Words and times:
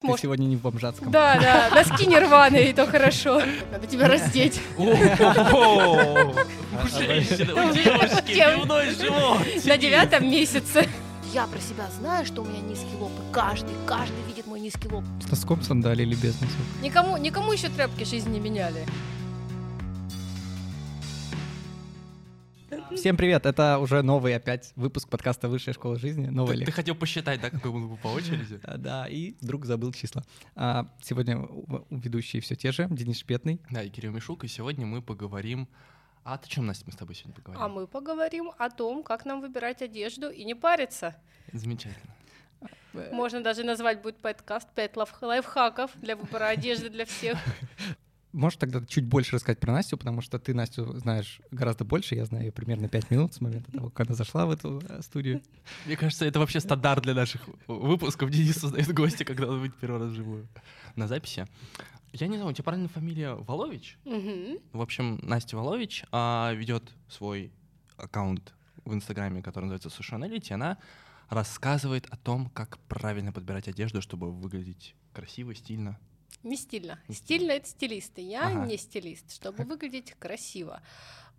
Ты 0.00 0.06
Может- 0.06 0.22
сегодня 0.22 0.46
не 0.46 0.56
в 0.56 0.62
бомжатском. 0.62 1.10
Да, 1.10 1.38
да, 1.38 1.68
носки 1.74 2.06
не 2.06 2.18
рваные, 2.18 2.70
и 2.70 2.72
то 2.72 2.86
хорошо. 2.86 3.42
Надо 3.70 3.86
тебя 3.86 4.08
раздеть. 4.08 4.58
На 9.66 9.76
девятом 9.76 10.30
месяце. 10.30 10.88
Я 11.34 11.46
про 11.46 11.60
себя 11.60 11.84
знаю, 12.00 12.24
что 12.24 12.40
у 12.40 12.46
меня 12.46 12.60
низкий 12.60 12.96
лоб, 12.98 13.12
и 13.12 13.32
каждый, 13.32 13.74
каждый 13.86 14.22
видит 14.26 14.46
мой 14.46 14.58
низкий 14.58 14.88
лоб. 14.88 15.04
С 15.24 15.30
носком 15.30 15.62
сандали 15.62 16.02
или 16.02 16.14
без 16.14 16.32
носков? 16.40 16.58
Никому, 16.82 17.18
никому 17.18 17.52
еще 17.52 17.68
тряпки 17.68 18.04
жизни 18.04 18.30
не 18.32 18.40
меняли. 18.40 18.86
Всем 22.96 23.16
привет, 23.16 23.46
это 23.46 23.78
уже 23.78 24.02
новый 24.02 24.34
опять 24.34 24.72
выпуск 24.74 25.08
подкаста 25.08 25.48
«Высшая 25.48 25.72
школа 25.72 25.96
жизни», 25.96 26.26
новый 26.26 26.58
Ты, 26.58 26.64
ты 26.66 26.72
хотел 26.72 26.94
посчитать, 26.94 27.40
да, 27.40 27.50
какой 27.50 27.70
был 27.70 27.96
по 27.96 28.08
очереди? 28.08 28.60
Да, 28.78 29.06
и 29.06 29.34
вдруг 29.40 29.64
забыл 29.64 29.92
числа. 29.92 30.24
А, 30.56 30.86
Сегодня 31.02 31.48
ведущие 31.90 32.42
все 32.42 32.56
те 32.56 32.72
же, 32.72 32.88
Денис 32.90 33.18
Шпетный. 33.18 33.60
Да, 33.70 33.82
и 33.82 33.90
Кирилл 33.90 34.12
Мишук, 34.12 34.44
и 34.44 34.48
сегодня 34.48 34.86
мы 34.86 35.02
поговорим... 35.02 35.68
А 36.24 36.34
о 36.34 36.46
чем, 36.46 36.66
Настя, 36.66 36.84
мы 36.86 36.92
с 36.92 36.96
тобой 36.96 37.14
сегодня 37.14 37.34
поговорим? 37.34 37.62
А 37.62 37.68
мы 37.68 37.86
поговорим 37.86 38.52
о 38.58 38.68
том, 38.70 39.02
как 39.02 39.24
нам 39.24 39.40
выбирать 39.40 39.82
одежду 39.82 40.28
и 40.28 40.44
не 40.44 40.54
париться. 40.54 41.16
Замечательно. 41.52 42.14
Можно 43.12 43.40
даже 43.42 43.62
назвать 43.64 44.02
будет 44.02 44.16
подкаст 44.16 44.68
«Пять 44.74 44.96
лайф- 44.96 45.22
лайфхаков 45.22 45.92
для 45.94 46.16
выбора 46.16 46.46
одежды 46.48 46.90
для 46.90 47.04
всех». 47.04 47.38
Можешь 48.32 48.58
тогда 48.58 48.84
чуть 48.86 49.06
больше 49.06 49.34
рассказать 49.34 49.58
про 49.58 49.72
Настю, 49.72 49.96
потому 49.96 50.20
что 50.20 50.38
ты 50.38 50.54
Настю 50.54 50.96
знаешь 50.98 51.40
гораздо 51.50 51.84
больше, 51.84 52.14
я 52.14 52.24
знаю 52.24 52.46
ее 52.46 52.52
примерно 52.52 52.88
5 52.88 53.10
минут 53.10 53.34
с 53.34 53.40
момента 53.40 53.72
того, 53.72 53.90
как 53.90 54.06
она 54.06 54.14
зашла 54.14 54.46
в 54.46 54.50
эту 54.50 54.80
э, 54.88 55.02
студию. 55.02 55.42
Мне 55.86 55.96
кажется, 55.96 56.24
это 56.24 56.38
вообще 56.38 56.60
стандарт 56.60 57.02
для 57.02 57.14
наших 57.14 57.42
выпусков. 57.66 58.30
Денис 58.30 58.56
создает 58.56 58.92
гости, 58.94 59.24
когда 59.24 59.48
он 59.48 59.60
будет 59.60 59.76
первый 59.76 60.00
раз 60.00 60.10
вживую 60.10 60.46
на 60.94 61.08
записи. 61.08 61.46
Я 62.12 62.28
не 62.28 62.36
знаю, 62.36 62.50
у 62.50 62.52
тебя 62.52 62.64
правильно 62.64 62.88
фамилия 62.88 63.34
Волович? 63.34 63.98
Мгм. 64.04 64.58
В 64.72 64.80
общем, 64.80 65.18
Настя 65.22 65.56
Волович 65.56 66.04
а, 66.12 66.52
ведет 66.54 66.92
свой 67.08 67.52
аккаунт 67.96 68.54
в 68.84 68.94
Инстаграме, 68.94 69.42
который 69.42 69.64
называется 69.64 69.90
Сушаналити. 69.90 70.52
Она 70.52 70.78
рассказывает 71.28 72.06
о 72.10 72.16
том, 72.16 72.50
как 72.50 72.78
правильно 72.88 73.32
подбирать 73.32 73.68
одежду, 73.68 74.02
чтобы 74.02 74.32
выглядеть 74.32 74.94
красиво, 75.12 75.54
стильно. 75.54 75.98
Не 76.42 76.56
стильно. 76.56 76.98
Стильно 77.10 77.52
это 77.52 77.68
стилисты. 77.68 78.20
Я 78.22 78.46
Ага. 78.48 78.66
не 78.66 78.76
стилист, 78.76 79.32
чтобы 79.32 79.64
выглядеть 79.64 80.14
красиво. 80.18 80.82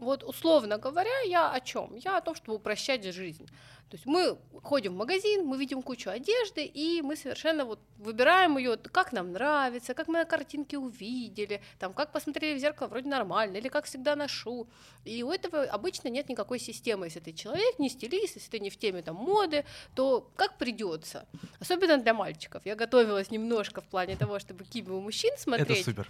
Вот 0.01 0.23
условно 0.23 0.77
говоря, 0.77 1.19
я 1.27 1.51
о 1.51 1.59
чем? 1.59 1.95
Я 1.95 2.17
о 2.17 2.21
том, 2.21 2.35
чтобы 2.35 2.55
упрощать 2.55 3.05
жизнь. 3.05 3.47
То 3.91 3.95
есть 3.95 4.05
мы 4.05 4.37
ходим 4.63 4.93
в 4.93 4.95
магазин, 4.95 5.45
мы 5.45 5.57
видим 5.57 5.81
кучу 5.81 6.09
одежды, 6.09 6.63
и 6.63 7.01
мы 7.01 7.17
совершенно 7.17 7.65
вот 7.65 7.79
выбираем 7.97 8.57
ее, 8.57 8.77
как 8.77 9.11
нам 9.11 9.33
нравится, 9.33 9.93
как 9.93 10.07
мы 10.07 10.19
на 10.19 10.25
картинке 10.25 10.77
увидели, 10.77 11.61
там, 11.77 11.93
как 11.93 12.13
посмотрели 12.13 12.57
в 12.57 12.61
зеркало, 12.61 12.87
вроде 12.87 13.09
нормально, 13.09 13.57
или 13.57 13.67
как 13.67 13.83
всегда 13.83 14.15
ношу. 14.15 14.69
И 15.03 15.23
у 15.23 15.31
этого 15.31 15.63
обычно 15.63 16.07
нет 16.07 16.29
никакой 16.29 16.57
системы. 16.57 17.07
Если 17.07 17.19
ты 17.19 17.33
человек, 17.33 17.79
не 17.79 17.89
стилист, 17.89 18.37
если 18.37 18.49
ты 18.49 18.59
не 18.61 18.69
в 18.69 18.77
теме 18.77 19.01
там, 19.01 19.17
моды, 19.17 19.65
то 19.93 20.31
как 20.37 20.57
придется. 20.57 21.27
Особенно 21.59 21.97
для 21.97 22.13
мальчиков. 22.13 22.65
Я 22.65 22.75
готовилась 22.75 23.29
немножко 23.29 23.81
в 23.81 23.85
плане 23.85 24.15
того, 24.15 24.39
чтобы 24.39 24.63
киби 24.63 24.91
у 24.91 25.01
мужчин 25.01 25.31
смотреть 25.37 25.81
Это 25.81 25.83
супер. 25.83 26.09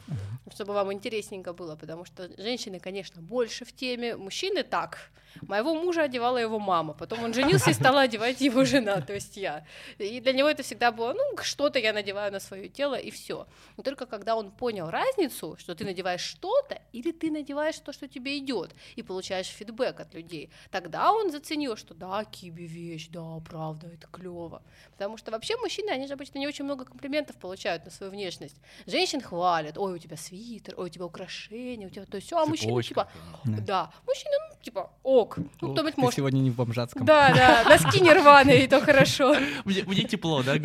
чтобы 0.53 0.73
вам 0.73 0.93
интересненько 0.93 1.51
было, 1.51 1.75
потому 1.75 2.05
что 2.05 2.29
женщины, 2.39 2.79
конечно, 2.79 3.23
больше 3.23 3.65
в 3.65 3.73
теме, 3.81 4.15
мужчины 4.15 4.63
так. 4.63 5.11
Моего 5.41 5.73
мужа 5.73 6.03
одевала 6.03 6.37
его 6.37 6.59
мама, 6.59 6.93
потом 6.93 7.23
он 7.23 7.33
женился 7.33 7.71
и 7.71 7.73
стала 7.73 8.01
одевать 8.01 8.41
его 8.41 8.65
жена, 8.65 9.01
то 9.01 9.13
есть 9.13 9.37
я. 9.37 9.65
И 9.97 10.19
для 10.19 10.33
него 10.33 10.49
это 10.49 10.61
всегда 10.61 10.91
было, 10.91 11.13
ну, 11.13 11.43
что-то 11.43 11.79
я 11.79 11.93
надеваю 11.93 12.31
на 12.31 12.39
свое 12.39 12.69
тело, 12.69 12.95
и 12.95 13.09
все. 13.09 13.47
Но 13.77 13.83
только 13.83 14.05
когда 14.05 14.35
он 14.35 14.51
понял 14.51 14.89
разницу, 14.89 15.55
что 15.59 15.73
ты 15.73 15.85
надеваешь 15.85 16.21
что-то, 16.21 16.81
или 16.93 17.11
ты 17.11 17.31
надеваешь 17.31 17.79
то, 17.79 17.93
что 17.93 18.07
тебе 18.07 18.37
идет, 18.37 18.75
и 18.97 19.03
получаешь 19.03 19.47
фидбэк 19.47 19.99
от 19.99 20.13
людей, 20.13 20.49
тогда 20.69 21.11
он 21.11 21.31
заценил, 21.31 21.77
что 21.77 21.93
да, 21.93 22.23
киби 22.25 22.67
вещь, 22.67 23.07
да, 23.09 23.39
правда, 23.49 23.87
это 23.87 24.07
клево. 24.07 24.61
Потому 24.91 25.17
что 25.17 25.31
вообще 25.31 25.55
мужчины, 25.57 25.91
они 25.91 26.07
же 26.07 26.13
обычно 26.13 26.39
не 26.39 26.47
очень 26.47 26.65
много 26.65 26.85
комплиментов 26.85 27.35
получают 27.37 27.85
на 27.85 27.91
свою 27.91 28.11
внешность. 28.11 28.57
Женщин 28.85 29.21
хвалят, 29.21 29.77
ой, 29.77 29.93
у 29.93 29.97
тебя 29.97 30.17
свитер, 30.17 30.75
ой, 30.77 30.87
у 30.87 30.89
тебя 30.89 31.05
украшения, 31.05 31.87
у 31.87 31.89
тебя 31.89 32.05
то 32.05 32.19
все, 32.19 32.37
а 32.37 32.45
мужчины 32.45 32.83
типа. 32.83 33.07
Да. 33.45 33.61
Да, 33.71 33.89
мужчины, 34.05 34.33
ну, 34.49 34.55
типа, 34.61 34.91
ок, 35.01 35.37
ну, 35.37 35.45
О, 35.69 35.71
кто-нибудь 35.71 35.95
ты 35.95 36.01
может. 36.01 36.17
сегодня 36.17 36.39
не 36.39 36.49
в 36.51 36.55
бомжатском. 36.55 37.05
Да, 37.05 37.33
да, 37.33 37.63
носки 37.69 38.01
не 38.01 38.11
рваные, 38.13 38.65
и 38.65 38.67
то 38.67 38.81
хорошо. 38.81 39.33
Мне, 39.63 40.03
тепло, 40.03 40.43
да? 40.43 40.55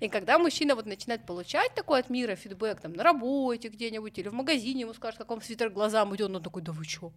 И 0.00 0.08
когда 0.10 0.38
мужчина 0.38 0.74
вот 0.74 0.84
начинает 0.84 1.24
получать 1.24 1.74
такой 1.74 2.00
от 2.00 2.10
мира 2.10 2.34
фидбэк, 2.36 2.80
там, 2.80 2.92
на 2.92 3.02
работе 3.02 3.68
где-нибудь 3.68 4.18
или 4.18 4.28
в 4.28 4.34
магазине, 4.34 4.82
ему 4.82 4.92
скажут, 4.92 5.18
как 5.18 5.30
вам 5.30 5.40
свитер 5.40 5.70
глазам 5.70 6.14
идет, 6.14 6.30
он 6.30 6.42
такой, 6.42 6.60
да 6.60 6.72
вы 6.72 6.84
чё, 6.84 7.10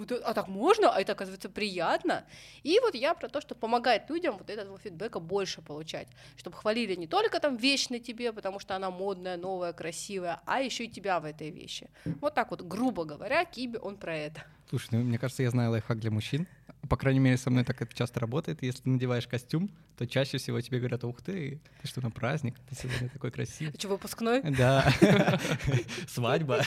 это- 0.00 0.22
а 0.24 0.34
так 0.34 0.46
можно? 0.46 0.90
А 0.94 1.00
это, 1.00 1.12
оказывается, 1.14 1.48
приятно. 1.48 2.24
И 2.62 2.78
вот 2.78 2.94
я 2.94 3.14
про 3.14 3.28
то, 3.28 3.40
что 3.40 3.56
помогает 3.56 4.08
людям 4.10 4.36
вот 4.38 4.48
этого 4.50 4.78
фидбэка 4.78 5.18
больше 5.18 5.62
получать, 5.62 6.06
чтобы 6.36 6.56
хвалили 6.56 6.94
не 6.94 7.08
только 7.08 7.40
там 7.40 7.56
вещь 7.56 7.88
на 7.90 7.98
тебе, 7.98 8.32
потому 8.32 8.60
что 8.60 8.76
она 8.76 8.90
модная, 8.90 9.36
новая, 9.36 9.72
красивая, 9.72 10.40
а 10.46 10.60
еще 10.60 10.84
и 10.84 10.88
тебя 10.88 11.18
в 11.18 11.24
этой 11.24 11.50
вещи. 11.50 11.90
Вот 12.20 12.34
так 12.34 12.50
вот, 12.52 12.62
грубо 12.62 13.04
говоря, 13.04 13.44
Киби, 13.44 13.78
он 13.82 13.96
про 13.96 14.16
это. 14.16 14.27
Слушай, 14.68 14.88
ну, 14.92 14.98
мне 14.98 15.18
кажется, 15.18 15.42
я 15.42 15.50
знаю 15.50 15.70
лайфхак 15.70 15.98
для 15.98 16.10
мужчин. 16.10 16.46
По 16.88 16.96
крайней 16.96 17.20
мере, 17.20 17.38
со 17.38 17.50
мной 17.50 17.64
так 17.64 17.80
это 17.80 17.94
часто 17.94 18.20
работает. 18.20 18.62
Если 18.62 18.82
ты 18.82 18.90
надеваешь 18.90 19.26
костюм, 19.26 19.70
то 19.96 20.06
чаще 20.06 20.38
всего 20.38 20.60
тебе 20.60 20.78
говорят, 20.78 21.02
ух 21.04 21.22
ты, 21.22 21.60
ты 21.82 21.88
что, 21.88 22.00
на 22.00 22.10
праздник? 22.10 22.54
Ты 22.68 22.76
сегодня 22.76 23.08
такой 23.08 23.30
красивый. 23.30 23.74
А 23.74 23.78
что, 23.78 23.88
выпускной? 23.88 24.42
Да. 24.42 24.92
Свадьба. 26.08 26.62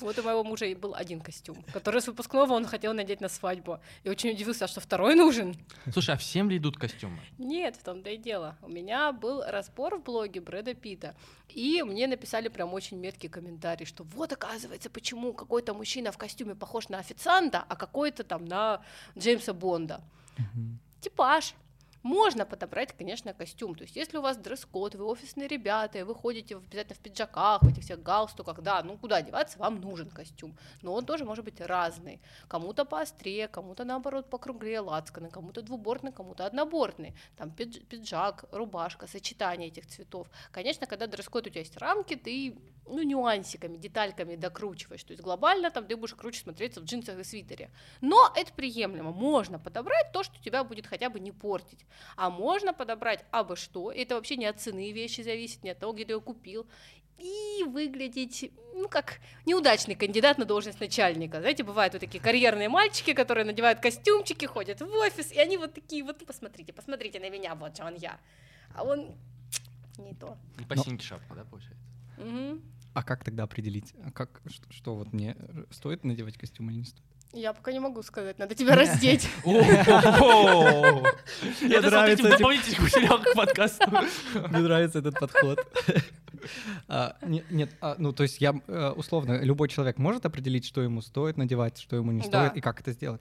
Вот 0.00 0.18
у 0.18 0.22
моего 0.22 0.44
мужа 0.44 0.66
и 0.66 0.74
был 0.74 0.94
один 0.94 1.20
костюм, 1.20 1.64
который 1.72 2.00
с 2.00 2.06
выпускного 2.06 2.52
он 2.52 2.66
хотел 2.66 2.92
надеть 2.92 3.20
на 3.20 3.28
свадьбу. 3.28 3.80
И 4.04 4.08
очень 4.08 4.30
удивился, 4.30 4.66
а 4.66 4.68
что 4.68 4.80
второй 4.80 5.14
нужен? 5.14 5.56
Слушай, 5.90 6.14
а 6.14 6.18
всем 6.18 6.50
ли 6.50 6.58
идут 6.58 6.76
костюмы? 6.76 7.18
Нет, 7.38 7.76
в 7.76 7.82
том-то 7.82 8.10
и 8.10 8.18
дело. 8.18 8.56
У 8.62 8.68
меня 8.68 9.12
был 9.12 9.42
разбор 9.46 9.98
в 9.98 10.04
блоге 10.04 10.40
Брэда 10.40 10.74
Питта, 10.74 11.16
и 11.48 11.82
мне 11.82 12.06
написали 12.06 12.48
прям 12.48 12.74
очень 12.74 12.98
меткий 12.98 13.28
комментарий, 13.28 13.86
что 13.86 14.04
вот 14.04 14.32
оказывается, 14.32 14.90
почему 14.90 15.32
какой-то 15.32 15.74
мужчина 15.74 16.12
в 16.12 16.18
костюме 16.18 16.54
похож 16.54 16.88
на 16.88 16.98
официанта, 16.98 17.64
а 17.68 17.76
какой-то 17.76 18.24
там 18.24 18.44
на 18.44 18.82
Джеймса 19.16 19.52
Бонда. 19.52 20.02
Типаж. 21.00 21.54
Можно 22.06 22.46
подобрать, 22.46 22.92
конечно, 22.96 23.34
костюм. 23.34 23.74
То 23.74 23.82
есть, 23.82 23.96
если 23.96 24.18
у 24.18 24.22
вас 24.22 24.36
дресс-код, 24.36 24.94
вы 24.94 25.06
офисные 25.06 25.48
ребята, 25.48 25.98
и 25.98 26.04
вы 26.04 26.14
ходите 26.14 26.54
обязательно 26.54 26.94
в 26.94 27.00
пиджаках, 27.00 27.62
в 27.62 27.68
этих 27.68 27.82
всех 27.82 28.00
галстуках, 28.00 28.62
да, 28.62 28.80
ну 28.84 28.96
куда 28.96 29.22
деваться, 29.22 29.58
вам 29.58 29.80
нужен 29.80 30.08
костюм. 30.08 30.56
Но 30.82 30.94
он 30.94 31.04
тоже 31.04 31.24
может 31.24 31.44
быть 31.44 31.60
разный. 31.60 32.20
Кому-то 32.46 32.84
поострее, 32.84 33.48
кому-то 33.48 33.82
наоборот 33.82 34.30
покруглее 34.30 34.78
лацканы, 34.78 35.30
кому-то 35.30 35.62
двубортный, 35.62 36.12
кому-то 36.12 36.46
однобортный. 36.46 37.16
Там 37.36 37.48
пидж- 37.48 37.84
пиджак, 37.84 38.44
рубашка, 38.52 39.08
сочетание 39.08 39.66
этих 39.66 39.88
цветов. 39.88 40.28
Конечно, 40.52 40.86
когда 40.86 41.08
дресс-код 41.08 41.48
у 41.48 41.50
тебя 41.50 41.62
есть 41.62 41.76
рамки, 41.76 42.14
ты 42.14 42.56
ну, 42.88 43.02
нюансиками, 43.02 43.76
детальками 43.76 44.36
докручиваешь. 44.36 45.02
То 45.02 45.12
есть 45.12 45.22
глобально 45.22 45.70
там 45.70 45.86
ты 45.86 45.96
будешь 45.96 46.14
круче 46.14 46.40
смотреться 46.40 46.80
в 46.80 46.84
джинсах 46.84 47.18
и 47.18 47.24
свитере. 47.24 47.70
Но 48.00 48.32
это 48.36 48.52
приемлемо. 48.52 49.10
Можно 49.12 49.58
подобрать 49.58 50.12
то, 50.12 50.22
что 50.22 50.40
тебя 50.40 50.62
будет 50.64 50.86
хотя 50.86 51.10
бы 51.10 51.20
не 51.20 51.32
портить. 51.32 51.84
А 52.16 52.30
можно 52.30 52.72
подобрать 52.72 53.24
абы 53.30 53.56
что. 53.56 53.90
И 53.90 54.00
это 54.00 54.14
вообще 54.14 54.36
не 54.36 54.46
от 54.46 54.60
цены 54.60 54.92
вещи 54.92 55.20
зависит, 55.22 55.62
не 55.64 55.70
от 55.70 55.78
того, 55.78 55.92
где 55.92 56.04
ты 56.04 56.12
ее 56.12 56.20
купил. 56.20 56.66
И 57.18 57.64
выглядеть, 57.64 58.52
ну, 58.74 58.88
как 58.88 59.20
неудачный 59.46 59.94
кандидат 59.94 60.36
на 60.36 60.44
должность 60.44 60.80
начальника. 60.80 61.40
Знаете, 61.40 61.64
бывают 61.64 61.94
вот 61.94 62.00
такие 62.00 62.22
карьерные 62.22 62.68
мальчики, 62.68 63.14
которые 63.14 63.46
надевают 63.46 63.80
костюмчики, 63.80 64.44
ходят 64.44 64.80
в 64.80 64.90
офис, 64.92 65.32
и 65.32 65.38
они 65.38 65.56
вот 65.56 65.72
такие 65.72 66.04
вот, 66.04 66.24
посмотрите, 66.26 66.74
посмотрите 66.74 67.18
на 67.18 67.30
меня, 67.30 67.54
вот 67.54 67.76
же 67.76 67.84
он 67.84 67.94
я. 67.94 68.20
А 68.74 68.84
он 68.84 69.14
не 69.98 70.12
то. 70.14 70.36
Не 70.58 70.66
по 70.66 70.74
Но- 70.74 70.84
синьке 70.84 71.06
шапка, 71.06 71.34
да, 71.34 71.44
получается? 71.44 71.82
Мгм. 72.18 72.62
А 72.92 73.02
как 73.02 73.24
тогда 73.24 73.44
определить? 73.44 73.94
А 74.04 74.10
как, 74.10 74.42
что, 74.46 74.70
что 74.72 74.94
вот 74.94 75.12
мне 75.12 75.36
э, 75.38 75.64
стоит 75.70 76.04
надевать 76.04 76.36
костюм 76.36 76.70
или 76.70 76.78
не 76.78 76.84
стоит? 76.84 77.04
Я 77.36 77.52
пока 77.52 77.70
не 77.70 77.80
могу 77.80 78.02
сказать, 78.02 78.38
надо 78.38 78.54
тебя 78.54 78.74
раздеть. 78.74 79.28
Мне 79.44 79.60
нравится 81.80 82.30
дополнительный 82.30 82.80
материал 82.80 83.22
к 83.22 83.34
подкасту. 83.34 83.90
Мне 84.48 84.60
нравится 84.60 85.00
этот 85.00 85.20
подход. 85.20 85.58
А, 86.88 87.16
не- 87.22 87.44
Нет, 87.50 87.70
а, 87.80 87.96
ну 87.98 88.12
то 88.12 88.22
есть 88.22 88.40
я 88.40 88.54
э, 88.68 88.92
условно, 88.96 89.40
любой 89.42 89.68
человек 89.68 89.98
может 89.98 90.24
определить, 90.26 90.64
что 90.64 90.80
ему 90.80 91.02
стоит 91.02 91.36
надевать, 91.36 91.78
что 91.80 91.96
ему 91.96 92.12
не 92.12 92.22
стоит, 92.22 92.56
и 92.56 92.60
как 92.60 92.80
это 92.80 92.92
сделать? 92.92 93.20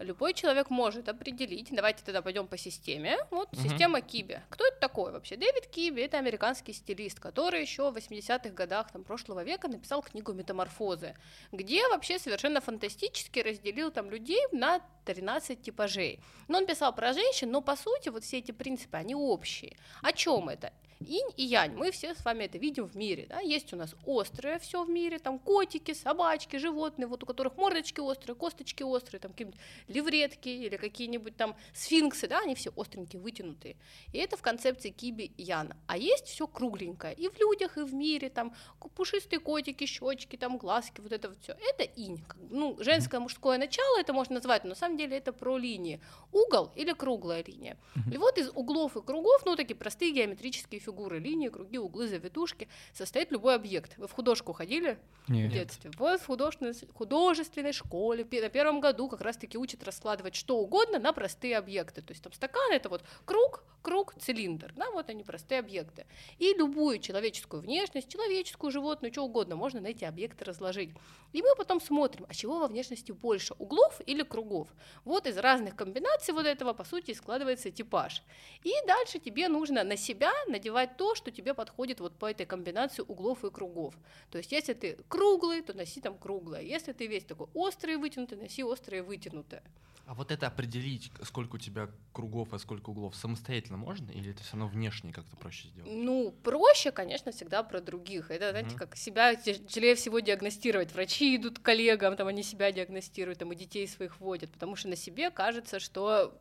Любой 0.00 0.32
человек 0.32 0.70
может 0.70 1.10
определить. 1.10 1.68
Давайте 1.70 2.02
тогда 2.02 2.22
пойдем 2.22 2.46
по 2.46 2.56
системе. 2.56 3.18
Вот 3.30 3.52
Мгм. 3.52 3.62
система 3.68 4.00
Киби. 4.00 4.40
Кто 4.48 4.66
это 4.66 4.78
такой 4.80 5.12
вообще? 5.12 5.36
Дэвид 5.36 5.66
Киби 5.66 6.00
это 6.02 6.16
американский 6.16 6.72
стилист, 6.72 7.20
который 7.20 7.60
еще 7.60 7.90
в 7.90 7.96
80-х 7.96 8.54
годах 8.54 8.90
там, 8.92 9.04
прошлого 9.04 9.44
века 9.44 9.68
написал 9.68 10.02
книгу 10.02 10.32
«Метаморфозы», 10.32 11.14
где 11.52 11.86
вообще 11.88 12.18
совершенно 12.18 12.62
фантастически 12.62 13.40
разделил 13.40 13.90
там 13.90 14.10
людей 14.10 14.40
на 14.52 14.80
13 15.04 15.60
типажей. 15.62 16.20
Но 16.48 16.58
он 16.58 16.66
писал 16.66 16.94
про 16.94 17.12
женщин, 17.12 17.50
но 17.50 17.60
по 17.60 17.76
сути 17.76 18.08
вот 18.08 18.24
все 18.24 18.38
эти 18.38 18.52
принципы, 18.52 18.96
они 18.96 19.14
общие. 19.14 19.76
О 20.00 20.12
чем 20.12 20.48
это? 20.48 20.72
Инь 21.00 21.32
и 21.36 21.44
янь, 21.44 21.72
мы 21.72 21.90
все 21.92 22.14
с 22.14 22.22
вами 22.26 22.44
это 22.44 22.58
видим 22.58 22.86
в 22.86 22.94
мире, 22.94 23.24
да, 23.26 23.40
есть 23.40 23.72
у 23.72 23.76
нас 23.76 23.94
острое 24.06 24.58
все 24.58 24.84
в 24.84 24.90
мире, 24.90 25.18
там 25.18 25.38
котики, 25.38 25.94
собачки, 25.94 26.56
животные, 26.56 27.06
вот 27.06 27.22
у 27.22 27.26
которых 27.26 27.56
мордочки 27.56 28.00
острые, 28.00 28.36
косточки 28.36 28.82
острые, 28.82 29.18
там 29.18 29.30
какие-нибудь 29.30 29.58
левретки 29.88 30.50
или 30.50 30.76
какие-нибудь 30.76 31.36
там 31.36 31.56
сфинксы, 31.72 32.28
да, 32.28 32.40
они 32.40 32.54
все 32.54 32.70
остренькие, 32.76 33.22
вытянутые. 33.22 33.76
И 34.12 34.18
это 34.18 34.36
в 34.36 34.42
концепции 34.42 34.90
киби 34.90 35.32
яна. 35.38 35.74
А 35.86 35.96
есть 35.96 36.26
все 36.26 36.46
кругленькое 36.46 37.14
и 37.14 37.30
в 37.30 37.40
людях, 37.40 37.78
и 37.78 37.82
в 37.82 37.94
мире, 37.94 38.28
там 38.28 38.54
пушистые 38.94 39.40
котики, 39.40 39.86
щечки, 39.86 40.36
там 40.36 40.58
глазки, 40.58 41.00
вот 41.00 41.12
это 41.12 41.30
вот 41.30 41.38
все. 41.40 41.56
Это 41.70 41.84
инь. 41.84 42.22
Ну, 42.50 42.76
женское, 42.78 43.20
мужское 43.20 43.56
начало 43.56 44.00
это 44.00 44.12
можно 44.12 44.34
назвать, 44.34 44.64
но 44.64 44.70
на 44.70 44.76
самом 44.76 44.98
деле 44.98 45.16
это 45.16 45.32
про 45.32 45.56
линии. 45.56 45.98
Угол 46.30 46.72
или 46.76 46.92
круглая 46.92 47.42
линия. 47.42 47.78
И 48.12 48.18
вот 48.18 48.36
из 48.36 48.50
углов 48.50 48.98
и 48.98 49.00
кругов, 49.00 49.46
ну, 49.46 49.56
такие 49.56 49.76
простые 49.76 50.12
геометрические 50.12 50.78
фигуры, 50.78 50.89
линии, 51.18 51.48
круги, 51.48 51.78
углы, 51.78 52.08
завитушки, 52.08 52.68
состоит 52.92 53.30
любой 53.30 53.54
объект. 53.54 53.96
Вы 53.98 54.06
в 54.06 54.12
художку 54.12 54.52
ходили 54.52 54.98
Нет. 55.28 55.50
в 55.50 55.54
детстве? 55.54 55.90
Вот 55.98 56.20
в 56.20 56.26
художественной, 56.26 56.74
художественной 56.94 57.72
школе 57.72 58.24
на 58.24 58.48
первом 58.48 58.80
году 58.80 59.08
как 59.08 59.20
раз-таки 59.20 59.58
учат 59.58 59.84
раскладывать 59.84 60.34
что 60.34 60.58
угодно 60.58 60.98
на 60.98 61.12
простые 61.12 61.58
объекты. 61.58 62.02
То 62.02 62.12
есть 62.12 62.22
там 62.22 62.32
стакан— 62.32 62.70
это 62.72 62.88
вот 62.88 63.04
круг, 63.24 63.64
круг, 63.82 64.14
цилиндр. 64.18 64.72
Да, 64.76 64.90
вот 64.90 65.08
они 65.10 65.24
простые 65.24 65.60
объекты. 65.60 66.06
И 66.38 66.54
любую 66.54 66.98
человеческую 66.98 67.62
внешность, 67.62 68.08
человеческую, 68.08 68.70
животную, 68.70 69.12
что 69.12 69.24
угодно, 69.24 69.56
можно 69.56 69.80
на 69.80 69.88
эти 69.88 70.04
объекты 70.04 70.44
разложить. 70.44 70.90
И 71.32 71.42
мы 71.42 71.54
потом 71.56 71.80
смотрим, 71.80 72.26
а 72.28 72.34
чего 72.34 72.58
во 72.58 72.66
внешности 72.66 73.12
больше, 73.12 73.54
углов 73.58 74.00
или 74.06 74.22
кругов? 74.22 74.68
Вот 75.04 75.26
из 75.26 75.38
разных 75.38 75.76
комбинаций 75.76 76.34
вот 76.34 76.46
этого, 76.46 76.72
по 76.72 76.84
сути, 76.84 77.12
складывается 77.14 77.70
типаж. 77.70 78.22
И 78.62 78.72
дальше 78.86 79.18
тебе 79.18 79.48
нужно 79.48 79.84
на 79.84 79.96
себя 79.96 80.32
надевать 80.48 80.79
то, 80.86 81.14
что 81.14 81.30
тебе 81.30 81.54
подходит 81.54 82.00
вот 82.00 82.16
по 82.16 82.30
этой 82.30 82.46
комбинации 82.46 83.02
углов 83.06 83.44
и 83.44 83.50
кругов. 83.50 83.94
То 84.30 84.38
есть 84.38 84.52
если 84.52 84.74
ты 84.74 84.98
круглый, 85.08 85.62
то 85.62 85.72
носи 85.74 86.00
там 86.00 86.16
круглое. 86.18 86.62
Если 86.62 86.92
ты 86.92 87.06
весь 87.06 87.24
такой 87.24 87.48
острый 87.54 87.94
и 87.94 87.96
вытянутый, 87.96 88.38
носи 88.38 88.62
острое 88.62 89.00
и 89.00 89.04
вытянутое. 89.04 89.62
А 90.06 90.14
вот 90.14 90.32
это 90.32 90.48
определить, 90.48 91.12
сколько 91.22 91.54
у 91.54 91.58
тебя 91.58 91.88
кругов, 92.12 92.52
а 92.52 92.58
сколько 92.58 92.90
углов, 92.90 93.14
самостоятельно 93.14 93.76
можно? 93.76 94.10
Или 94.10 94.32
это 94.32 94.42
все 94.42 94.56
равно 94.56 94.66
внешне 94.66 95.12
как-то 95.12 95.36
проще 95.36 95.68
сделать? 95.68 95.88
Ну, 95.92 96.34
проще, 96.42 96.90
конечно, 96.90 97.30
всегда 97.30 97.62
про 97.62 97.80
других. 97.80 98.32
Это, 98.32 98.50
знаете, 98.50 98.70
Мгм. 98.70 98.78
как 98.78 98.96
себя 98.96 99.36
тяжелее 99.36 99.94
всего 99.94 100.18
диагностировать. 100.18 100.92
Врачи 100.92 101.36
идут 101.36 101.60
к 101.60 101.62
коллегам, 101.62 102.16
там 102.16 102.26
они 102.26 102.42
себя 102.42 102.72
диагностируют, 102.72 103.38
там 103.38 103.52
и 103.52 103.54
детей 103.54 103.86
своих 103.86 104.18
водят, 104.18 104.50
потому 104.50 104.74
что 104.74 104.88
на 104.88 104.96
себе 104.96 105.30
кажется, 105.30 105.78
что 105.78 106.36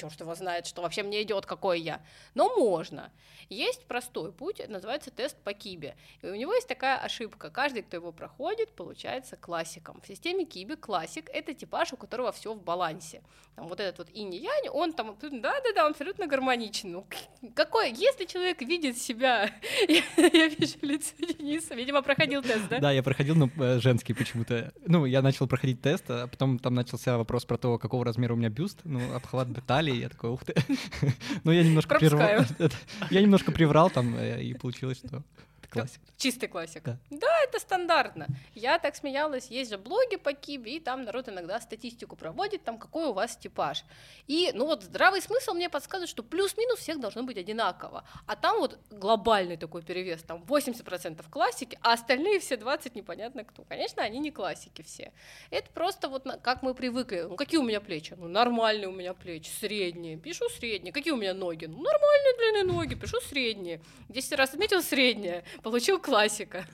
черт 0.00 0.20
его 0.20 0.34
знает, 0.34 0.66
что 0.66 0.82
вообще 0.82 1.02
мне 1.02 1.22
идет, 1.22 1.46
какой 1.46 1.80
я. 1.80 2.00
Но 2.34 2.56
можно. 2.56 3.10
Есть 3.48 3.86
простой 3.86 4.32
путь, 4.32 4.60
называется 4.68 5.10
тест 5.10 5.36
по 5.42 5.52
Кибе. 5.52 5.96
И 6.22 6.26
у 6.26 6.34
него 6.34 6.54
есть 6.54 6.68
такая 6.68 6.98
ошибка. 6.98 7.50
Каждый, 7.50 7.82
кто 7.82 7.96
его 7.96 8.12
проходит, 8.12 8.70
получается 8.70 9.36
классиком. 9.36 10.00
В 10.02 10.06
системе 10.06 10.44
Киби 10.44 10.76
классик— 10.76 11.28
это 11.32 11.52
типаж, 11.54 11.92
у 11.92 11.96
которого 11.96 12.32
все 12.32 12.54
в 12.54 12.62
балансе. 12.62 13.22
Там 13.56 13.66
вот 13.66 13.80
этот 13.80 13.98
вот 13.98 14.08
инь 14.14 14.34
янь, 14.34 14.68
он 14.72 14.92
там, 14.92 15.16
да-да-да, 15.20 15.84
он 15.84 15.90
абсолютно 15.90 16.26
гармоничен. 16.26 16.92
Ну, 16.92 17.06
какой, 17.54 17.92
если 17.92 18.24
человек 18.24 18.62
видит 18.62 18.96
себя, 18.96 19.50
я, 19.88 20.02
я 20.16 20.48
вижу 20.48 20.76
лицо 20.82 21.14
Дениса, 21.18 21.74
видимо, 21.74 22.02
проходил 22.02 22.42
тест, 22.42 22.68
да? 22.68 22.78
Да, 22.78 22.92
я 22.92 23.02
проходил, 23.02 23.34
но 23.34 23.50
э, 23.58 23.80
женский 23.80 24.14
почему-то. 24.14 24.72
Ну, 24.86 25.04
я 25.04 25.22
начал 25.22 25.46
проходить 25.46 25.82
тест, 25.82 26.04
а 26.08 26.28
потом 26.28 26.58
там 26.58 26.74
начался 26.74 27.18
вопрос 27.18 27.44
про 27.44 27.58
то, 27.58 27.78
какого 27.78 28.04
размера 28.04 28.32
у 28.32 28.36
меня 28.36 28.48
бюст, 28.48 28.80
ну, 28.84 29.00
обхват 29.14 29.48
талии, 29.66 29.89
я 29.96 30.08
такой, 30.08 30.30
ух 30.30 30.44
ты. 30.44 30.54
Ну, 31.44 31.52
я 31.52 31.62
немножко 31.62 31.98
приврал. 31.98 32.44
Я 33.10 33.22
немножко 33.22 33.52
приврал 33.52 33.90
там, 33.90 34.14
э, 34.16 34.42
и 34.42 34.54
получилось, 34.54 34.98
что 34.98 35.22
это 35.70 35.80
классика. 35.80 36.04
Чистый 36.16 36.48
классик. 36.48 36.82
Да. 37.10 37.42
это 37.44 37.58
стандартно. 37.58 38.26
Я 38.54 38.78
так 38.78 38.96
смеялась, 38.96 39.46
есть 39.46 39.70
же 39.70 39.78
блоги 39.78 40.16
по 40.16 40.32
Кибе, 40.32 40.76
и 40.76 40.80
там 40.80 41.04
народ 41.04 41.28
иногда 41.28 41.60
статистику 41.60 42.16
проводит, 42.16 42.62
там 42.62 42.78
какой 42.78 43.06
у 43.06 43.12
вас 43.12 43.36
типаж. 43.36 43.84
И, 44.26 44.50
ну 44.52 44.66
вот, 44.66 44.82
здравый 44.82 45.22
смысл 45.22 45.54
мне 45.54 45.70
подсказывает, 45.70 46.10
что 46.10 46.22
плюс-минус 46.22 46.80
всех 46.80 47.00
должно 47.00 47.22
быть 47.22 47.38
одинаково. 47.38 48.04
А 48.26 48.36
там 48.36 48.58
вот 48.58 48.78
глобальный 48.90 49.56
такой 49.56 49.82
перевес, 49.82 50.22
там 50.22 50.42
80% 50.42 51.24
классики, 51.30 51.78
а 51.82 51.92
остальные 51.92 52.40
все 52.40 52.56
20 52.56 52.94
непонятно 52.94 53.44
кто. 53.44 53.64
Конечно, 53.64 54.02
они 54.02 54.18
не 54.18 54.30
классики 54.30 54.82
все. 54.82 55.12
Это 55.50 55.70
просто 55.70 56.08
вот 56.08 56.26
как 56.42 56.62
мы 56.62 56.74
привыкли. 56.74 57.20
Ну, 57.20 57.36
какие 57.36 57.58
у 57.58 57.64
меня 57.64 57.80
плечи? 57.80 58.14
Ну, 58.16 58.28
нормальные 58.28 58.88
у 58.88 58.92
меня 58.92 59.14
плечи, 59.14 59.50
средние. 59.50 60.16
Пишу 60.16 60.48
средние. 60.50 60.92
Какие 60.92 61.12
у 61.12 61.16
меня 61.16 61.34
ноги? 61.34 61.66
Ну, 61.66 61.80
нормальные 61.80 62.36
длинные 62.36 62.64
ноги, 62.64 62.94
пишу 62.94 63.20
средние. 63.20 63.80
10 64.08 64.32
раз 64.32 64.50
отметил 64.50 64.82
среднее, 64.82 65.44
получил 65.62 66.00
классика. 66.00 66.66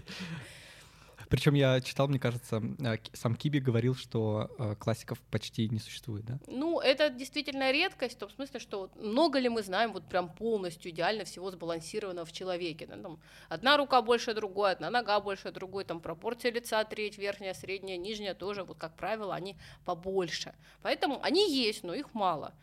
Причем 1.29 1.55
я 1.55 1.81
читал, 1.81 2.09
мне 2.09 2.19
кажется, 2.19 2.63
э, 2.79 2.99
сам 3.13 3.35
Киби 3.35 3.59
говорил, 3.59 3.97
что 3.97 4.49
э, 4.59 4.77
классиков 4.77 5.21
почти 5.31 5.69
не 5.69 5.79
существует, 5.79 6.25
да? 6.25 6.39
Ну, 6.47 6.81
это 6.81 7.11
действительно 7.11 7.73
редкость, 7.73 8.17
в 8.17 8.19
том 8.19 8.31
смысле, 8.31 8.61
что 8.61 8.91
много 8.97 9.39
ли 9.39 9.49
мы 9.49 9.63
знаем 9.63 9.93
вот 9.93 10.09
прям 10.09 10.29
полностью 10.29 10.93
идеально 10.93 11.25
всего 11.25 11.51
сбалансированного 11.51 12.25
в 12.25 12.33
человеке. 12.33 12.87
да, 12.87 12.97
там 12.97 13.19
одна 13.49 13.77
рука 13.77 14.03
больше 14.03 14.35
другой, 14.35 14.73
одна 14.73 14.91
нога 14.91 15.21
больше 15.21 15.51
другой, 15.51 15.85
там 15.85 16.01
пропорция 16.01 16.53
лица 16.53 16.85
треть, 16.85 17.19
верхняя, 17.19 17.55
средняя, 17.55 17.97
нижняя 17.97 18.35
тоже, 18.35 18.63
вот 18.63 18.79
как 18.79 18.95
правило, 18.95 19.35
они 19.35 19.57
побольше. 19.85 20.55
Поэтому 20.83 21.21
они 21.23 21.53
есть, 21.53 21.83
но 21.83 21.95
их 21.95 22.15
мало. 22.15 22.55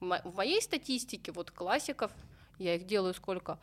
В 0.00 0.34
моей 0.36 0.60
статистике 0.60 1.32
вот 1.32 1.50
классиков, 1.50 2.10
я 2.58 2.74
их 2.74 2.86
делаю 2.86 3.14
сколько? 3.14 3.58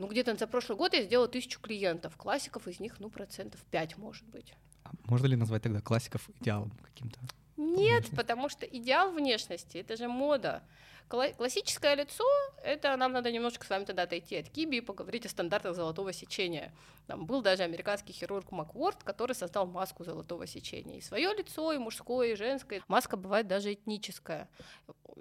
Ну, 0.00 0.06
где-то 0.06 0.34
за 0.34 0.46
прошлый 0.46 0.78
год 0.78 0.94
я 0.94 1.02
сделала 1.02 1.28
тысячу 1.28 1.60
клиентов. 1.60 2.16
Классиков 2.16 2.66
из 2.66 2.80
них, 2.80 2.98
ну, 3.00 3.10
процентов 3.10 3.60
5, 3.70 3.98
может 3.98 4.24
быть. 4.24 4.54
А 4.82 4.92
Можно 5.04 5.26
ли 5.26 5.36
назвать 5.36 5.62
тогда 5.62 5.82
классиков 5.82 6.30
идеалом 6.40 6.70
каким-то? 6.82 7.20
Нет, 7.58 8.08
потому 8.16 8.48
что 8.48 8.64
идеал 8.64 9.12
внешности 9.12 9.76
это 9.76 9.98
же 9.98 10.08
мода. 10.08 10.62
Кла- 11.10 11.32
классическое 11.32 11.96
лицо 11.96 12.24
это 12.62 12.96
нам 12.96 13.12
надо 13.12 13.32
немножко 13.32 13.66
с 13.66 13.70
вами 13.70 13.84
тогда 13.84 14.02
отойти 14.02 14.36
от 14.36 14.48
Киби 14.48 14.76
и 14.76 14.80
поговорить 14.80 15.26
о 15.26 15.28
стандартах 15.28 15.74
золотого 15.74 16.12
сечения. 16.12 16.72
Там 17.06 17.26
был 17.26 17.42
даже 17.42 17.64
американский 17.64 18.12
хирург 18.12 18.52
Макворд, 18.52 19.02
который 19.02 19.34
создал 19.34 19.66
маску 19.66 20.04
золотого 20.04 20.46
сечения. 20.46 20.98
И 20.98 21.00
свое 21.00 21.34
лицо, 21.34 21.72
и 21.72 21.78
мужское, 21.78 22.28
и 22.28 22.34
женское. 22.36 22.82
Маска 22.86 23.16
бывает 23.16 23.48
даже 23.48 23.72
этническая. 23.72 24.48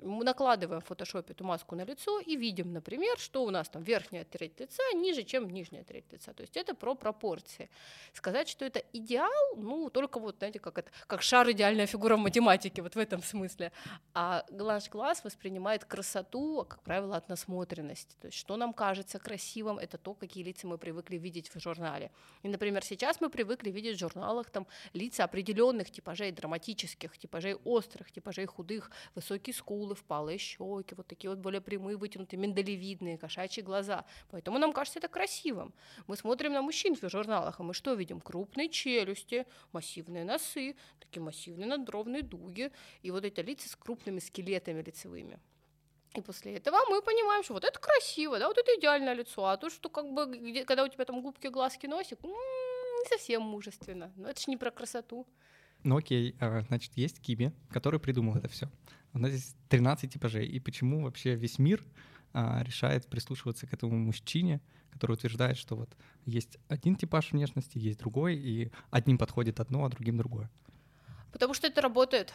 Мы 0.04 0.24
накладываем 0.24 0.82
в 0.82 0.86
фотошопе 0.86 1.34
эту 1.34 1.44
маску 1.44 1.76
на 1.76 1.84
лицо 1.84 2.20
и 2.20 2.36
видим, 2.36 2.72
например, 2.74 3.18
что 3.18 3.44
у 3.44 3.50
нас 3.50 3.68
там 3.70 3.82
верхняя 3.82 4.24
треть 4.24 4.60
лица 4.60 4.84
ниже, 4.94 5.24
чем 5.24 5.50
нижняя 5.50 5.84
треть 5.84 6.12
лица. 6.12 6.32
То 6.34 6.42
есть 6.42 6.56
это 6.58 6.76
про 6.76 6.94
пропорции. 6.94 7.70
Сказать, 8.14 8.48
что 8.48 8.66
это 8.66 8.84
идеал, 8.94 9.56
ну, 9.58 9.90
только 9.90 10.20
вот, 10.20 10.38
знаете, 10.38 10.60
как 10.60 10.78
это, 10.78 10.92
как 11.08 11.24
шар 11.24 11.50
идеальная 11.50 11.88
фигура 11.88 12.18
в 12.18 12.20
математике, 12.20 12.84
вот 12.84 12.94
в 12.94 13.00
этом 13.00 13.24
смысле. 13.24 13.72
А 14.14 14.46
глаз 14.52 14.90
глаз 14.90 15.24
воспринимает 15.80 15.86
красоту, 15.86 16.66
как 16.68 16.82
правило, 16.84 17.16
от 17.16 17.30
насмотренности. 17.30 18.16
То 18.22 18.28
есть 18.28 18.38
что 18.38 18.58
нам 18.58 18.74
кажется 18.74 19.20
красивым, 19.20 19.78
это 19.78 19.98
то, 19.98 20.14
какие 20.14 20.44
лица 20.44 20.68
мы 20.68 20.78
привыкли 20.78 21.18
видеть 21.18 21.50
в 21.54 21.60
журнале. 21.60 22.12
И, 22.44 22.50
например, 22.50 22.84
сейчас 22.84 23.22
мы 23.22 23.30
привыкли 23.30 23.72
видеть 23.72 23.98
в 23.98 24.00
журналах 24.00 24.50
там 24.50 24.66
лица 24.94 25.24
определенных 25.24 25.92
типажей, 25.92 26.32
драматических, 26.32 27.18
типажей 27.18 27.56
острых, 27.66 28.12
типажей 28.12 28.46
худых, 28.46 28.92
высокие 29.16 29.54
скулы, 29.54 29.96
впалые 29.96 30.38
щеки, 30.38 30.96
вот 30.96 31.08
такие 31.08 31.30
вот 31.30 31.40
более 31.40 31.62
прямые, 31.62 31.98
вытянутые, 31.98 32.40
миндалевидные, 32.40 33.18
кошачьи 33.18 33.64
глаза. 33.64 34.04
Поэтому 34.32 34.60
нам 34.60 34.74
кажется 34.74 35.00
это 35.00 35.08
красивым. 35.08 35.74
Мы 36.08 36.16
смотрим 36.18 36.54
на 36.54 36.62
мужчин 36.62 36.96
в 36.96 37.10
журналах, 37.10 37.60
и 37.60 37.64
мы 37.64 37.74
что 37.74 37.96
видим? 37.96 38.20
Крупные 38.20 38.70
челюсти, 38.70 39.46
массивные 39.74 40.24
носы, 40.24 40.76
такие 41.00 41.22
массивные 41.22 41.68
надбровные 41.68 42.22
дуги, 42.22 42.72
и 43.04 43.12
вот 43.12 43.26
эти 43.26 43.42
лица 43.42 43.70
с 43.70 43.76
крупными 43.76 44.20
скелетами 44.20 44.82
лицевыми. 44.82 45.40
И 46.16 46.22
после 46.22 46.56
этого 46.58 46.78
мы 46.90 47.02
понимаем, 47.02 47.44
что 47.44 47.54
вот 47.54 47.64
это 47.64 47.80
красиво, 47.80 48.40
да, 48.40 48.48
вот 48.48 48.58
это 48.58 48.72
идеальное 48.80 49.14
лицо, 49.14 49.46
а 49.46 49.58
то, 49.58 49.70
что 49.70 49.90
как 49.90 50.12
бы, 50.12 50.26
где- 50.26 50.66
когда 50.66 50.84
у 50.84 50.88
тебя 50.88 51.06
там 51.06 51.22
губки, 51.22 51.48
глазки, 51.48 51.86
носик, 51.88 52.24
не 52.24 53.10
совсем 53.10 53.44
мужественно. 53.44 54.12
Но 54.16 54.28
это 54.30 54.42
ж 54.42 54.48
не 54.48 54.58
про 54.58 54.72
красоту. 54.72 55.28
Ну 55.84 55.98
окей, 55.98 56.36
а, 56.40 56.62
значит, 56.68 56.92
есть 56.98 57.22
Киби, 57.22 57.52
который 57.72 58.00
придумал 58.00 58.36
это 58.36 58.48
все. 58.50 58.68
У 59.14 59.20
нас 59.20 59.32
здесь 59.32 59.56
13 59.70 60.12
типажей. 60.12 60.48
И 60.48 60.60
почему 60.60 61.04
вообще 61.04 61.36
весь 61.36 61.60
мир 61.60 61.84
а, 62.34 62.62
решает 62.64 63.08
прислушиваться 63.08 63.66
к 63.68 63.74
этому 63.74 63.98
мужчине, 63.98 64.60
который 64.92 65.14
утверждает, 65.14 65.58
что 65.58 65.76
вот 65.76 65.90
есть 66.26 66.58
один 66.68 66.96
типаж 66.96 67.32
внешности, 67.32 67.78
есть 67.78 68.00
другой, 68.00 68.36
и 68.36 68.72
одним 68.92 69.18
подходит 69.18 69.60
одно, 69.60 69.86
а 69.86 69.90
другим 69.90 70.18
другое. 70.18 70.50
Потому 71.32 71.54
что 71.54 71.68
это 71.68 71.82
работает. 71.82 72.34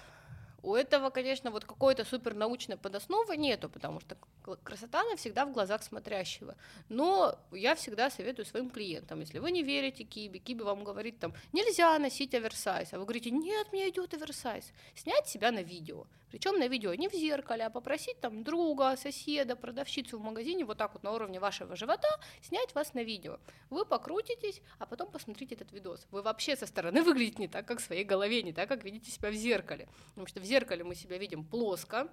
У 0.64 0.74
этого, 0.74 1.10
конечно, 1.10 1.50
вот 1.50 1.64
какой-то 1.64 2.04
супер 2.04 2.34
научной 2.34 2.76
подосновы 2.76 3.36
нету, 3.36 3.68
потому 3.68 4.00
что 4.00 4.16
красота 4.62 5.02
она 5.02 5.16
всегда 5.16 5.44
в 5.44 5.52
глазах 5.52 5.82
смотрящего. 5.82 6.56
Но 6.88 7.38
я 7.52 7.74
всегда 7.74 8.10
советую 8.10 8.46
своим 8.46 8.70
клиентам, 8.70 9.20
если 9.20 9.38
вы 9.40 9.50
не 9.50 9.62
верите 9.62 10.04
Киби, 10.04 10.38
Киби 10.38 10.62
вам 10.62 10.82
говорит 10.82 11.18
там, 11.18 11.34
нельзя 11.52 11.98
носить 11.98 12.34
оверсайз, 12.34 12.94
а 12.94 12.98
вы 12.98 13.04
говорите, 13.04 13.30
нет, 13.30 13.72
мне 13.72 13.90
идет 13.90 14.14
оверсайз, 14.14 14.72
снять 14.94 15.28
себя 15.28 15.50
на 15.50 15.62
видео, 15.62 16.06
причем 16.34 16.58
на 16.58 16.66
видео 16.66 16.92
не 16.94 17.08
в 17.08 17.12
зеркале, 17.12 17.64
а 17.64 17.70
попросить 17.70 18.18
там 18.18 18.42
друга, 18.42 18.96
соседа, 18.96 19.54
продавщицу 19.54 20.18
в 20.18 20.20
магазине 20.20 20.64
вот 20.64 20.78
так 20.78 20.92
вот 20.94 21.04
на 21.04 21.12
уровне 21.12 21.38
вашего 21.38 21.76
живота 21.76 22.08
снять 22.42 22.74
вас 22.74 22.92
на 22.92 23.04
видео. 23.04 23.38
Вы 23.70 23.84
покрутитесь, 23.84 24.60
а 24.80 24.86
потом 24.86 25.12
посмотрите 25.12 25.54
этот 25.54 25.70
видос. 25.70 26.08
Вы 26.10 26.22
вообще 26.22 26.56
со 26.56 26.66
стороны 26.66 27.02
выглядите 27.04 27.40
не 27.40 27.46
так, 27.46 27.66
как 27.66 27.78
в 27.78 27.84
своей 27.84 28.02
голове, 28.02 28.42
не 28.42 28.52
так, 28.52 28.68
как 28.68 28.82
видите 28.82 29.12
себя 29.12 29.30
в 29.30 29.34
зеркале. 29.34 29.86
Потому 30.08 30.26
что 30.26 30.40
в 30.40 30.44
зеркале 30.44 30.82
мы 30.82 30.96
себя 30.96 31.18
видим 31.18 31.44
плоско, 31.44 32.08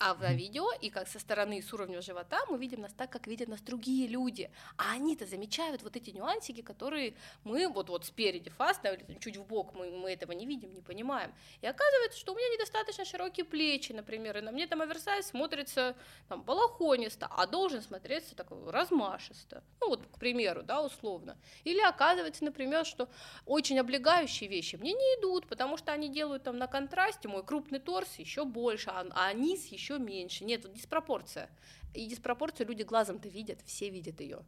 а 0.00 0.14
в 0.14 0.22
видео 0.32 0.72
и 0.80 0.88
как 0.88 1.08
со 1.08 1.18
стороны 1.18 1.60
с 1.60 1.72
уровня 1.74 2.00
живота 2.00 2.38
мы 2.48 2.56
видим 2.56 2.80
нас 2.80 2.92
так, 2.94 3.10
как 3.10 3.26
видят 3.26 3.48
нас 3.48 3.60
другие 3.60 4.08
люди. 4.08 4.50
А 4.78 4.92
они-то 4.92 5.26
замечают 5.26 5.82
вот 5.82 5.94
эти 5.94 6.08
нюансики, 6.10 6.62
которые 6.62 7.14
мы 7.44 7.68
вот, 7.68 7.90
вот 7.90 8.06
спереди 8.06 8.48
фаста 8.48 8.94
или 8.94 9.18
чуть 9.18 9.36
в 9.36 9.44
бок 9.44 9.74
мы, 9.74 9.90
мы 9.90 10.12
этого 10.12 10.32
не 10.32 10.46
видим, 10.46 10.72
не 10.72 10.80
понимаем. 10.80 11.34
И 11.60 11.66
оказывается, 11.66 12.18
что 12.18 12.32
у 12.32 12.36
меня 12.36 12.48
недостаточно 12.54 13.04
широкие 13.04 13.44
плечи, 13.44 13.92
например, 13.92 14.38
и 14.38 14.40
на 14.40 14.52
мне 14.52 14.66
там 14.66 14.80
оверсайз 14.80 15.26
смотрится 15.26 15.94
там 16.28 16.42
балахонисто, 16.42 17.26
а 17.26 17.46
должен 17.46 17.82
смотреться 17.82 18.34
так 18.34 18.48
размашисто. 18.66 19.62
Ну 19.80 19.90
вот, 19.90 20.06
к 20.06 20.18
примеру, 20.18 20.62
да, 20.62 20.82
условно. 20.82 21.36
Или 21.64 21.80
оказывается, 21.80 22.42
например, 22.42 22.86
что 22.86 23.10
очень 23.44 23.78
облегающие 23.78 24.48
вещи 24.48 24.76
мне 24.76 24.94
не 24.94 25.20
идут, 25.20 25.46
потому 25.46 25.76
что 25.76 25.92
они 25.92 26.08
делают 26.08 26.44
там 26.44 26.56
на 26.56 26.68
контрасте 26.68 27.28
мой 27.28 27.44
крупный 27.44 27.80
торс 27.80 28.18
еще 28.18 28.46
больше, 28.46 28.88
а, 28.88 29.04
а 29.10 29.32
низ 29.34 29.66
еще 29.66 29.89
еще 29.90 30.02
меньше. 30.02 30.44
Нет, 30.44 30.64
вот 30.64 30.74
диспропорция. 30.74 31.50
И 31.94 32.06
диспропорцию 32.06 32.68
люди 32.68 32.82
глазом-то 32.82 33.28
видят, 33.28 33.60
все 33.64 33.90
видят 33.90 34.20
ее. 34.20 34.40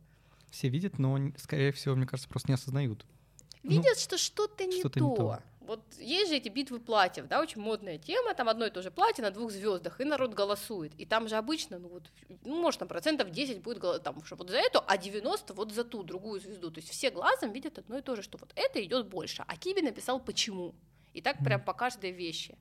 Все 0.50 0.68
видят, 0.68 0.98
но, 0.98 1.18
скорее 1.38 1.72
всего, 1.72 1.94
мне 1.94 2.06
кажется, 2.06 2.28
просто 2.28 2.50
не 2.50 2.54
осознают. 2.54 3.06
Ну, 3.62 3.70
видят, 3.70 3.94
ну, 3.94 4.00
что 4.00 4.18
что-то 4.18 4.64
не, 4.64 4.78
что-то 4.78 4.98
то. 4.98 5.08
не 5.08 5.16
то. 5.16 5.42
Вот 5.60 5.80
есть 5.98 6.30
же 6.30 6.36
эти 6.36 6.48
битвы 6.48 6.80
платьев, 6.80 7.28
да, 7.28 7.40
очень 7.40 7.60
модная 7.60 7.96
тема, 7.96 8.34
там 8.34 8.48
одно 8.48 8.66
и 8.66 8.70
то 8.70 8.82
же 8.82 8.90
платье 8.90 9.22
на 9.22 9.30
двух 9.30 9.52
звездах, 9.52 10.00
и 10.00 10.04
народ 10.04 10.34
голосует. 10.34 10.92
И 10.98 11.06
там 11.06 11.28
же 11.28 11.36
обычно, 11.36 11.78
ну 11.78 11.88
вот, 11.88 12.10
ну, 12.44 12.60
может, 12.60 12.80
там 12.80 12.88
процентов 12.88 13.30
10 13.30 13.62
будет 13.62 14.02
там, 14.02 14.24
что 14.24 14.34
вот 14.34 14.50
за 14.50 14.56
эту, 14.56 14.82
а 14.86 14.98
90 14.98 15.54
вот 15.54 15.72
за 15.72 15.84
ту 15.84 16.02
другую 16.02 16.40
звезду. 16.40 16.72
То 16.72 16.80
есть 16.80 16.90
все 16.90 17.10
глазом 17.10 17.52
видят 17.52 17.78
одно 17.78 17.98
и 17.98 18.02
то 18.02 18.16
же, 18.16 18.22
что 18.22 18.38
вот 18.38 18.52
это 18.56 18.84
идет 18.84 19.06
больше. 19.06 19.44
А 19.46 19.56
Киби 19.56 19.82
написал 19.82 20.18
почему. 20.18 20.74
И 21.12 21.22
так 21.22 21.38
прям 21.44 21.62
по 21.62 21.74
каждой 21.74 22.10
вещи 22.10 22.58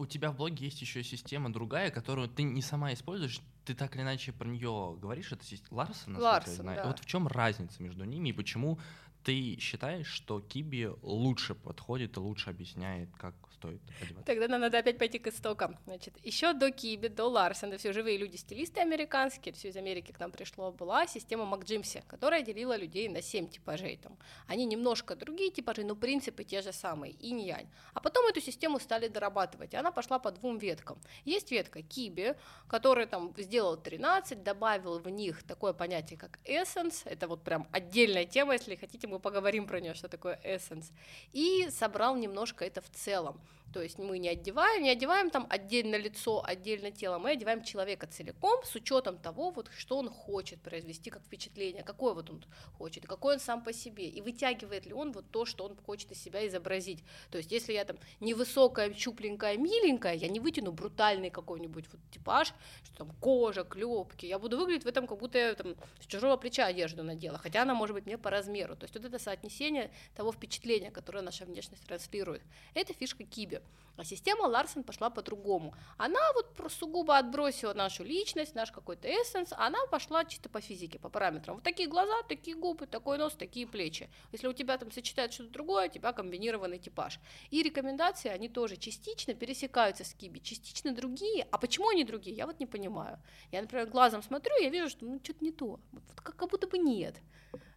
у 0.00 0.06
тебя 0.06 0.30
в 0.30 0.36
блоге 0.36 0.64
есть 0.64 0.80
еще 0.80 1.04
система 1.04 1.52
другая, 1.52 1.90
которую 1.90 2.28
ты 2.28 2.42
не 2.42 2.62
сама 2.62 2.94
используешь, 2.94 3.42
ты 3.66 3.74
так 3.74 3.94
или 3.94 4.02
иначе 4.02 4.32
про 4.32 4.48
нее 4.48 4.96
говоришь, 4.98 5.30
это 5.30 5.44
Ларсон, 5.70 6.16
Ларсон, 6.16 6.66
да. 6.66 6.86
Вот 6.86 7.00
в 7.00 7.04
чем 7.04 7.28
разница 7.28 7.82
между 7.82 8.04
ними 8.04 8.30
и 8.30 8.32
почему 8.32 8.78
ты 9.22 9.58
считаешь, 9.60 10.06
что 10.06 10.40
Киби 10.40 10.90
лучше 11.02 11.54
подходит 11.54 12.16
и 12.16 12.20
лучше 12.20 12.50
объясняет, 12.50 13.08
как 13.16 13.34
стоит 13.60 13.82
одеваться? 14.00 14.26
Тогда 14.26 14.48
нам 14.48 14.60
надо 14.60 14.78
опять 14.78 14.98
пойти 14.98 15.18
к 15.18 15.26
истокам. 15.26 15.76
Значит, 15.84 16.14
еще 16.24 16.52
до 16.52 16.70
Киби, 16.70 17.08
до 17.08 17.26
Ларсона, 17.26 17.76
все 17.76 17.92
живые 17.92 18.16
люди, 18.16 18.36
стилисты 18.36 18.80
американские, 18.80 19.52
все 19.52 19.68
из 19.68 19.76
Америки 19.76 20.12
к 20.12 20.20
нам 20.20 20.30
пришло, 20.30 20.72
была 20.72 21.06
система 21.06 21.44
МакДжимси, 21.44 22.02
которая 22.06 22.42
делила 22.42 22.76
людей 22.76 23.08
на 23.08 23.20
7 23.20 23.48
типажей. 23.48 23.98
Там. 23.98 24.16
Они 24.46 24.64
немножко 24.64 25.14
другие 25.16 25.50
типажи, 25.50 25.84
но 25.84 25.94
принципы 25.94 26.44
те 26.44 26.62
же 26.62 26.72
самые, 26.72 27.12
инь-янь. 27.20 27.68
А 27.92 28.00
потом 28.00 28.26
эту 28.26 28.40
систему 28.40 28.80
стали 28.80 29.08
дорабатывать, 29.08 29.74
и 29.74 29.76
она 29.76 29.90
пошла 29.92 30.18
по 30.18 30.30
двум 30.30 30.58
веткам. 30.58 30.98
Есть 31.24 31.50
ветка 31.50 31.82
Киби, 31.82 32.34
который 32.68 33.06
там 33.06 33.34
сделал 33.36 33.76
13, 33.76 34.42
добавил 34.42 34.98
в 34.98 35.08
них 35.08 35.42
такое 35.42 35.72
понятие, 35.72 36.18
как 36.18 36.38
essence, 36.44 37.02
это 37.04 37.28
вот 37.28 37.42
прям 37.42 37.68
отдельная 37.72 38.24
тема, 38.24 38.54
если 38.54 38.76
хотите, 38.76 39.09
мы 39.10 39.18
поговорим 39.18 39.66
про 39.66 39.80
нее, 39.80 39.94
что 39.94 40.08
такое 40.08 40.40
essence, 40.44 40.92
и 41.32 41.68
собрал 41.70 42.16
немножко 42.16 42.64
это 42.64 42.80
в 42.80 42.90
целом. 42.90 43.40
То 43.72 43.82
есть 43.82 43.98
мы 43.98 44.18
не 44.18 44.28
одеваем, 44.28 44.82
не 44.82 44.90
одеваем 44.90 45.30
там 45.30 45.46
отдельно 45.48 45.96
лицо, 45.96 46.42
отдельно 46.44 46.90
тело, 46.90 47.18
мы 47.18 47.30
одеваем 47.30 47.62
человека 47.62 48.06
целиком 48.06 48.64
с 48.64 48.74
учетом 48.74 49.18
того, 49.18 49.50
вот, 49.50 49.70
что 49.76 49.98
он 49.98 50.08
хочет 50.08 50.60
произвести 50.60 51.10
как 51.10 51.22
впечатление, 51.22 51.84
какое 51.84 52.14
вот 52.14 52.30
он 52.30 52.44
хочет, 52.78 53.06
какой 53.06 53.34
он 53.34 53.40
сам 53.40 53.62
по 53.62 53.72
себе, 53.72 54.08
и 54.08 54.20
вытягивает 54.20 54.86
ли 54.86 54.92
он 54.92 55.12
вот 55.12 55.30
то, 55.30 55.44
что 55.44 55.64
он 55.64 55.76
хочет 55.76 56.10
из 56.10 56.22
себя 56.22 56.46
изобразить. 56.48 57.04
То 57.30 57.38
есть 57.38 57.52
если 57.52 57.72
я 57.72 57.84
там 57.84 57.96
невысокая, 58.18 58.92
щупленькая, 58.92 59.56
миленькая, 59.56 60.14
я 60.14 60.28
не 60.28 60.40
вытяну 60.40 60.72
брутальный 60.72 61.30
какой-нибудь 61.30 61.84
вот 61.92 62.00
типаж, 62.10 62.52
что 62.82 62.96
там 62.96 63.10
кожа, 63.20 63.62
клепки, 63.62 64.26
я 64.26 64.38
буду 64.38 64.58
выглядеть 64.58 64.84
в 64.84 64.88
этом, 64.88 65.06
как 65.06 65.18
будто 65.18 65.38
я 65.38 65.54
там 65.54 65.76
с 66.00 66.06
чужого 66.06 66.36
плеча 66.36 66.66
одежду 66.66 67.04
надела, 67.04 67.38
хотя 67.38 67.62
она 67.62 67.74
может 67.74 67.94
быть 67.94 68.06
мне 68.06 68.18
по 68.18 68.30
размеру. 68.30 68.74
То 68.74 68.84
есть 68.84 68.94
вот 68.94 69.04
это 69.04 69.18
соотнесение 69.18 69.92
того 70.16 70.32
впечатления, 70.32 70.90
которое 70.90 71.22
наша 71.22 71.44
внешность 71.44 71.84
транслирует. 71.86 72.42
Это 72.74 72.92
фишка 72.94 73.24
киби. 73.24 73.59
А 74.00 74.04
система 74.04 74.44
Ларсен 74.44 74.82
пошла 74.82 75.10
по-другому. 75.10 75.74
Она 75.98 76.20
вот 76.32 76.72
сугубо 76.72 77.18
отбросила 77.18 77.74
нашу 77.74 78.02
личность, 78.02 78.54
наш 78.54 78.72
какой-то 78.72 79.06
эссенс, 79.06 79.52
она 79.52 79.78
пошла 79.90 80.24
чисто 80.24 80.48
по 80.48 80.62
физике, 80.62 80.98
по 80.98 81.10
параметрам. 81.10 81.56
Вот 81.56 81.64
такие 81.64 81.86
глаза, 81.86 82.22
такие 82.26 82.56
губы, 82.56 82.86
такой 82.86 83.18
нос, 83.18 83.34
такие 83.34 83.66
плечи. 83.66 84.08
Если 84.32 84.46
у 84.46 84.54
тебя 84.54 84.78
там 84.78 84.90
сочетает 84.90 85.34
что-то 85.34 85.50
другое, 85.50 85.88
у 85.88 85.90
тебя 85.90 86.14
комбинированный 86.14 86.78
типаж. 86.78 87.20
И 87.50 87.62
рекомендации, 87.62 88.30
они 88.30 88.48
тоже 88.48 88.78
частично 88.78 89.34
пересекаются 89.34 90.04
с 90.04 90.14
киби, 90.14 90.40
частично 90.40 90.94
другие. 90.94 91.46
А 91.50 91.58
почему 91.58 91.90
они 91.90 92.04
другие, 92.04 92.34
я 92.34 92.46
вот 92.46 92.58
не 92.58 92.66
понимаю. 92.66 93.18
Я, 93.52 93.60
например, 93.60 93.86
глазом 93.86 94.22
смотрю, 94.22 94.56
я 94.62 94.70
вижу, 94.70 94.88
что 94.88 95.04
ну 95.04 95.20
что-то 95.22 95.44
не 95.44 95.52
то, 95.52 95.78
вот 95.92 96.04
как, 96.14 96.36
как 96.36 96.48
будто 96.48 96.66
бы 96.66 96.78
нет. 96.78 97.16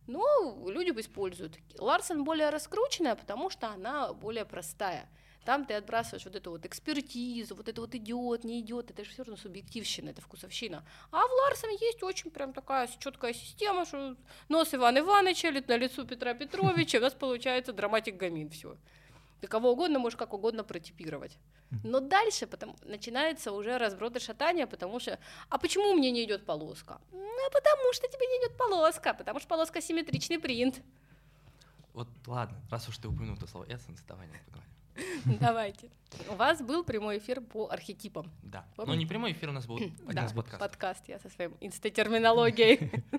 Но 0.07 0.69
люди 0.69 0.91
используют. 1.01 1.57
Ларсен 1.77 2.23
более 2.23 2.49
раскрученная, 2.49 3.15
потому 3.15 3.49
что 3.49 3.67
она 3.67 4.13
более 4.13 4.45
простая. 4.45 5.09
Там 5.45 5.65
ты 5.65 5.73
отбрасываешь 5.73 6.25
вот 6.25 6.35
эту 6.35 6.51
вот 6.51 6.65
экспертизу, 6.65 7.55
вот 7.55 7.67
это 7.67 7.81
вот 7.81 7.93
идет, 7.95 8.43
не 8.43 8.61
идет, 8.61 8.91
это 8.91 9.03
же 9.03 9.11
все 9.11 9.23
равно 9.23 9.35
субъективщина, 9.35 10.09
это 10.09 10.21
вкусовщина. 10.21 10.85
А 11.11 11.27
в 11.27 11.31
Ларсен 11.31 11.69
есть 11.69 12.01
очень 12.01 12.31
прям 12.31 12.53
такая 12.53 12.89
четкая 12.99 13.33
система, 13.33 13.85
что 13.85 14.15
нос 14.47 14.73
Ивана 14.73 14.99
Ивановича, 14.99 15.51
на 15.67 15.77
лицо 15.77 16.05
Петра 16.05 16.33
Петровича, 16.33 16.99
у 16.99 17.01
нас 17.01 17.13
получается 17.13 17.73
драматик 17.73 18.15
гамин, 18.15 18.49
все. 18.49 18.77
Ты 19.41 19.47
кого 19.47 19.71
угодно 19.71 19.99
можешь 19.99 20.17
как 20.17 20.33
угодно 20.33 20.63
протипировать. 20.63 21.37
Но 21.83 21.99
дальше 21.99 22.45
потом 22.45 22.75
начинается 22.83 23.51
уже 23.51 23.77
разброд 23.77 24.15
и 24.15 24.19
шатание, 24.19 24.67
потому 24.67 24.99
что, 24.99 25.19
а 25.49 25.57
почему 25.57 25.93
мне 25.93 26.11
не 26.11 26.23
идет 26.23 26.45
полоска? 26.45 27.01
Ну, 27.11 27.49
потому 27.51 27.93
что 27.93 28.07
тебе 28.07 28.27
не 28.27 28.45
идет 28.45 28.57
полоска, 28.57 29.13
потому 29.13 29.39
что 29.39 29.47
полоска 29.47 29.81
симметричный 29.81 30.39
принт. 30.39 30.81
Вот 31.93 32.07
ладно, 32.27 32.57
раз 32.69 32.87
уж 32.87 32.97
ты 32.97 33.07
упомянул 33.07 33.35
это 33.37 33.47
слово 33.47 33.65
essence, 33.65 34.01
давай 34.07 34.27
не 34.27 34.37
поговорим. 34.45 34.72
Давайте. 35.39 35.89
У 36.29 36.35
вас 36.35 36.61
был 36.61 36.83
прямой 36.83 37.17
эфир 37.17 37.41
по 37.41 37.69
архетипам. 37.69 38.31
Да. 38.43 38.65
Ну, 38.77 38.93
не 38.93 39.05
прямой 39.05 39.31
эфир, 39.31 39.49
у 39.49 39.51
нас 39.51 39.65
был 39.65 39.79
да, 40.05 40.27
подкаст. 40.35 40.59
подкаст, 40.59 41.07
я 41.07 41.19
со 41.19 41.29
своим 41.29 41.55
инстатерминологией. 41.59 42.91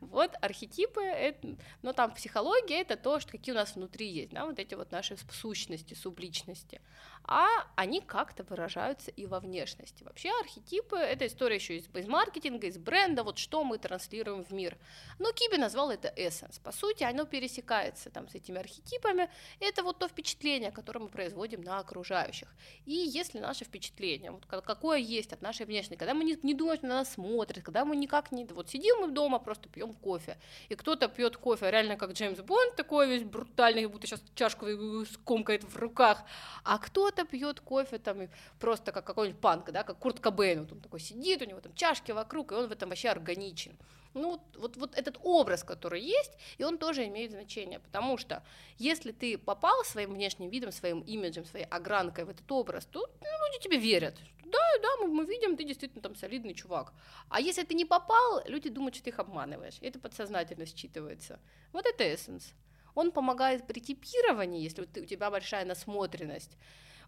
Вот 0.00 0.32
архетипы, 0.40 1.00
это, 1.00 1.56
но 1.82 1.92
там 1.92 2.12
психология 2.12 2.80
это 2.80 2.96
то, 2.96 3.20
что 3.20 3.30
какие 3.30 3.54
у 3.54 3.56
нас 3.56 3.76
внутри 3.76 4.10
есть, 4.10 4.32
да, 4.32 4.46
вот 4.46 4.58
эти 4.58 4.74
вот 4.74 4.90
наши 4.90 5.16
сущности, 5.30 5.94
субличности 5.94 6.80
а 7.24 7.46
они 7.76 8.00
как-то 8.00 8.42
выражаются 8.42 9.10
и 9.10 9.26
во 9.26 9.40
внешности. 9.40 10.02
Вообще 10.02 10.30
архетипы— 10.40 10.96
это 10.98 11.26
история 11.26 11.56
еще 11.56 11.76
из, 11.76 11.88
из 11.94 12.06
маркетинга, 12.06 12.66
из 12.66 12.78
бренда, 12.78 13.22
вот 13.22 13.38
что 13.38 13.64
мы 13.64 13.78
транслируем 13.78 14.44
в 14.44 14.50
мир. 14.52 14.76
Но 15.18 15.32
Киби 15.32 15.56
назвал 15.56 15.90
это 15.90 16.12
эссенс. 16.16 16.58
По 16.58 16.72
сути, 16.72 17.04
оно 17.04 17.24
пересекается 17.24 18.10
там 18.10 18.28
с 18.28 18.34
этими 18.34 18.58
архетипами. 18.58 19.30
Это 19.60 19.82
вот 19.82 19.98
то 19.98 20.08
впечатление, 20.08 20.72
которое 20.72 21.00
мы 21.00 21.08
производим 21.08 21.62
на 21.62 21.78
окружающих. 21.78 22.48
И 22.86 22.92
если 22.92 23.38
наше 23.38 23.64
впечатление, 23.64 24.32
вот 24.32 24.46
какое 24.46 24.98
есть 24.98 25.32
от 25.32 25.42
нашей 25.42 25.66
внешности, 25.66 25.98
когда 25.98 26.14
мы 26.14 26.24
не, 26.24 26.36
не 26.42 26.54
думаем, 26.54 26.78
что 26.78 26.86
на 26.86 26.94
нас 26.96 27.12
смотрят, 27.12 27.64
когда 27.64 27.84
мы 27.84 27.96
никак 27.96 28.32
не... 28.32 28.44
Вот 28.46 28.68
сидим 28.68 28.96
мы 29.00 29.08
дома, 29.08 29.38
просто 29.38 29.68
пьем 29.68 29.94
кофе, 29.94 30.38
и 30.68 30.74
кто-то 30.74 31.08
пьет 31.08 31.36
кофе 31.36 31.70
реально 31.70 31.96
как 31.96 32.12
Джеймс 32.12 32.40
Бонд, 32.40 32.74
такой 32.76 33.08
весь 33.08 33.22
брутальный, 33.22 33.86
будто 33.86 34.06
сейчас 34.06 34.22
чашку 34.34 34.66
скомкает 35.06 35.62
в 35.64 35.76
руках, 35.76 36.24
а 36.64 36.78
кто 36.78 37.11
кто-то 37.12 37.28
пьет 37.28 37.60
кофе 37.60 37.98
там 37.98 38.28
просто 38.58 38.92
как 38.92 39.04
какой-нибудь 39.04 39.40
панк, 39.40 39.70
да, 39.70 39.82
как 39.82 39.98
Курт 39.98 40.20
Кобейн, 40.20 40.60
вот 40.60 40.72
он 40.72 40.80
такой 40.80 41.00
сидит, 41.00 41.42
у 41.42 41.44
него 41.44 41.60
там 41.60 41.74
чашки 41.74 42.12
вокруг, 42.12 42.52
и 42.52 42.54
он 42.54 42.68
в 42.68 42.72
этом 42.72 42.88
вообще 42.88 43.10
органичен. 43.10 43.76
Ну, 44.14 44.42
вот, 44.56 44.76
вот 44.76 44.94
этот 44.94 45.18
образ, 45.22 45.64
который 45.64 46.02
есть, 46.02 46.32
и 46.58 46.64
он 46.64 46.76
тоже 46.76 47.06
имеет 47.06 47.30
значение, 47.30 47.78
потому 47.78 48.18
что 48.18 48.42
если 48.76 49.10
ты 49.12 49.38
попал 49.38 49.84
своим 49.84 50.12
внешним 50.12 50.50
видом, 50.50 50.70
своим 50.70 51.00
имиджем, 51.00 51.46
своей 51.46 51.64
огранкой 51.64 52.24
в 52.24 52.28
этот 52.28 52.50
образ, 52.52 52.84
то 52.86 53.00
ну, 53.00 53.46
люди 53.46 53.62
тебе 53.62 53.78
верят. 53.78 54.18
Да, 54.44 54.58
да, 54.82 54.88
мы, 55.00 55.08
мы 55.08 55.24
видим, 55.24 55.56
ты 55.56 55.64
действительно 55.64 56.02
там 56.02 56.14
солидный 56.14 56.52
чувак. 56.52 56.92
А 57.30 57.40
если 57.40 57.62
ты 57.62 57.72
не 57.74 57.86
попал, 57.86 58.42
люди 58.46 58.68
думают, 58.68 58.94
что 58.94 59.04
ты 59.04 59.10
их 59.10 59.18
обманываешь. 59.18 59.78
Это 59.80 59.98
подсознательно 59.98 60.64
считывается. 60.64 61.38
Вот 61.72 61.86
это 61.86 62.04
эссенс. 62.04 62.52
Он 62.94 63.12
помогает 63.12 63.66
при 63.66 63.80
типировании, 63.80 64.62
если 64.62 64.82
у 64.82 65.06
тебя 65.06 65.30
большая 65.30 65.64
насмотренность 65.64 66.58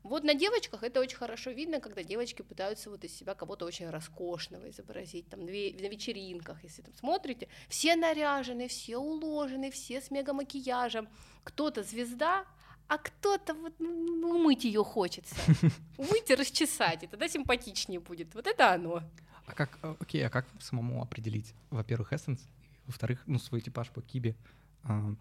Вот 0.05 0.23
на 0.23 0.35
девочках 0.35 0.83
это 0.83 1.01
очень 1.01 1.17
хорошо 1.17 1.51
видно, 1.51 1.81
когда 1.81 2.03
девочки 2.03 2.43
пытаются 2.43 2.91
вот 2.91 3.05
из 3.05 3.17
себя 3.17 3.35
кого-то 3.35 3.65
очень 3.65 3.89
роскошного 3.89 4.69
изобразить, 4.69 5.29
там, 5.31 5.41
на 5.41 5.49
вечеринках, 5.49 6.63
если 6.63 6.83
там 6.83 6.93
смотрите, 6.95 7.49
все 7.69 7.97
наряжены, 7.97 8.69
все 8.69 8.99
уложены, 8.99 9.71
все 9.71 10.03
с 10.03 10.11
мега 10.11 10.35
макияжем, 10.35 11.09
кто-то 11.43 11.83
звезда, 11.83 12.45
а 12.87 12.99
кто-то 12.99 13.55
вот 13.55 13.75
ну, 13.79 14.17
ну 14.21 14.31
умыть 14.37 14.65
ее 14.65 14.85
хочется, 14.85 15.35
умыть 15.97 16.29
и 16.29 16.35
расчесать, 16.35 17.05
и 17.05 17.07
тогда 17.07 17.27
симпатичнее 17.27 17.99
будет. 17.99 18.35
Вот 18.35 18.47
это 18.47 18.75
оно. 18.75 19.03
А 19.47 19.55
как, 19.55 19.79
э, 19.83 19.95
окей, 20.01 20.27
а 20.27 20.29
как 20.29 20.47
самому 20.61 21.03
определить, 21.03 21.55
во-первых, 21.71 22.13
эссенс, 22.13 22.47
во-вторых, 22.87 23.23
ну, 23.27 23.39
свой 23.39 23.63
типаж 23.63 23.91
по 23.91 24.03
кибе, 24.03 24.37
а, 24.83 25.15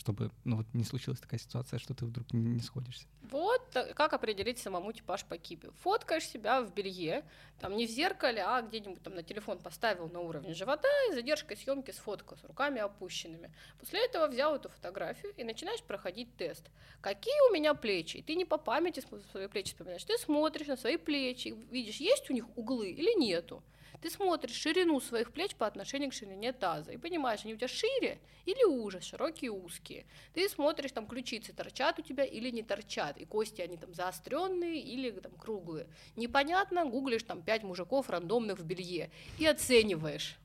чтобы 0.00 0.30
ну, 0.44 0.56
вот 0.56 0.66
не 0.72 0.82
случилась 0.82 1.20
такая 1.20 1.38
ситуация, 1.38 1.78
что 1.78 1.92
ты 1.92 2.06
вдруг 2.06 2.32
не 2.32 2.60
сходишься. 2.60 3.06
Вот 3.30 3.76
как 3.94 4.14
определить 4.14 4.58
самому 4.58 4.92
типаж 4.92 5.24
по 5.26 5.36
кипе. 5.36 5.70
Фоткаешь 5.82 6.26
себя 6.26 6.62
в 6.62 6.72
белье, 6.72 7.22
там 7.60 7.76
не 7.76 7.86
в 7.86 7.90
зеркале, 7.90 8.42
а 8.42 8.62
где-нибудь 8.62 9.02
там 9.02 9.14
на 9.14 9.22
телефон 9.22 9.58
поставил 9.58 10.08
на 10.08 10.20
уровне 10.20 10.54
живота 10.54 10.88
и 11.10 11.14
задержкой 11.14 11.58
съемки 11.58 11.90
сфоткал 11.90 12.38
с 12.38 12.44
руками 12.44 12.80
опущенными. 12.80 13.52
После 13.78 14.02
этого 14.06 14.26
взял 14.26 14.56
эту 14.56 14.70
фотографию 14.70 15.34
и 15.36 15.44
начинаешь 15.44 15.82
проходить 15.82 16.34
тест. 16.36 16.70
Какие 17.02 17.50
у 17.50 17.52
меня 17.52 17.74
плечи? 17.74 18.16
И 18.16 18.22
ты 18.22 18.36
не 18.36 18.46
по 18.46 18.56
памяти 18.56 19.04
свои 19.30 19.48
плечи 19.48 19.72
вспоминаешь, 19.72 20.04
ты 20.04 20.16
смотришь 20.16 20.68
на 20.68 20.78
свои 20.78 20.96
плечи, 20.96 21.54
видишь, 21.70 21.96
есть 21.96 22.30
у 22.30 22.32
них 22.32 22.46
углы 22.56 22.90
или 22.90 23.12
нету. 23.20 23.62
Ты 24.00 24.10
смотришь 24.10 24.54
ширину 24.54 25.00
своих 25.00 25.32
плеч 25.32 25.54
по 25.54 25.66
отношению 25.66 26.10
к 26.10 26.14
ширине 26.14 26.52
таза 26.52 26.92
и 26.92 26.96
понимаешь, 26.96 27.40
они 27.44 27.54
у 27.54 27.56
тебя 27.56 27.68
шире 27.68 28.18
или 28.46 28.64
уже, 28.64 29.00
широкие, 29.00 29.50
узкие. 29.50 30.06
Ты 30.32 30.48
смотришь, 30.48 30.92
там 30.92 31.06
ключицы 31.06 31.52
торчат 31.52 31.98
у 31.98 32.02
тебя 32.02 32.24
или 32.24 32.50
не 32.50 32.62
торчат, 32.62 33.18
и 33.18 33.24
кости 33.24 33.60
они 33.60 33.76
там 33.76 33.92
заостренные 33.94 34.80
или 34.80 35.10
там 35.10 35.32
круглые. 35.32 35.86
Непонятно, 36.16 36.86
гуглишь 36.86 37.24
там 37.24 37.42
пять 37.42 37.62
мужиков 37.62 38.08
рандомных 38.08 38.58
в 38.58 38.64
белье 38.64 39.10
и 39.38 39.46
оцениваешь 39.46 40.38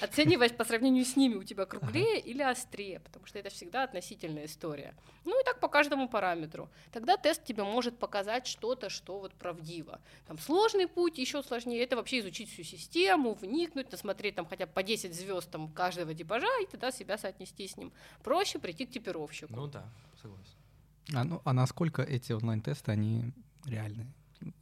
оцениваешь 0.00 0.52
по 0.52 0.64
сравнению 0.64 1.04
с 1.04 1.16
ними, 1.16 1.34
у 1.34 1.44
тебя 1.44 1.66
круглее 1.66 2.18
ага. 2.18 2.28
или 2.28 2.42
острее, 2.42 3.00
потому 3.00 3.26
что 3.26 3.38
это 3.38 3.50
всегда 3.50 3.84
относительная 3.84 4.46
история. 4.46 4.94
Ну 5.24 5.40
и 5.40 5.44
так 5.44 5.60
по 5.60 5.68
каждому 5.68 6.08
параметру. 6.08 6.68
Тогда 6.92 7.16
тест 7.16 7.44
тебе 7.44 7.64
может 7.64 7.98
показать 7.98 8.46
что-то, 8.46 8.88
что 8.88 9.18
вот 9.18 9.34
правдиво. 9.34 10.00
Там 10.26 10.38
сложный 10.38 10.86
путь, 10.86 11.18
еще 11.18 11.42
сложнее, 11.42 11.82
это 11.82 11.96
вообще 11.96 12.20
изучить 12.20 12.50
всю 12.50 12.62
систему, 12.62 13.34
вникнуть, 13.34 13.90
насмотреть 13.92 14.34
там 14.34 14.46
хотя 14.46 14.66
бы 14.66 14.72
по 14.72 14.82
10 14.82 15.14
звезд 15.14 15.50
там 15.50 15.68
каждого 15.68 16.14
типажа 16.14 16.48
и 16.62 16.66
тогда 16.66 16.90
себя 16.90 17.18
соотнести 17.18 17.66
с 17.66 17.76
ним. 17.76 17.92
Проще 18.22 18.58
прийти 18.58 18.86
к 18.86 18.90
типировщику. 18.90 19.54
Ну 19.54 19.66
да, 19.66 19.84
согласен. 20.20 20.56
А, 21.14 21.24
ну, 21.24 21.40
а 21.44 21.52
насколько 21.52 22.02
эти 22.02 22.32
онлайн-тесты, 22.32 22.90
они 22.90 23.32
реальные? 23.64 24.12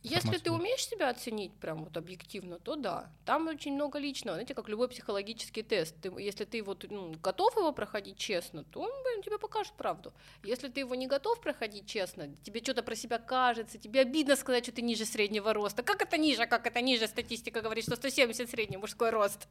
Если 0.02 0.38
ты 0.38 0.50
умеешь 0.50 0.86
себя 0.86 1.10
оценить 1.10 1.54
прям 1.54 1.84
вот 1.84 1.96
объективно, 1.96 2.58
то 2.58 2.76
да. 2.76 3.10
Там 3.24 3.48
очень 3.48 3.74
много 3.74 3.98
личного, 3.98 4.36
знаете, 4.36 4.54
как 4.54 4.68
любой 4.68 4.88
психологический 4.88 5.62
тест. 5.62 5.96
Ты, 6.00 6.12
если 6.18 6.44
ты 6.44 6.62
вот 6.62 6.84
ну, 6.90 7.14
готов 7.22 7.56
его 7.56 7.72
проходить 7.72 8.16
честно, 8.16 8.64
то 8.64 8.80
он 8.80 8.90
блин, 9.04 9.22
тебе 9.22 9.38
покажет 9.38 9.72
правду. 9.74 10.12
Если 10.42 10.68
ты 10.68 10.80
его 10.80 10.94
не 10.94 11.06
готов 11.06 11.40
проходить 11.40 11.86
честно, 11.86 12.28
тебе 12.42 12.60
что-то 12.62 12.82
про 12.82 12.94
себя 12.94 13.18
кажется, 13.18 13.78
тебе 13.78 14.00
обидно 14.00 14.36
сказать, 14.36 14.64
что 14.64 14.72
ты 14.72 14.82
ниже 14.82 15.04
среднего 15.04 15.52
роста. 15.52 15.82
Как 15.82 16.02
это 16.02 16.18
ниже, 16.18 16.46
как 16.46 16.66
это 16.66 16.80
ниже? 16.80 17.06
Статистика 17.06 17.60
говорит, 17.60 17.84
что 17.84 17.96
170 17.96 18.48
средний 18.48 18.76
мужской 18.76 19.10
рост. 19.10 19.48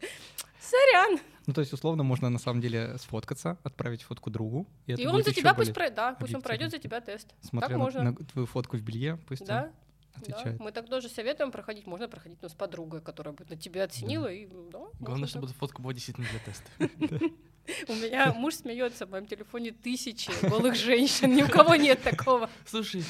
Сорян. 0.60 1.20
Ну, 1.46 1.53
то 1.53 1.62
есть, 1.62 1.74
условно, 1.74 2.03
можно 2.03 2.30
на 2.30 2.39
самом 2.39 2.62
деле 2.62 2.98
сфоткаться, 2.98 3.58
отправить 3.63 4.03
фотку 4.03 4.30
другу. 4.30 4.65
И, 4.86 4.94
и 4.94 5.06
он 5.06 5.24
за 5.24 5.34
тебя 5.34 5.53
пусть 5.53 5.74
пройдет, 5.74 5.96
да, 5.96 6.15
пусть 6.20 6.34
он 6.34 6.42
пройдет 6.42 6.72
за 6.72 6.77
тебя 6.80 7.01
тест. 7.01 7.34
Смотря 7.42 7.68
так 7.68 7.77
на, 7.77 7.84
можно. 7.84 8.03
на 8.03 8.15
твою 8.15 8.48
фотку 8.48 8.77
в 8.77 8.82
белье, 8.82 9.20
пусть 9.27 9.46
да. 9.46 9.63
он 9.63 9.83
отвечает. 10.15 10.58
Да, 10.58 10.63
мы 10.63 10.72
так 10.72 10.89
тоже 10.89 11.10
советуем 11.10 11.51
проходить. 11.51 11.88
Можно 11.88 12.08
проходить 12.08 12.39
ну, 12.41 12.50
с 12.50 12.53
подругой, 12.53 13.01
которая 13.01 13.34
бы 13.34 13.46
на 13.50 13.55
тебя 13.55 13.86
оценила. 13.86 14.25
Да. 14.25 14.34
И, 14.34 14.48
да, 14.72 14.79
Главное, 15.00 15.27
чтобы 15.27 15.48
так. 15.48 15.55
фотка 15.58 15.82
была 15.82 15.93
действительно 15.93 16.27
для 16.29 16.39
теста. 16.39 16.70
У 17.88 17.93
меня 17.93 18.34
муж 18.34 18.55
смеется 18.55 19.05
в 19.05 19.12
моем 19.12 19.25
телефоне 19.25 19.72
тысячи 19.72 20.32
голых 20.48 20.75
женщин. 20.75 21.34
Ни 21.34 21.43
у 21.43 21.48
кого 21.48 21.75
нет 21.75 22.01
такого. 22.01 22.50
Слушай, 22.65 23.05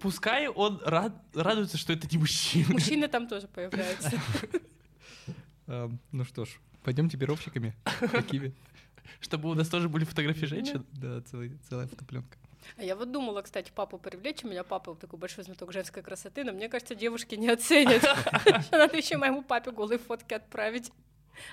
пускай 0.00 0.48
он 0.48 0.80
рад, 0.84 1.12
радуется, 1.34 1.78
что 1.78 1.92
это 1.92 2.08
не 2.10 2.18
мужчина. 2.18 2.72
Мужчины 2.72 3.06
там 3.06 3.28
тоже 3.28 3.46
появляются. 3.48 4.12
Ну 5.66 6.24
что 6.24 6.46
ж, 6.46 6.60
пойдем 6.82 7.10
типировщиками. 7.10 7.76
Какими? 7.84 8.54
Чтобы 9.20 9.50
у 9.50 9.54
нас 9.54 9.68
тоже 9.68 9.90
были 9.90 10.04
фотографии 10.04 10.46
женщин? 10.46 10.86
Да, 10.92 11.20
целая 11.20 11.86
фотопленка. 11.86 12.38
А 12.76 12.82
я 12.82 12.96
вот 12.96 13.10
думала, 13.10 13.42
кстати, 13.42 13.72
папу 13.74 13.98
привлечь. 13.98 14.44
У 14.44 14.48
меня 14.48 14.64
папа 14.64 14.94
такой 14.94 15.18
большой 15.18 15.44
знаток 15.44 15.72
женской 15.72 16.02
красоты, 16.02 16.44
но 16.44 16.52
мне 16.52 16.68
кажется, 16.68 16.94
девушки 16.94 17.34
не 17.34 17.48
оценят. 17.48 18.02
Надо 18.72 18.96
еще 18.96 19.16
моему 19.16 19.42
папе 19.42 19.70
голые 19.70 19.98
фотки 19.98 20.34
отправить. 20.34 20.92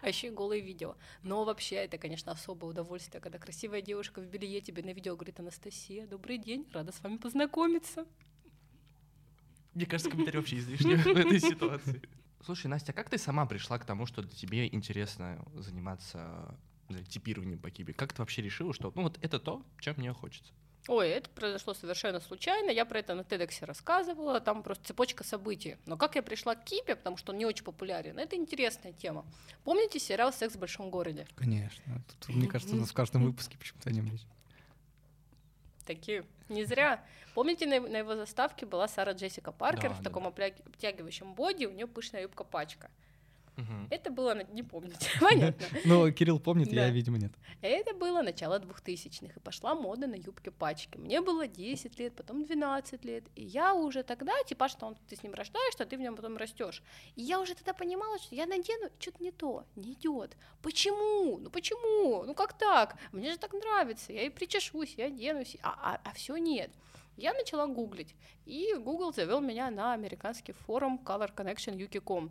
А 0.01 0.07
еще 0.07 0.27
и 0.27 0.31
голые 0.31 0.61
видео. 0.61 0.95
Но 1.21 1.43
вообще 1.43 1.75
это, 1.75 1.97
конечно, 1.97 2.31
особое 2.31 2.71
удовольствие, 2.71 3.21
когда 3.21 3.37
красивая 3.37 3.81
девушка 3.81 4.19
в 4.19 4.25
белье 4.25 4.61
тебе 4.61 4.83
на 4.83 4.93
видео 4.93 5.15
говорит, 5.15 5.39
Анастасия, 5.39 6.07
добрый 6.07 6.37
день, 6.37 6.67
рада 6.73 6.91
с 6.91 7.01
вами 7.01 7.17
познакомиться. 7.17 8.05
Мне 9.73 9.85
кажется, 9.85 10.09
комментарий 10.09 10.39
вообще 10.39 10.57
излишний 10.57 10.95
в 10.95 11.07
этой 11.07 11.39
ситуации. 11.39 12.01
Слушай, 12.43 12.67
Настя, 12.67 12.93
как 12.93 13.09
ты 13.09 13.17
сама 13.17 13.45
пришла 13.45 13.77
к 13.77 13.85
тому, 13.85 14.05
что 14.05 14.23
тебе 14.23 14.67
интересно 14.67 15.43
заниматься 15.55 16.57
типированием 17.09 17.59
по 17.59 17.71
кибе? 17.71 17.93
Как 17.93 18.13
ты 18.13 18.21
вообще 18.21 18.41
решила, 18.41 18.73
что 18.73 18.91
ну 18.95 19.03
вот 19.03 19.17
это 19.21 19.39
то, 19.39 19.65
чем 19.79 19.95
мне 19.97 20.13
хочется? 20.13 20.53
Ой, 20.87 21.09
это 21.09 21.29
произошло 21.31 21.73
совершенно 21.73 22.19
случайно. 22.19 22.69
Я 22.69 22.85
про 22.85 22.99
это 22.99 23.15
на 23.15 23.21
TEDx 23.21 23.65
рассказывала. 23.65 24.39
Там 24.39 24.61
просто 24.61 24.85
цепочка 24.85 25.23
событий. 25.23 25.77
Но 25.85 25.97
как 25.97 26.15
я 26.15 26.21
пришла 26.21 26.55
к 26.55 26.63
Кипе, 26.63 26.95
потому 26.95 27.17
что 27.17 27.31
он 27.31 27.39
не 27.39 27.45
очень 27.45 27.63
популярен, 27.63 28.19
это 28.19 28.35
интересная 28.35 28.93
тема. 28.93 29.25
Помните 29.63 29.99
сериал 29.99 30.31
«Секс 30.31 30.55
в 30.55 30.59
большом 30.59 30.91
городе»? 30.91 31.25
Конечно. 31.35 32.01
Тут, 32.19 32.35
мне 32.35 32.47
кажется, 32.47 32.75
у 32.75 32.79
нас 32.79 32.89
в 32.89 32.93
каждом 32.93 33.23
выпуске 33.23 33.57
почему-то 33.57 33.89
о 33.89 33.93
нем 33.93 34.11
речь. 34.11 34.21
Такие. 35.85 36.23
Не 36.49 36.65
зря. 36.65 37.03
Помните, 37.33 37.65
на, 37.65 37.79
на 37.79 37.97
его 37.97 38.15
заставке 38.15 38.65
была 38.65 38.87
Сара 38.87 39.13
Джессика 39.13 39.51
Паркер 39.51 39.89
да, 39.89 39.95
в 39.95 40.03
таком 40.03 40.23
да. 40.23 40.29
обтягивающем 40.29 41.33
боди, 41.33 41.65
у 41.65 41.71
нее 41.71 41.87
пышная 41.87 42.21
юбка-пачка. 42.23 42.91
Угу. 43.57 43.87
Это 43.89 44.11
было, 44.11 44.43
не 44.51 44.63
помните, 44.63 45.09
понятно. 45.21 45.65
Ну, 45.85 46.11
Кирилл 46.11 46.39
помнит, 46.39 46.71
я, 46.73 46.89
видимо, 46.89 47.17
нет. 47.17 47.31
Это 47.61 47.93
было 47.93 48.21
начало 48.21 48.59
двухтысячных, 48.59 49.37
и 49.37 49.39
пошла 49.39 49.75
мода 49.75 50.07
на 50.07 50.15
юбки-пачки. 50.15 50.97
Мне 50.97 51.21
было 51.21 51.47
10 51.47 51.99
лет, 51.99 52.15
потом 52.15 52.45
12 52.45 53.05
лет, 53.05 53.23
и 53.35 53.43
я 53.43 53.73
уже 53.73 54.03
тогда, 54.03 54.33
типа, 54.47 54.67
что 54.67 54.87
он, 54.87 54.95
ты 55.07 55.15
с 55.15 55.23
ним 55.23 55.33
рождаешься, 55.33 55.83
а 55.83 55.85
ты 55.85 55.97
в 55.97 56.01
нем 56.01 56.15
потом 56.15 56.37
растешь. 56.37 56.83
И 57.15 57.21
я 57.21 57.39
уже 57.39 57.55
тогда 57.55 57.73
понимала, 57.73 58.19
что 58.19 58.35
я 58.35 58.45
надену, 58.45 58.89
что-то 58.99 59.23
не 59.23 59.31
то, 59.31 59.65
не 59.75 59.93
идет. 59.93 60.35
Почему? 60.61 61.37
Ну 61.37 61.49
почему? 61.49 62.23
Ну 62.25 62.33
как 62.33 62.57
так? 62.57 62.97
Мне 63.11 63.31
же 63.31 63.37
так 63.37 63.53
нравится, 63.53 64.11
я 64.11 64.23
и 64.23 64.29
причешусь, 64.29 64.95
я 64.97 65.05
оденусь, 65.05 65.57
а, 65.61 65.77
а, 65.81 66.01
а 66.03 66.13
все 66.13 66.37
нет. 66.37 66.71
Я 67.17 67.33
начала 67.33 67.65
гуглить, 67.67 68.13
и 68.45 68.73
Google 68.77 69.13
завел 69.13 69.39
меня 69.39 69.69
на 69.71 69.93
американский 69.93 70.51
форум 70.51 70.99
Color 71.03 71.33
Connection 71.33 71.77
UK.com 71.77 72.29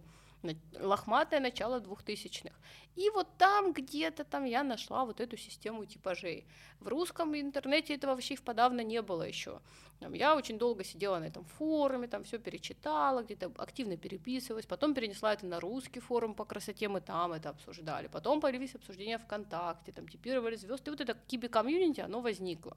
лохматое 0.78 1.40
начало 1.40 1.80
двухтысячных. 1.80 2.52
И 2.96 3.10
вот 3.10 3.28
там 3.38 3.72
где-то 3.72 4.24
там 4.24 4.44
я 4.44 4.62
нашла 4.62 5.04
вот 5.04 5.20
эту 5.20 5.36
систему 5.36 5.84
типажей. 5.84 6.46
В 6.80 6.88
русском 6.88 7.34
интернете 7.34 7.94
этого 7.94 8.12
вообще 8.12 8.36
подавно 8.36 8.82
не 8.82 9.02
было 9.02 9.22
еще. 9.22 9.60
Я 10.00 10.36
очень 10.36 10.58
долго 10.58 10.84
сидела 10.84 11.18
на 11.18 11.24
этом 11.24 11.44
форуме, 11.44 12.08
там 12.08 12.24
все 12.24 12.38
перечитала, 12.38 13.22
где-то 13.22 13.52
активно 13.56 13.96
переписывалась, 13.96 14.66
потом 14.66 14.94
перенесла 14.94 15.32
это 15.32 15.46
на 15.46 15.60
русский 15.60 16.00
форум 16.00 16.34
по 16.34 16.44
красоте, 16.44 16.88
мы 16.88 17.00
там 17.00 17.32
это 17.32 17.50
обсуждали. 17.50 18.08
Потом 18.08 18.40
появились 18.40 18.74
обсуждения 18.74 19.18
ВКонтакте, 19.18 19.92
там 19.92 20.06
типировали 20.06 20.56
звезды, 20.56 20.90
вот 20.90 21.00
это 21.00 21.16
киби-комьюнити, 21.26 22.00
оно 22.00 22.20
возникло. 22.20 22.76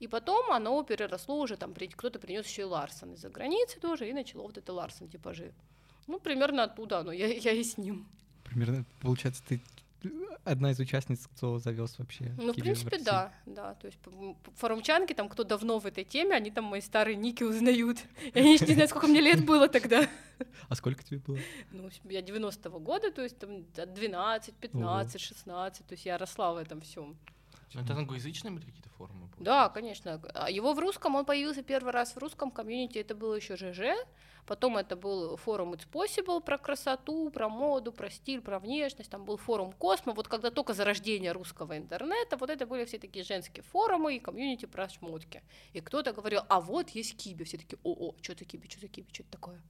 И 0.00 0.08
потом 0.08 0.50
оно 0.50 0.82
переросло 0.82 1.38
уже, 1.38 1.56
там 1.56 1.74
кто-то 1.74 2.18
принес 2.18 2.46
еще 2.46 2.62
и 2.62 2.64
Ларсон 2.64 3.12
из-за 3.12 3.28
границы 3.28 3.78
тоже, 3.80 4.08
и 4.08 4.12
начало 4.12 4.42
вот 4.42 4.56
это 4.56 4.72
Ларсон 4.72 5.08
типажи. 5.08 5.52
Ну, 6.10 6.18
примерно 6.18 6.64
оттуда 6.64 6.98
оно, 6.98 7.12
я, 7.12 7.28
я 7.28 7.52
и 7.52 7.62
с 7.62 7.78
ним. 7.78 8.04
Примерно, 8.42 8.84
получается, 9.00 9.42
ты 9.46 9.60
одна 10.44 10.72
из 10.72 10.80
участниц, 10.80 11.26
кто 11.26 11.58
завез 11.58 11.98
вообще. 11.98 12.34
Ну, 12.36 12.52
в 12.52 12.56
принципе, 12.56 12.98
в 12.98 13.04
да, 13.04 13.32
да. 13.46 13.74
То 13.74 13.86
есть 13.86 13.98
форумчанки, 14.56 15.12
там, 15.12 15.28
кто 15.28 15.44
давно 15.44 15.78
в 15.78 15.86
этой 15.86 16.02
теме, 16.04 16.34
они 16.34 16.50
там 16.50 16.64
мои 16.64 16.80
старые 16.80 17.16
ники 17.16 17.44
узнают. 17.44 17.98
Я 18.34 18.42
не 18.42 18.56
знаю, 18.56 18.88
сколько 18.88 19.06
мне 19.06 19.20
лет 19.20 19.44
было 19.44 19.68
тогда. 19.68 20.08
А 20.68 20.74
сколько 20.74 21.04
тебе 21.04 21.18
было? 21.18 21.38
Ну, 21.70 21.90
я 22.04 22.22
90-го 22.22 22.80
года, 22.80 23.12
то 23.12 23.22
есть 23.22 23.38
там 23.38 23.64
12, 23.72 24.54
15, 24.54 25.14
Ого. 25.14 25.18
16, 25.18 25.86
то 25.86 25.92
есть 25.92 26.06
я 26.06 26.18
росла 26.18 26.54
в 26.54 26.56
этом 26.56 26.80
всем. 26.80 27.16
Ну, 27.72 27.80
Это 27.82 27.94
англоязычные 27.94 28.52
были 28.52 28.64
какие-то 28.64 28.88
форумы? 28.90 29.28
Да, 29.38 29.68
конечно. 29.68 30.20
А 30.34 30.50
Его 30.50 30.74
в 30.74 30.78
русском, 30.78 31.14
он 31.14 31.24
появился 31.24 31.62
первый 31.62 31.92
раз 31.92 32.14
в 32.14 32.18
русском 32.18 32.50
комьюнити, 32.50 32.98
это 32.98 33.14
было 33.14 33.34
еще 33.34 33.56
ЖЖ, 33.56 33.96
потом 34.44 34.76
это 34.76 34.96
был 34.96 35.36
форум 35.36 35.74
It's 35.74 35.86
Possible 35.88 36.40
про 36.42 36.58
красоту, 36.58 37.30
про 37.30 37.48
моду, 37.48 37.92
про 37.92 38.10
стиль, 38.10 38.40
про 38.40 38.58
внешность, 38.58 39.10
там 39.10 39.24
был 39.24 39.36
форум 39.36 39.72
Космо, 39.72 40.14
вот 40.14 40.26
когда 40.26 40.50
только 40.50 40.74
зарождение 40.74 41.30
русского 41.30 41.78
интернета, 41.78 42.36
вот 42.36 42.50
это 42.50 42.66
были 42.66 42.84
все 42.84 42.98
такие 42.98 43.24
женские 43.24 43.62
форумы 43.62 44.16
и 44.16 44.18
комьюнити 44.18 44.66
про 44.66 44.88
шмотки. 44.88 45.42
И 45.72 45.80
кто-то 45.80 46.12
говорил, 46.12 46.40
а 46.48 46.60
вот 46.60 46.90
есть 46.90 47.16
Киби, 47.16 47.44
все 47.44 47.58
такие, 47.58 47.78
о-о, 47.84 48.16
что 48.20 48.32
это 48.32 48.44
Киби, 48.44 48.68
что 48.68 48.78
это 48.78 48.88
Киби, 48.88 49.08
что 49.12 49.22
это 49.22 49.30
такое? 49.32 49.62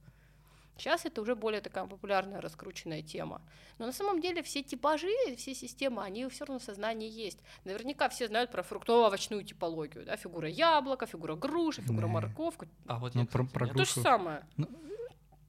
Сейчас 0.77 1.05
это 1.05 1.21
уже 1.21 1.35
более 1.35 1.61
такая 1.61 1.85
популярная, 1.85 2.41
раскрученная 2.41 3.01
тема. 3.03 3.41
Но 3.77 3.85
на 3.85 3.91
самом 3.91 4.19
деле 4.19 4.41
все 4.41 4.63
типажи, 4.63 5.09
все 5.37 5.53
системы, 5.53 6.01
они 6.03 6.27
все 6.29 6.45
равно 6.45 6.59
в 6.59 6.63
сознании 6.63 7.09
есть. 7.09 7.37
Наверняка 7.65 8.09
все 8.09 8.27
знают 8.27 8.51
про 8.51 8.63
фруктово-овощную 8.63 9.43
типологию. 9.43 10.05
Да? 10.05 10.15
Фигура 10.17 10.49
яблока, 10.49 11.05
фигура 11.05 11.35
груши, 11.35 11.81
фигура 11.81 12.01
Да. 12.01 12.07
морковка. 12.07 12.67
А 12.87 12.97
вот 12.97 13.13
Ну, 13.13 13.21
я, 13.21 13.27
про- 13.27 13.43
кстати, 13.45 13.53
про 13.53 13.65
нет. 13.67 13.75
То 13.77 13.85
же 13.85 13.91
грушу. 13.93 14.01
самое. 14.01 14.43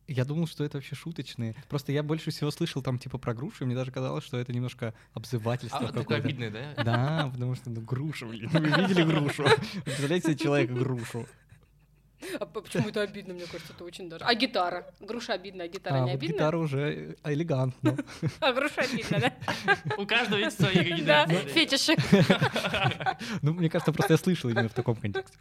Я 0.08 0.24
думал, 0.26 0.46
что 0.46 0.64
это 0.64 0.76
вообще 0.76 0.94
шуточные. 0.94 1.54
Просто 1.70 1.92
я 1.92 2.02
больше 2.02 2.30
всего 2.32 2.50
слышал 2.50 2.82
там 2.82 2.98
типа 2.98 3.16
про 3.18 3.32
груши, 3.32 3.62
и 3.62 3.66
мне 3.66 3.74
даже 3.74 3.90
казалось, 3.92 4.24
что 4.24 4.36
это 4.36 4.52
немножко 4.52 4.92
обзывательство 5.14 5.78
А, 5.78 5.86
какое-то. 5.92 6.16
обидное, 6.16 6.50
да? 6.50 6.82
Да, 6.84 7.30
потому 7.32 7.54
что, 7.54 7.70
ну, 7.70 7.80
груша, 7.80 8.26
блин. 8.26 8.50
Вы 8.52 8.60
видели 8.82 9.02
грушу? 9.04 9.44
Представляете 9.84 10.32
себе 10.32 10.36
человека 10.36 10.74
грушу? 10.74 11.26
А 12.38 12.46
почему 12.46 12.88
это 12.88 13.02
обидно, 13.02 13.34
мне 13.34 13.46
кажется, 13.46 13.72
это 13.72 13.84
очень 13.84 14.08
даже. 14.08 14.24
А 14.24 14.34
гитара? 14.34 14.86
Груша 15.00 15.34
обидна, 15.34 15.64
а 15.64 15.68
гитара 15.68 15.94
А 15.96 15.98
не 16.00 16.12
вот 16.12 16.14
обидна? 16.14 16.34
гитара 16.34 16.56
уже 16.56 17.16
элегантно. 17.24 17.96
А 18.40 18.52
груша 18.52 18.82
обидна, 18.82 19.20
да? 19.20 19.78
У 19.98 20.06
каждого 20.06 20.38
есть 20.38 20.56
свои 20.60 20.76
какие-то... 20.76 21.04
Да, 21.04 21.26
фетиши. 21.26 21.96
Ну, 23.42 23.52
мне 23.54 23.68
кажется, 23.68 23.92
просто 23.92 24.14
я 24.14 24.18
слышал 24.18 24.50
именно 24.50 24.68
в 24.68 24.74
таком 24.74 24.96
контексте. 24.96 25.36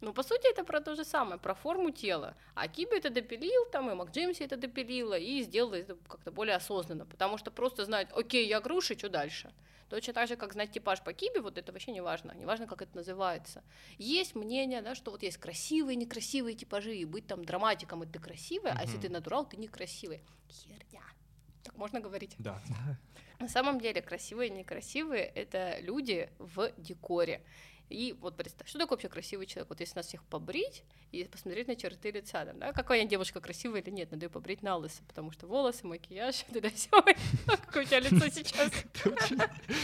Ну, 0.00 0.12
по 0.12 0.22
сути, 0.24 0.50
это 0.50 0.64
про 0.64 0.80
то 0.80 0.96
же 0.96 1.04
самое, 1.04 1.38
про 1.38 1.54
форму 1.54 1.90
тела. 1.90 2.34
А 2.54 2.66
Киби 2.66 2.96
это 2.96 3.08
допилил, 3.08 3.66
там, 3.70 3.88
и 3.88 3.94
МакДжеймси 3.94 4.42
это 4.42 4.56
допилила, 4.56 5.16
и 5.16 5.42
сделала 5.42 5.76
это 5.76 5.96
как-то 6.08 6.32
более 6.32 6.56
осознанно, 6.56 7.04
потому 7.06 7.38
что 7.38 7.52
просто 7.52 7.84
знать, 7.84 8.08
окей, 8.16 8.48
я 8.48 8.60
груша, 8.60 8.98
что 8.98 9.08
дальше? 9.08 9.52
Точно 9.92 10.14
так 10.14 10.26
же, 10.26 10.36
как 10.36 10.54
знать 10.54 10.72
типаж 10.72 11.02
по 11.02 11.12
Киби, 11.12 11.40
вот 11.40 11.58
это 11.58 11.70
вообще 11.70 11.92
не 11.92 12.00
важно, 12.00 12.32
не 12.32 12.46
важно, 12.46 12.66
как 12.66 12.80
это 12.80 12.96
называется. 12.96 13.62
Есть 13.98 14.34
мнение, 14.34 14.80
да, 14.80 14.94
что 14.94 15.10
вот 15.10 15.22
есть 15.22 15.36
красивые, 15.36 15.96
некрасивые 15.96 16.56
типажи, 16.56 16.96
и 16.96 17.04
быть 17.04 17.26
там 17.26 17.44
драматиком, 17.44 18.02
и 18.02 18.06
ты 18.06 18.18
красивый, 18.18 18.72
а 18.72 18.80
если 18.80 18.96
ты 18.96 19.10
натурал, 19.10 19.46
ты 19.46 19.58
некрасивый. 19.58 20.22
Херня. 20.48 21.02
Так 21.62 21.76
можно 21.76 22.00
говорить? 22.00 22.34
Да. 22.38 22.58
На 23.38 23.48
самом 23.48 23.80
деле 23.80 24.00
красивые 24.00 24.48
и 24.48 24.52
некрасивые— 24.52 25.24
это 25.34 25.78
люди 25.80 26.30
в 26.38 26.72
декоре. 26.78 27.42
И 27.92 28.14
вот 28.20 28.36
представь, 28.36 28.68
что 28.68 28.78
такое 28.78 28.96
вообще 28.96 29.08
красивый 29.08 29.46
человек? 29.46 29.68
Вот 29.68 29.80
если 29.80 29.96
нас 29.96 30.06
всех 30.06 30.24
побрить 30.24 30.82
и 31.10 31.24
посмотреть 31.24 31.68
на 31.68 31.76
черты 31.76 32.10
лица, 32.10 32.44
там, 32.44 32.58
да, 32.58 32.72
какая 32.72 33.04
девушка 33.04 33.40
красивая 33.40 33.82
или 33.82 33.90
нет, 33.90 34.10
надо 34.10 34.26
ее 34.26 34.30
побрить 34.30 34.62
на 34.62 34.76
лысо, 34.76 35.02
потому 35.06 35.30
что 35.30 35.46
волосы, 35.46 35.86
макияж, 35.86 36.44
да 36.48 36.70
всё. 36.70 37.02
Какое 37.46 37.84
у 37.84 37.86
тебя 37.86 38.00
лицо 38.00 38.28
сейчас. 38.28 38.72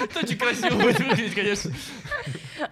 Это 0.00 0.18
очень 0.20 0.38
красиво 0.38 0.80
будет 0.80 0.98
выглядеть, 0.98 1.34
конечно. 1.34 1.72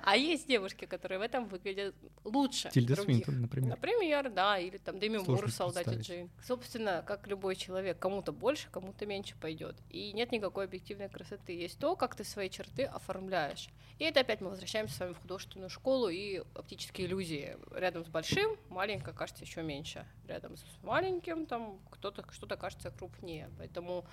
А 0.03 0.17
есть 0.17 0.49
девушки, 0.49 0.85
которые 0.87 1.19
в 1.19 1.23
этом 1.23 1.47
выглядят 1.47 1.95
лучше 2.25 2.71
Тильда. 2.71 2.97
Свинтон, 2.97 3.41
например. 3.43 3.71
Например, 3.71 4.31
да, 4.31 4.59
или 4.59 4.79
там 4.79 4.99
Деми 4.99 5.19
Мур 5.19 5.47
в 5.47 5.51
«Солдате. 5.51 5.97
Джейн». 5.97 6.31
Собственно, 6.43 7.05
как 7.07 7.27
любой 7.27 7.57
человек, 7.57 7.99
кому-то 7.99 8.33
больше, 8.33 8.69
кому-то 8.71 9.07
меньше 9.07 9.37
пойдет. 9.41 9.77
И 9.91 10.13
нет 10.13 10.33
никакой 10.33 10.65
объективной 10.65 11.09
красоты. 11.09 11.53
Есть 11.53 11.79
то, 11.79 11.95
как 11.95 12.15
ты 12.15 12.25
свои 12.25 12.49
черты 12.49 12.85
оформляешь. 12.85 13.69
И 13.99 14.05
это 14.05 14.21
опять 14.21 14.41
мы 14.41 14.51
возвращаемся 14.51 14.95
с 14.95 15.01
вами 15.01 15.13
в 15.13 15.21
художественную 15.27 15.71
школу 15.71 16.09
и 16.09 16.39
оптические 16.55 17.09
иллюзии. 17.09 17.57
Рядом 17.75 18.05
с 18.05 18.09
большим, 18.09 18.57
маленькое 18.69 19.15
кажется 19.15 19.43
еще 19.43 19.63
меньше. 19.63 20.07
Рядом 20.29 20.57
с 20.57 20.63
маленьким 20.85 21.47
там 21.47 21.81
кто-то 21.91 22.25
что-то 22.31 22.57
кажется 22.57 22.93
крупнее. 22.93 23.51
Поэтому 23.59 24.07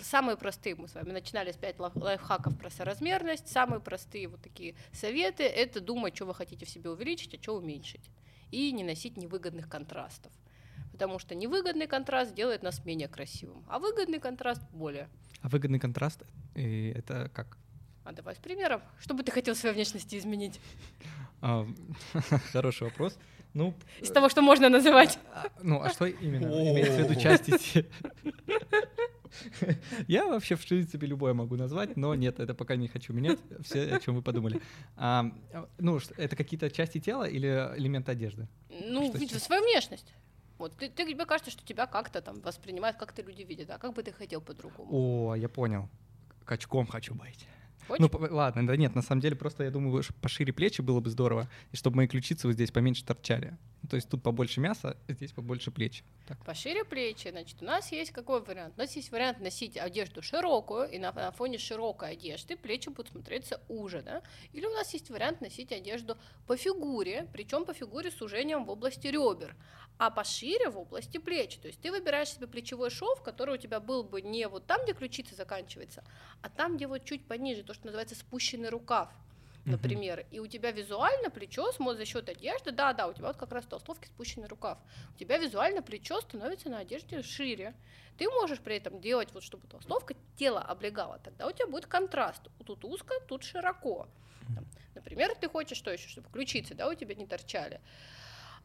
самые 0.00 0.36
простые 0.36 0.76
мы 0.76 0.86
с 0.86 0.94
вами 0.94 1.10
начинали 1.10 1.50
с 1.50 1.56
5 1.56 1.80
лайфхаков 1.96 2.56
про 2.56 2.70
соразмерность. 2.70 3.48
Самые 3.48 3.80
простые 3.80 4.28
вот 4.28 4.42
такие 4.42 4.76
советы— 4.92 5.42
это 5.44 5.80
думать, 5.80 6.14
что 6.14 6.24
вы 6.24 6.34
хотите 6.34 6.64
в 6.64 6.70
себе 6.70 6.88
увеличить, 6.90 7.34
а 7.34 7.42
что 7.42 7.56
уменьшить 7.56 8.08
и 8.52 8.70
не 8.70 8.84
носить 8.84 9.16
невыгодных 9.16 9.68
контрастов. 9.68 10.30
Потому 10.92 11.18
что 11.18 11.34
невыгодный 11.34 11.88
контраст 11.88 12.32
делает 12.32 12.62
нас 12.62 12.84
менее 12.84 13.08
красивым, 13.08 13.64
а 13.68 13.80
выгодный 13.80 14.20
контраст 14.20 14.62
более. 14.70 15.08
А 15.42 15.48
выгодный 15.48 15.80
контраст 15.80 16.22
э, 16.54 16.92
это 16.92 17.28
как? 17.34 17.58
А 18.04 18.12
давай 18.12 18.34
с 18.34 18.38
примером. 18.38 18.82
Что 18.98 19.14
бы 19.14 19.22
ты 19.22 19.32
хотел 19.32 19.54
в 19.54 19.58
своей 19.58 19.74
внешности 19.74 20.16
изменить? 20.16 20.60
Хороший 22.52 22.84
вопрос. 22.84 23.18
Ну, 23.52 23.74
Из 24.00 24.10
того, 24.10 24.28
что 24.28 24.42
можно 24.42 24.68
называть. 24.68 25.18
а, 25.34 25.46
ну, 25.62 25.80
а 25.82 25.90
что 25.90 26.06
именно? 26.06 26.46
Имеется 26.46 26.92
в 26.92 27.10
виду 27.10 27.20
части 27.20 27.86
Я 30.08 30.26
вообще, 30.26 30.54
в 30.54 30.66
принципе, 30.66 31.06
любое 31.06 31.34
могу 31.34 31.56
назвать, 31.56 31.96
но 31.96 32.14
нет, 32.14 32.40
это 32.40 32.54
пока 32.54 32.76
не 32.76 32.88
хочу 32.88 33.12
менять. 33.12 33.38
Все, 33.62 33.96
о 33.96 34.00
чем 34.00 34.14
вы 34.16 34.22
подумали. 34.22 34.60
А, 34.96 35.24
ну, 35.78 35.98
это 36.16 36.36
какие-то 36.36 36.70
части 36.70 36.98
тела 37.00 37.24
или 37.24 37.48
элементы 37.76 38.12
одежды? 38.12 38.48
Ну, 38.68 39.12
свою 39.12 39.62
внешность. 39.62 40.14
Вот 40.58 40.76
ты, 40.76 40.88
ты- 40.90 41.06
тебе 41.06 41.24
кажется, 41.26 41.50
что 41.50 41.64
тебя 41.64 41.86
как-то 41.86 42.20
там 42.20 42.40
воспринимают, 42.42 42.98
как 42.98 43.12
ты 43.12 43.22
люди 43.22 43.42
видят, 43.42 43.70
а 43.70 43.78
как 43.78 43.94
бы 43.94 44.02
ты 44.02 44.12
хотел 44.12 44.40
по-другому? 44.40 44.88
О, 44.92 45.34
я 45.34 45.48
понял. 45.48 45.88
Качком 46.44 46.86
хочу 46.86 47.14
быть. 47.14 47.46
Хочешь? 47.90 48.08
Ну, 48.12 48.28
ладно, 48.30 48.64
да 48.64 48.76
нет, 48.76 48.94
на 48.94 49.02
самом 49.02 49.20
деле, 49.20 49.34
просто 49.34 49.64
я 49.64 49.70
думаю, 49.72 50.04
пошире 50.22 50.52
плечи 50.52 50.80
было 50.80 51.00
бы 51.00 51.10
здорово, 51.10 51.48
и 51.72 51.76
чтобы 51.76 51.96
мои 51.96 52.06
ключицы 52.06 52.46
вот 52.46 52.52
здесь 52.52 52.70
поменьше 52.70 53.04
торчали. 53.04 53.56
Ну, 53.82 53.88
То 53.88 53.96
есть 53.96 54.08
тут 54.08 54.22
побольше 54.22 54.60
мяса, 54.60 54.96
а 55.08 55.12
здесь 55.12 55.32
побольше 55.32 55.72
плеч. 55.72 56.04
Так. 56.28 56.38
Пошире 56.44 56.84
плечи, 56.84 57.28
значит, 57.30 57.60
у 57.62 57.64
нас 57.64 57.90
есть 57.90 58.12
какой 58.12 58.42
вариант? 58.42 58.74
У 58.76 58.80
нас 58.80 58.94
есть 58.94 59.10
вариант 59.10 59.40
носить 59.40 59.76
одежду 59.76 60.22
широкую, 60.22 60.88
и 60.88 60.98
на, 60.98 61.10
на 61.12 61.32
фоне 61.32 61.58
широкой 61.58 62.12
одежды 62.12 62.56
плечи 62.56 62.90
будут 62.90 63.08
смотреться 63.08 63.60
уже, 63.68 64.02
да? 64.02 64.22
Или 64.52 64.66
у 64.66 64.70
нас 64.70 64.92
есть 64.92 65.10
вариант 65.10 65.40
носить 65.40 65.72
одежду 65.72 66.16
по 66.46 66.56
фигуре, 66.56 67.26
причем 67.32 67.64
по 67.64 67.74
фигуре 67.74 68.12
с 68.12 68.14
сужением 68.14 68.64
в 68.64 68.70
области 68.70 69.08
ребер, 69.08 69.56
а 70.00 70.10
пошире 70.10 70.70
в 70.70 70.78
области 70.78 71.18
плеч. 71.18 71.56
То 71.56 71.68
есть 71.68 71.80
ты 71.80 71.90
выбираешь 71.90 72.30
себе 72.30 72.46
плечевой 72.46 72.90
шов, 72.90 73.22
который 73.22 73.56
у 73.56 73.58
тебя 73.58 73.80
был 73.80 74.02
бы 74.02 74.22
не 74.22 74.48
вот 74.48 74.66
там, 74.66 74.82
где 74.84 74.94
ключица 74.94 75.34
заканчивается, 75.34 76.04
а 76.40 76.48
там, 76.48 76.76
где 76.76 76.86
вот 76.86 77.04
чуть 77.04 77.26
пониже, 77.26 77.62
то, 77.62 77.74
что 77.74 77.79
называется 77.84 78.14
спущенный 78.14 78.68
рукав 78.68 79.10
например, 79.64 80.26
и 80.30 80.38
у 80.38 80.46
тебя 80.46 80.70
визуально 80.70 81.30
плечо 81.30 81.70
смо- 81.70 81.94
за 81.94 82.04
счет 82.04 82.28
одежды, 82.28 82.72
да, 82.72 82.92
да, 82.92 83.06
у 83.06 83.12
тебя 83.12 83.28
вот 83.28 83.36
как 83.36 83.52
раз 83.52 83.64
в 83.64 83.68
толстовке 83.68 84.06
спущенный 84.08 84.48
рукав, 84.48 84.78
у 85.14 85.18
тебя 85.18 85.38
визуально 85.38 85.82
плечо 85.82 86.20
становится 86.20 86.68
на 86.68 86.78
одежде 86.78 87.22
шире. 87.22 87.74
Ты 88.18 88.28
можешь 88.28 88.60
при 88.60 88.76
этом 88.76 89.00
делать 89.00 89.32
вот, 89.32 89.42
чтобы 89.42 89.66
толстовка 89.66 90.14
тело 90.36 90.60
облегала, 90.60 91.18
тогда 91.24 91.46
у 91.46 91.52
тебя 91.52 91.66
будет 91.66 91.86
контраст. 91.86 92.42
Тут 92.66 92.84
узко, 92.84 93.14
тут 93.26 93.44
широко. 93.44 94.08
Там, 94.54 94.66
например, 94.94 95.34
ты 95.34 95.48
хочешь 95.48 95.78
что 95.78 95.90
еще, 95.90 96.08
чтобы 96.08 96.28
ключицы, 96.30 96.74
да, 96.74 96.88
у 96.88 96.94
тебя 96.94 97.14
не 97.14 97.26
торчали. 97.26 97.80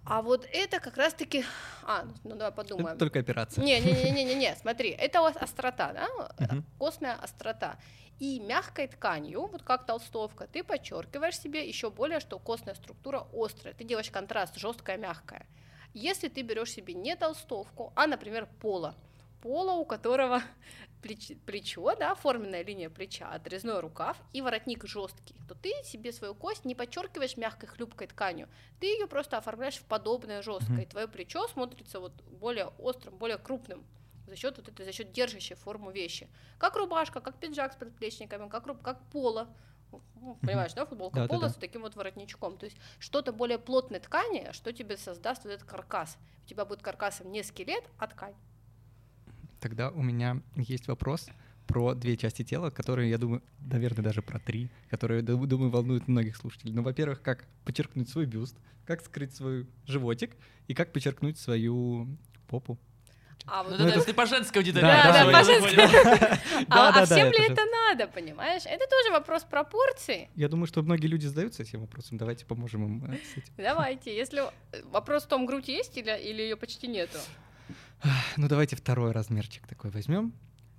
А 0.06 0.22
вот 0.22 0.48
это 0.52 0.80
как 0.80 0.98
раз-таки... 0.98 1.44
А, 1.84 2.06
ну, 2.24 2.36
давай 2.36 2.52
подумаем. 2.52 2.90
Это 2.90 3.00
только 3.00 3.20
операция. 3.20 3.64
Не-не-не-не-не, 3.64 4.56
смотри, 4.56 4.90
это 4.90 5.20
у 5.22 5.24
вас 5.24 5.36
острота, 5.36 5.94
да, 5.94 6.08
Мгм. 6.40 6.64
костная 6.78 7.16
острота. 7.16 7.78
И 8.20 8.40
мягкой 8.40 8.88
тканью, 8.88 9.48
вот 9.48 9.64
как 9.64 9.86
толстовка, 9.86 10.48
ты 10.48 10.64
подчеркиваешь 10.64 11.38
себе 11.38 11.68
еще 11.68 11.90
более, 11.90 12.20
что 12.20 12.40
костная 12.40 12.76
структура 12.76 13.28
острая. 13.34 13.74
Ты 13.74 13.84
делаешь 13.84 14.10
контраст 14.12 14.56
жесткая, 14.58 14.98
мягкая. 14.98 15.46
Если 15.94 16.28
ты 16.30 16.42
берешь 16.42 16.72
себе 16.72 16.94
не 16.94 17.16
толстовку, 17.16 17.92
а, 17.96 18.08
например, 18.08 18.48
поло, 18.62 18.96
поло, 19.46 19.74
у 19.74 19.86
которого 19.86 20.42
плеч- 21.04 21.38
плечо, 21.46 21.96
да, 22.00 22.16
форменная 22.16 22.64
линия 22.64 22.90
плеча, 22.90 23.30
отрезной 23.30 23.80
рукав 23.80 24.18
и 24.34 24.42
воротник 24.42 24.88
жесткий, 24.88 25.36
то 25.48 25.54
ты 25.54 25.72
себе 25.84 26.12
свою 26.12 26.34
кость 26.34 26.66
не 26.66 26.74
подчеркиваешь 26.74 27.38
мягкой 27.38 27.70
хлюпкой 27.70 28.08
тканью, 28.08 28.50
ты 28.80 28.88
ее 28.88 29.06
просто 29.06 29.38
оформляешь 29.38 29.76
в 29.76 29.84
подобное 29.84 30.42
жесткое, 30.42 30.82
и 30.82 30.86
твое 30.88 31.08
плечо 31.08 31.48
смотрится 31.48 32.00
вот 32.00 32.12
более 32.24 32.72
острым, 32.80 33.18
более 33.18 33.38
крупным 33.38 33.86
за 34.26 34.36
счет 34.36 34.58
вот 34.58 34.68
этой, 34.68 34.84
за 34.84 34.92
счет 34.92 35.12
держащей 35.12 35.56
форму 35.56 35.92
вещи. 35.92 36.28
Как 36.58 36.76
рубашка, 36.76 37.22
как 37.22 37.40
пиджак 37.40 37.74
с 37.74 37.76
подплечниками, 37.76 38.50
как, 38.50 38.66
руб- 38.66 38.82
как 38.82 39.00
поло. 39.12 39.48
Ну, 40.16 40.40
понимаешь, 40.42 40.74
да, 40.74 40.88
футболка 40.88 41.18
Да-да-да. 41.20 41.40
поло 41.40 41.50
с 41.50 41.56
таким 41.56 41.84
вот 41.84 41.96
воротничком. 41.96 42.58
То 42.58 42.66
есть 42.66 42.78
что-то 42.98 43.32
более 43.32 43.60
плотной 43.60 44.00
ткани, 44.00 44.50
что 44.54 44.74
тебе 44.74 44.98
создаст 44.98 45.44
вот 45.44 45.54
этот 45.54 45.70
каркас. 45.70 46.18
У 46.44 46.48
тебя 46.48 46.66
будет 46.66 46.82
каркасом 46.82 47.32
не 47.32 47.44
скелет, 47.44 47.84
а 48.00 48.08
ткань. 48.08 48.34
Тогда 49.60 49.90
у 49.90 50.02
меня 50.02 50.42
есть 50.56 50.88
вопрос 50.88 51.28
про 51.68 51.96
две 51.96 52.16
части 52.18 52.44
тела, 52.44 52.70
которые, 52.70 53.10
я 53.10 53.18
думаю, 53.18 53.42
наверное, 53.60 54.04
даже 54.04 54.22
про 54.22 54.40
три, 54.40 54.70
которые, 54.90 55.22
ду- 55.24 55.46
думаю, 55.48 55.72
волнуют 55.72 56.08
многих 56.08 56.36
слушателей. 56.38 56.74
Ну, 56.74 56.84
во-первых, 56.84 57.22
как 57.22 57.46
подчеркнуть 57.66 58.10
свой 58.10 58.26
бюст, 58.26 58.56
как 58.86 59.02
скрыть 59.04 59.34
свой 59.36 59.68
животик 59.88 60.36
и 60.68 60.74
как 60.76 60.94
подчеркнуть 60.94 61.40
свою 61.40 62.08
попу. 62.48 62.78
А 63.48 63.64
вот 63.64 63.72
Ну, 63.72 63.76
это 63.78 63.88
это- 63.90 63.98
если 64.00 64.12
по 64.14 64.26
женской 64.26 64.62
аудитории. 64.62 64.82
Да, 64.86 65.04
Да, 65.04 65.12
да, 65.14 65.26
да, 65.26 65.32
по 65.32 65.38
я 65.38 65.44
женской. 65.44 65.76
понял. 65.76 66.38
А, 66.70 67.02
а 67.02 67.06
всем 67.06 67.28
ли 67.32 67.46
это 67.52 67.62
надо, 67.66 68.08
понимаешь? 68.08 68.64
Это 68.66 68.86
тоже 68.90 69.12
вопрос 69.12 69.44
пропорций. 69.44 70.30
Я 70.36 70.48
думаю, 70.50 70.68
что 70.68 70.82
многие 70.84 71.08
люди 71.08 71.26
задаются 71.28 71.62
этим 71.64 71.82
вопросом. 71.82 72.18
Давайте 72.18 72.46
поможем 72.46 72.86
им 72.86 73.12
э, 73.12 73.18
с 73.18 73.38
этим. 73.38 73.54
Давайте, 73.58 74.16
если 74.16 74.44
вопрос 74.92 75.24
в 75.24 75.28
том, 75.28 75.46
грудь 75.46 75.68
есть 75.68 75.96
или, 75.98 76.12
или 76.24 76.42
ее 76.44 76.56
почти 76.56 76.88
нету. 76.88 77.18
Ну, 78.38 78.48
давайте 78.48 78.76
второй 78.76 79.12
размерчик 79.12 79.68
такой 79.68 79.90
возьмем. 79.92 80.34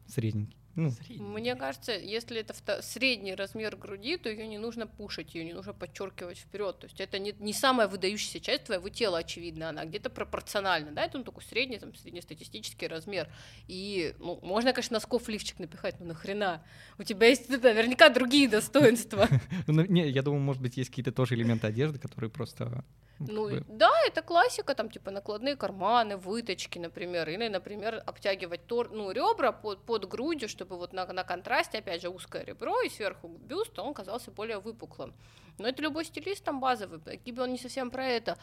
Средненький. 0.06 0.56
Ну, 0.76 0.92
Мне 1.08 1.56
кажется, 1.56 1.92
если 1.92 2.38
это 2.38 2.52
вто- 2.52 2.82
средний 2.82 3.34
размер 3.34 3.76
груди, 3.76 4.18
то 4.18 4.28
ее 4.28 4.46
не 4.46 4.58
нужно 4.58 4.86
пушить, 4.86 5.34
ее 5.34 5.46
не 5.46 5.54
нужно 5.54 5.72
подчеркивать 5.72 6.36
вперед. 6.36 6.78
То 6.78 6.84
есть 6.86 7.00
это 7.00 7.18
не, 7.18 7.34
не 7.38 7.54
самая 7.54 7.88
выдающаяся 7.88 8.40
часть 8.40 8.64
твоего 8.64 8.90
тела, 8.90 9.18
очевидно, 9.18 9.70
она 9.70 9.86
где-то 9.86 10.10
пропорциональна, 10.10 10.92
да, 10.92 11.06
это 11.06 11.16
ну, 11.16 11.24
такой 11.24 11.42
средний, 11.44 11.78
там, 11.78 11.94
среднестатистический 11.94 12.88
размер. 12.88 13.26
И, 13.68 14.14
ну, 14.18 14.38
можно, 14.42 14.74
конечно, 14.74 14.94
носков 14.94 15.28
лифчик 15.28 15.58
напихать, 15.58 15.98
но 15.98 16.08
нахрена? 16.08 16.62
У 16.98 17.04
тебя 17.04 17.28
есть 17.28 17.48
наверняка 17.48 18.10
другие 18.10 18.46
достоинства. 18.46 19.28
ну, 19.66 19.82
не, 19.86 20.10
я 20.10 20.20
думаю, 20.20 20.42
может 20.42 20.60
быть, 20.60 20.76
есть 20.76 20.90
какие-то 20.90 21.10
тоже 21.10 21.36
элементы 21.36 21.66
одежды, 21.66 21.98
которые 21.98 22.28
просто... 22.28 22.84
ну, 23.18 23.48
как 23.48 23.64
бы, 23.64 23.64
да, 23.68 23.90
это 24.06 24.22
классика, 24.22 24.74
там, 24.74 24.90
типа, 24.90 25.10
накладные 25.10 25.56
карманы, 25.56 26.16
выточки, 26.16 26.78
например, 26.78 27.28
или, 27.28 27.48
например, 27.48 28.02
обтягивать 28.06 28.66
тор, 28.66 28.90
ну, 28.90 29.10
ребра 29.10 29.52
под, 29.52 29.84
под 29.84 30.06
грудью, 30.08 30.48
чтобы 30.48 30.76
вот 30.76 30.92
на, 30.92 31.06
на 31.06 31.24
контрасте, 31.24 31.78
опять 31.78 32.02
же, 32.02 32.08
узкое 32.08 32.44
ребро 32.44 32.80
и 32.82 32.88
сверху 32.88 33.28
бюст, 33.28 33.78
он 33.78 33.94
казался 33.94 34.30
более 34.30 34.58
выпуклым. 34.58 35.14
Но 35.58 35.68
это 35.68 35.82
любой 35.82 36.04
стилист 36.04 36.44
там 36.44 36.60
базовый, 36.60 37.00
Киби 37.18 37.40
он 37.40 37.52
не 37.52 37.58
совсем 37.58 37.90
про 37.90 38.06
это, 38.06 38.36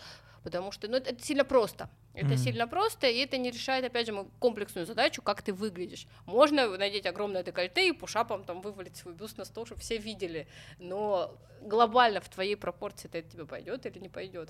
потому 0.43 0.71
что, 0.71 0.87
ну, 0.87 0.97
это, 0.97 1.11
это 1.11 1.23
сильно 1.23 1.45
просто. 1.45 1.89
Это 2.13 2.35
Мгм. 2.35 2.37
сильно 2.37 2.67
просто, 2.67 3.07
и 3.07 3.17
это 3.19 3.37
не 3.37 3.49
решает, 3.51 3.85
опять 3.85 4.07
же, 4.07 4.25
комплексную 4.39 4.85
задачу, 4.85 5.21
как 5.21 5.41
ты 5.41 5.53
выглядишь. 5.53 6.05
Можно 6.25 6.77
надеть 6.77 7.05
огромное 7.05 7.43
декольте 7.43 7.87
и 7.87 7.91
пушапом 7.91 8.43
там 8.43 8.61
вывалить 8.61 8.95
свой 8.97 9.13
бюст 9.15 9.37
на 9.37 9.45
стол, 9.45 9.65
чтобы 9.65 9.81
все 9.81 9.97
видели, 9.97 10.47
но 10.79 11.39
глобально 11.61 12.21
в 12.21 12.29
твоей 12.29 12.55
пропорции 12.55 13.09
это 13.11 13.27
тебе 13.27 13.45
пойдет 13.45 13.85
или 13.85 13.99
не 13.99 14.09
пойдет. 14.09 14.49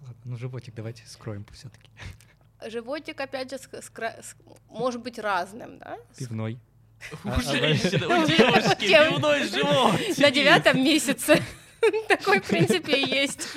Ладно, 0.00 0.16
ну, 0.24 0.36
животик 0.36 0.74
давайте 0.74 1.04
скроем 1.06 1.44
все-таки. 1.52 1.90
Животик, 2.68 3.20
опять 3.20 3.50
же, 3.50 3.58
с- 3.58 3.68
с 3.82 3.90
кра- 3.90 4.16
с- 4.22 4.34
может 4.68 5.02
быть 5.02 5.18
разным, 5.18 5.78
да? 5.78 5.98
Пивной. 6.16 6.58
У 7.24 7.28
А- 7.28 7.40
женщины, 7.42 8.06
у 8.06 8.26
девушки 8.26 8.86
пивной 8.86 9.44
живот. 9.46 10.18
На 10.18 10.30
девятом 10.30 10.82
месяце. 10.82 11.42
Такой, 12.08 12.40
в 12.40 12.46
принципе, 12.46 13.02
и 13.02 13.08
есть. 13.08 13.48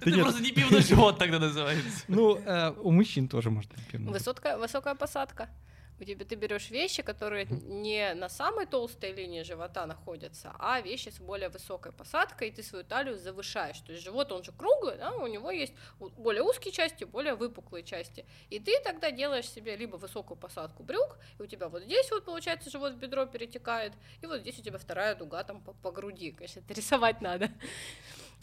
Это 0.00 0.10
нет. 0.10 0.20
просто 0.20 0.42
не 0.42 0.50
пивной 0.50 0.82
живот 0.82 1.18
тогда 1.18 1.38
называется. 1.38 2.04
Ну, 2.08 2.36
э, 2.36 2.72
у 2.82 2.90
мужчин 2.90 3.28
тоже 3.28 3.50
может 3.50 3.70
быть 3.72 3.86
пивной. 3.86 4.12
Высокая 4.12 4.94
посадка. 4.94 5.48
У 6.02 6.04
тебя 6.04 6.24
ты 6.24 6.34
берешь 6.34 6.68
вещи, 6.70 7.00
которые 7.00 7.46
не 7.46 8.14
на 8.14 8.28
самой 8.28 8.66
толстой 8.66 9.12
линии 9.12 9.44
живота 9.44 9.86
находятся, 9.86 10.52
а 10.58 10.80
вещи 10.80 11.10
с 11.10 11.20
более 11.20 11.48
высокой 11.48 11.92
посадкой, 11.92 12.48
и 12.48 12.50
ты 12.50 12.64
свою 12.64 12.84
талию 12.84 13.16
завышаешь. 13.16 13.78
То 13.78 13.92
есть 13.92 14.02
живот, 14.02 14.32
он 14.32 14.42
же 14.42 14.50
круглый, 14.50 14.96
да, 14.96 15.14
у 15.14 15.28
него 15.28 15.52
есть 15.52 15.72
более 16.00 16.42
узкие 16.42 16.72
части, 16.72 17.04
более 17.04 17.36
выпуклые 17.36 17.84
части. 17.84 18.26
И 18.50 18.58
ты 18.58 18.80
тогда 18.82 19.12
делаешь 19.12 19.48
себе 19.48 19.76
либо 19.76 19.94
высокую 19.94 20.36
посадку 20.36 20.82
брюк, 20.82 21.18
и 21.38 21.42
у 21.42 21.46
тебя 21.46 21.68
вот 21.68 21.84
здесь 21.84 22.10
вот, 22.10 22.24
получается, 22.24 22.68
живот 22.68 22.94
в 22.94 22.96
бедро 22.96 23.24
перетекает, 23.26 23.92
и 24.22 24.26
вот 24.26 24.40
здесь 24.40 24.58
у 24.58 24.62
тебя 24.62 24.78
вторая 24.78 25.14
дуга 25.14 25.44
там 25.44 25.60
по, 25.60 25.72
по 25.72 25.92
груди. 25.92 26.32
Конечно, 26.32 26.58
это 26.58 26.74
рисовать 26.74 27.20
надо. 27.20 27.48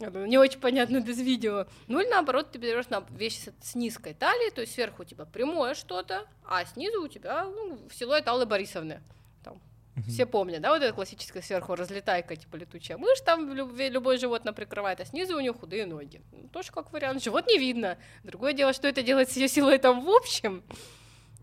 Это 0.00 0.26
Не 0.26 0.38
очень 0.38 0.60
понятно 0.60 1.00
без 1.00 1.18
видео. 1.18 1.66
Ну 1.86 2.00
или 2.00 2.08
наоборот, 2.08 2.50
ты 2.52 2.58
берешь 2.58 2.88
на 2.88 3.04
вещи 3.10 3.52
с, 3.62 3.74
низкой 3.74 4.14
талией, 4.14 4.50
то 4.50 4.62
есть 4.62 4.72
сверху 4.74 5.02
у 5.02 5.04
тебя 5.04 5.26
прямое 5.26 5.74
что-то, 5.74 6.26
а 6.44 6.64
снизу 6.64 7.02
у 7.02 7.08
тебя 7.08 7.44
ну, 7.44 7.78
силуэт 7.92 8.26
Аллы 8.26 8.46
Борисовны. 8.46 9.02
Там, 9.44 9.60
Мгм. 9.96 10.04
все 10.04 10.24
помнят, 10.24 10.62
да, 10.62 10.70
вот 10.70 10.82
это 10.82 10.94
классическое 10.94 11.42
сверху 11.42 11.74
разлетайка, 11.74 12.34
типа 12.34 12.56
летучая 12.56 12.96
мышь, 12.96 13.20
там 13.20 13.52
люб- 13.52 13.76
любой 13.78 14.16
живот 14.18 14.42
она 14.44 14.52
прикрывает, 14.54 15.00
а 15.00 15.04
снизу 15.04 15.36
у 15.36 15.40
нее 15.40 15.52
худые 15.52 15.84
ноги. 15.84 16.22
Ну, 16.32 16.48
тоже 16.48 16.72
как 16.72 16.92
вариант. 16.92 17.22
Живот 17.22 17.46
не 17.46 17.58
видно. 17.58 17.98
Другое 18.24 18.54
дело, 18.54 18.72
что 18.72 18.88
это 18.88 19.02
делает 19.02 19.30
с 19.30 19.36
ее 19.36 19.48
силуэтом 19.48 20.02
в 20.02 20.08
общем. 20.08 20.62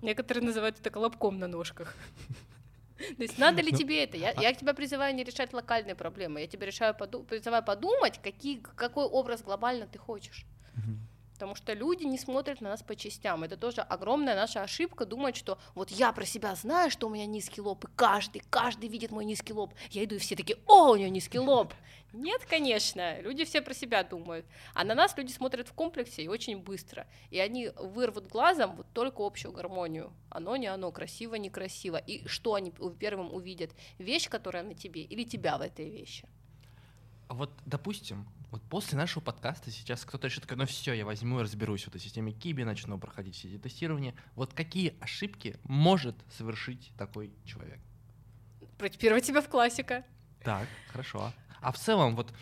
Некоторые 0.02 0.44
называют 0.44 0.80
это 0.80 0.90
колобком 0.90 1.38
на 1.38 1.48
ножках. 1.48 1.96
То 2.98 3.24
есть 3.24 3.38
надо 3.38 3.62
ли 3.62 3.72
Ну, 3.72 3.78
тебе 3.78 4.04
это? 4.04 4.18
Я, 4.18 4.32
я 4.32 4.54
тебя 4.54 4.74
призываю 4.74 5.14
не 5.16 5.24
решать 5.24 5.54
локальные 5.54 5.96
проблемы. 5.96 6.42
Я 6.42 6.48
тебя 6.48 6.66
решаю 6.66 6.94
поду- 6.96 7.24
призываю 7.24 7.64
подумать, 7.64 8.20
какие, 8.22 8.60
какой 8.76 9.06
образ 9.06 9.42
глобально 9.42 9.88
ты 9.88 10.00
хочешь. 10.00 10.46
Потому 11.38 11.54
что 11.54 11.74
люди 11.74 12.04
не 12.04 12.18
смотрят 12.18 12.62
на 12.62 12.70
нас 12.70 12.82
по 12.82 12.96
частям. 12.96 13.44
Это 13.44 13.58
тоже 13.58 13.82
огромная 13.82 14.36
наша 14.36 14.64
ошибка 14.64 15.06
думать, 15.06 15.36
что 15.36 15.60
вот 15.76 15.92
я 15.92 16.12
про 16.12 16.26
себя 16.26 16.56
знаю, 16.56 16.90
что 16.90 17.06
у 17.06 17.12
меня 17.12 17.28
низкий 17.28 17.62
лоб, 17.62 17.86
и 17.86 17.88
каждый, 17.96 18.42
каждый 18.50 18.90
видит 18.90 19.12
мой 19.12 19.24
низкий 19.24 19.54
лоб. 19.54 19.76
Я 19.92 20.06
иду, 20.06 20.16
и 20.16 20.18
все 20.18 20.36
такие, 20.36 20.58
о, 20.66 20.94
у 20.94 20.96
нее 20.96 21.12
низкий 21.12 21.38
лоб. 21.38 21.76
Нет, 22.12 22.44
конечно, 22.50 23.22
люди 23.22 23.46
все 23.46 23.62
про 23.62 23.76
себя 23.76 24.02
думают. 24.04 24.48
А 24.74 24.84
на 24.84 24.96
нас 24.96 25.16
люди 25.16 25.32
смотрят 25.32 25.68
в 25.68 25.74
комплексе 25.74 26.24
и 26.24 26.28
очень 26.28 26.58
быстро. 26.58 27.06
И 27.30 27.38
они 27.38 27.70
вырвут 27.76 28.26
глазом 28.26 28.76
вот 28.76 28.88
только 28.94 29.24
общую 29.24 29.52
гармонию. 29.52 30.12
Оно 30.32 30.56
не 30.56 30.66
оно, 30.66 30.92
красиво, 30.92 31.36
некрасиво. 31.36 31.98
И 31.98 32.28
что 32.28 32.56
они 32.56 32.74
первым 32.98 33.32
увидят? 33.32 33.70
Вещь, 34.00 34.28
которая 34.28 34.64
на 34.64 34.74
тебе, 34.74 35.04
или 35.04 35.24
тебя 35.24 35.60
в 35.60 35.62
этой 35.62 35.88
вещи? 35.92 36.28
Вот, 37.30 37.52
допустим, 37.68 38.26
вот 38.52 38.64
после 38.64 38.98
нашего 38.98 39.22
подкаста 39.22 39.72
сейчас 39.72 40.06
кто-то 40.06 40.28
решит, 40.28 40.44
такой, 40.44 40.58
ну 40.58 40.66
все, 40.66 40.94
я 40.94 41.06
возьму 41.06 41.40
и 41.40 41.44
разберусь 41.44 41.84
в 41.84 41.88
этой 41.90 42.00
системе 42.00 42.32
Киби, 42.32 42.64
начну 42.64 42.98
проходить 42.98 43.36
все 43.36 43.50
эти 43.50 43.58
тестирования. 43.58 44.16
Вот 44.36 44.54
какие 44.54 44.96
ошибки 45.02 45.58
может 45.64 46.16
совершить 46.38 46.92
такой 46.98 47.34
человек? 47.46 47.80
Протипировать 48.78 49.26
себя 49.26 49.42
в 49.42 49.50
классика. 49.50 50.06
Так, 50.44 50.68
хорошо. 50.92 51.34
А 51.60 51.72
в 51.72 51.78
целом, 51.78 52.16
вот 52.16 52.34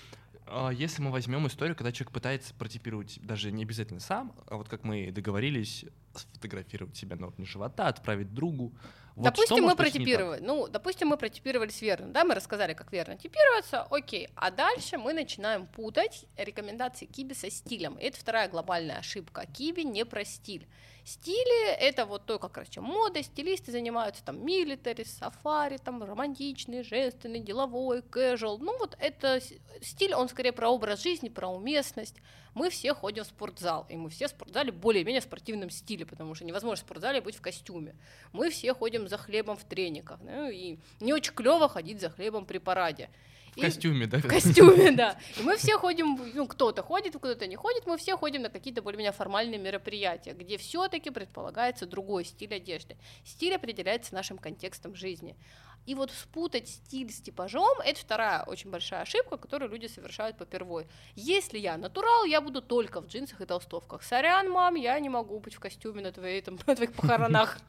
а, 0.46 0.70
если 0.70 1.02
мы 1.02 1.12
возьмем 1.12 1.48
историю, 1.48 1.76
когда 1.76 1.91
человек 1.91 2.12
пытается 2.12 2.54
протипировать 2.54 3.20
даже 3.22 3.52
не 3.52 3.63
обязательно 3.63 4.00
сам, 4.00 4.36
а 4.48 4.58
вот 4.58 4.70
как 4.70 4.84
мы 4.84 5.12
договорились, 5.12 5.86
сфотографировать 6.13 6.96
себя 6.96 7.15
на 7.15 7.28
уровне 7.28 7.46
живота, 7.46 7.88
отправить 7.88 8.34
другу. 8.34 8.74
Вот 9.15 9.23
допустим, 9.23 9.63
мы 9.63 9.75
протипировали. 9.75 10.41
Ну, 10.41 10.67
допустим, 10.67 11.08
мы 11.08 11.17
протипировались 11.17 11.82
верно, 11.82 12.08
да, 12.08 12.25
мы 12.25 12.36
рассказали, 12.36 12.73
как 12.73 12.91
верно 12.91 13.17
типироваться, 13.17 13.84
окей. 13.89 14.28
А 14.36 14.51
дальше 14.51 14.97
мы 14.97 15.13
начинаем 15.13 15.67
путать 15.67 16.25
рекомендации 16.36 17.06
Киби 17.06 17.34
со 17.34 17.49
стилем. 17.49 17.95
И 17.95 18.06
это 18.06 18.19
вторая 18.19 18.49
глобальная 18.49 18.97
ошибка. 18.97 19.45
Киби 19.54 19.84
не 19.84 20.06
про 20.06 20.25
стиль. 20.25 20.67
Стили— 21.06 21.70
это 21.80 22.08
вот 22.08 22.26
то, 22.26 22.39
как, 22.39 22.54
короче, 22.54 22.82
мода, 22.82 23.22
стилисты 23.22 23.72
занимаются 23.72 24.24
там 24.24 24.44
милитари, 24.44 25.04
сафари, 25.04 25.78
там 25.78 26.04
романтичный, 26.04 26.82
женственный, 26.82 27.39
деловой, 27.41 28.00
casual. 28.00 28.58
Ну 28.60 28.76
вот 28.80 28.98
это 29.00 29.39
стиль, 29.84 30.15
он 30.15 30.30
скорее 30.30 30.52
про 30.52 30.68
образ 30.68 31.04
жизни, 31.04 31.30
про 31.30 31.48
уместность. 31.48 32.15
Мы 32.56 32.72
все 32.72 32.96
ходим 32.96 33.24
в 33.24 33.28
спортзал, 33.28 33.86
и 33.88 33.98
мы 33.98 34.10
все 34.10 34.26
в 34.26 34.32
спортзале 34.32 34.72
более-менее 34.72 35.22
в 35.22 35.26
спортивном 35.26 35.70
стиле, 35.70 36.08
потому 36.08 36.34
что 36.34 36.44
невозможно 36.44 36.84
в 36.84 36.88
спортзале 36.88 37.22
быть 37.22 37.36
в 37.36 37.41
костюме. 37.41 37.96
Мы 38.34 38.50
все 38.50 38.74
ходим 38.74 39.08
за 39.08 39.20
хлебом 39.20 39.58
в 39.58 39.63
трениках, 39.63 40.20
ну, 40.24 40.50
и 40.50 40.80
не 41.02 41.13
очень 41.13 41.34
клево 41.34 41.70
ходить 41.70 42.02
за 42.02 42.10
хлебом 42.10 42.48
при 42.48 42.58
параде. 42.58 43.12
В 43.56 43.58
И- 43.58 43.62
костюме, 43.62 44.06
да? 44.06 44.18
в 44.20 44.28
костюме, 44.28 44.91
да. 44.91 45.18
И 45.39 45.44
мы 45.44 45.56
все 45.56 45.78
ходим, 45.78 46.20
ну, 46.34 46.46
кто-то 46.46 46.84
ходит, 46.84 47.15
кто-то 47.15 47.48
не 47.48 47.56
ходит, 47.56 47.86
мы 47.86 47.98
все 47.98 48.18
ходим 48.18 48.41
на 48.41 48.50
какие-то 48.50 48.82
более-менее 48.82 49.13
формальные 49.13 49.60
мероприятия, 49.60 50.34
где 50.34 50.58
все-таки 50.58 51.10
предполагается 51.10 51.86
другой 51.86 52.26
стиль 52.26 52.54
одежды. 52.54 52.98
Стиль 53.24 53.56
определяется 53.56 54.13
нашим 54.13 54.38
контекстом 54.38 54.94
жизни. 54.94 55.38
И 55.86 55.94
вот 55.94 56.12
спутать 56.12 56.68
стиль 56.68 57.12
с 57.12 57.22
типажом— 57.22 57.80
это 57.86 58.00
вторая 58.00 58.44
очень 58.44 58.72
большая 58.72 59.02
ошибка, 59.04 59.38
которую 59.38 59.70
люди 59.72 59.86
совершают 59.86 60.36
попервой. 60.38 60.88
Если 61.15 61.60
я 61.60 61.78
натурал, 61.78 62.26
я 62.26 62.41
буду 62.41 62.62
только 62.62 63.02
в 63.02 63.08
джинсах 63.08 63.39
и 63.41 63.46
толстовках. 63.46 64.02
Сорян, 64.04 64.50
мам, 64.50 64.76
я 64.76 65.00
не 65.00 65.10
могу 65.10 65.39
быть 65.39 65.54
в 65.54 65.60
костюме 65.60 66.02
на, 66.02 66.12
твоей, 66.12 66.41
там, 66.41 66.58
на 66.68 66.76
твоих 66.76 66.94
похоронах. 66.94 67.60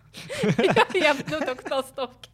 Я 0.94 1.14
буду 1.14 1.44
только 1.44 1.62
в 1.62 1.68
толстовке. 1.68 2.30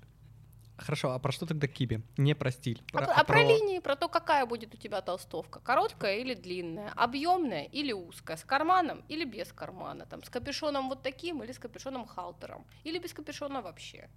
Хорошо, 0.83 1.13
а 1.13 1.19
про 1.19 1.33
что 1.33 1.47
тогда 1.47 1.67
киби? 1.67 2.03
Не 2.17 2.35
про 2.35 2.51
стиль. 2.51 2.83
А, 2.93 2.99
про- 2.99 3.13
а 3.15 3.25
про 3.25 3.43
линии, 3.43 3.79
про 3.79 3.97
то, 3.97 4.09
какая 4.09 4.47
будет 4.47 4.75
у 4.75 4.77
тебя 4.77 5.01
толстовка, 5.01 5.61
короткая 5.61 6.19
или 6.19 6.35
длинная, 6.35 6.91
объемная 6.97 7.65
или 7.65 7.93
узкая, 7.93 8.37
с 8.37 8.45
карманом 8.45 9.05
или 9.09 9.25
без 9.25 9.53
кармана, 9.53 10.07
там, 10.07 10.23
с 10.23 10.29
капюшоном 10.29 10.89
вот 10.89 11.03
таким 11.03 11.43
или 11.43 11.53
с 11.53 11.59
капюшоном 11.59 12.07
халтером, 12.07 12.67
или 12.85 12.99
без 12.99 13.13
капюшона 13.13 13.63
вообще. 13.63 14.09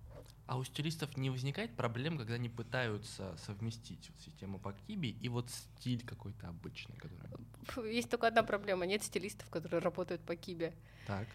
А 0.47 0.57
у 0.57 0.63
стилистов 0.63 1.17
не 1.17 1.31
возникает 1.31 1.75
проблем, 1.75 2.17
когда 2.17 2.35
они 2.35 2.49
пытаются 2.49 3.35
совместить 3.37 4.09
вот 4.09 4.21
систему 4.21 4.59
по 4.59 4.73
Киби 4.73 5.09
и 5.09 5.29
вот 5.29 5.49
стиль 5.49 6.05
какой-то 6.05 6.47
обычный, 6.47 6.95
который... 6.97 7.93
Есть 7.95 8.09
только 8.09 8.27
одна 8.27 8.43
проблема, 8.43 8.85
нет 8.85 9.03
стилистов, 9.03 9.49
которые 9.49 9.81
работают 9.81 10.21
по 10.21 10.35
кибе. 10.35 10.73
Так. 11.07 11.27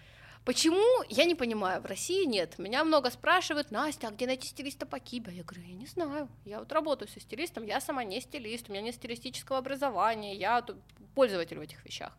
Почему? 0.44 1.04
Я 1.08 1.24
не 1.24 1.34
понимаю. 1.34 1.82
В 1.82 1.86
России 1.86 2.24
нет. 2.24 2.58
Меня 2.58 2.82
много 2.84 3.10
спрашивают, 3.10 3.70
Настя, 3.70 4.08
а 4.08 4.10
где 4.10 4.26
найти 4.26 4.48
стилиста 4.48 4.86
по 4.86 4.98
кибе? 4.98 5.32
Я 5.32 5.44
говорю, 5.44 5.66
я 5.66 5.74
не 5.74 5.86
знаю. 5.86 6.28
Я 6.44 6.60
вот 6.60 6.72
работаю 6.72 7.08
со 7.08 7.20
стилистом, 7.20 7.66
я 7.66 7.80
сама 7.80 8.04
не 8.04 8.20
стилист, 8.20 8.68
у 8.68 8.72
меня 8.72 8.82
нет 8.82 8.94
стилистического 8.94 9.58
образования, 9.58 10.34
я 10.34 10.64
пользователь 11.14 11.58
в 11.58 11.60
этих 11.60 11.84
вещах. 11.84 12.16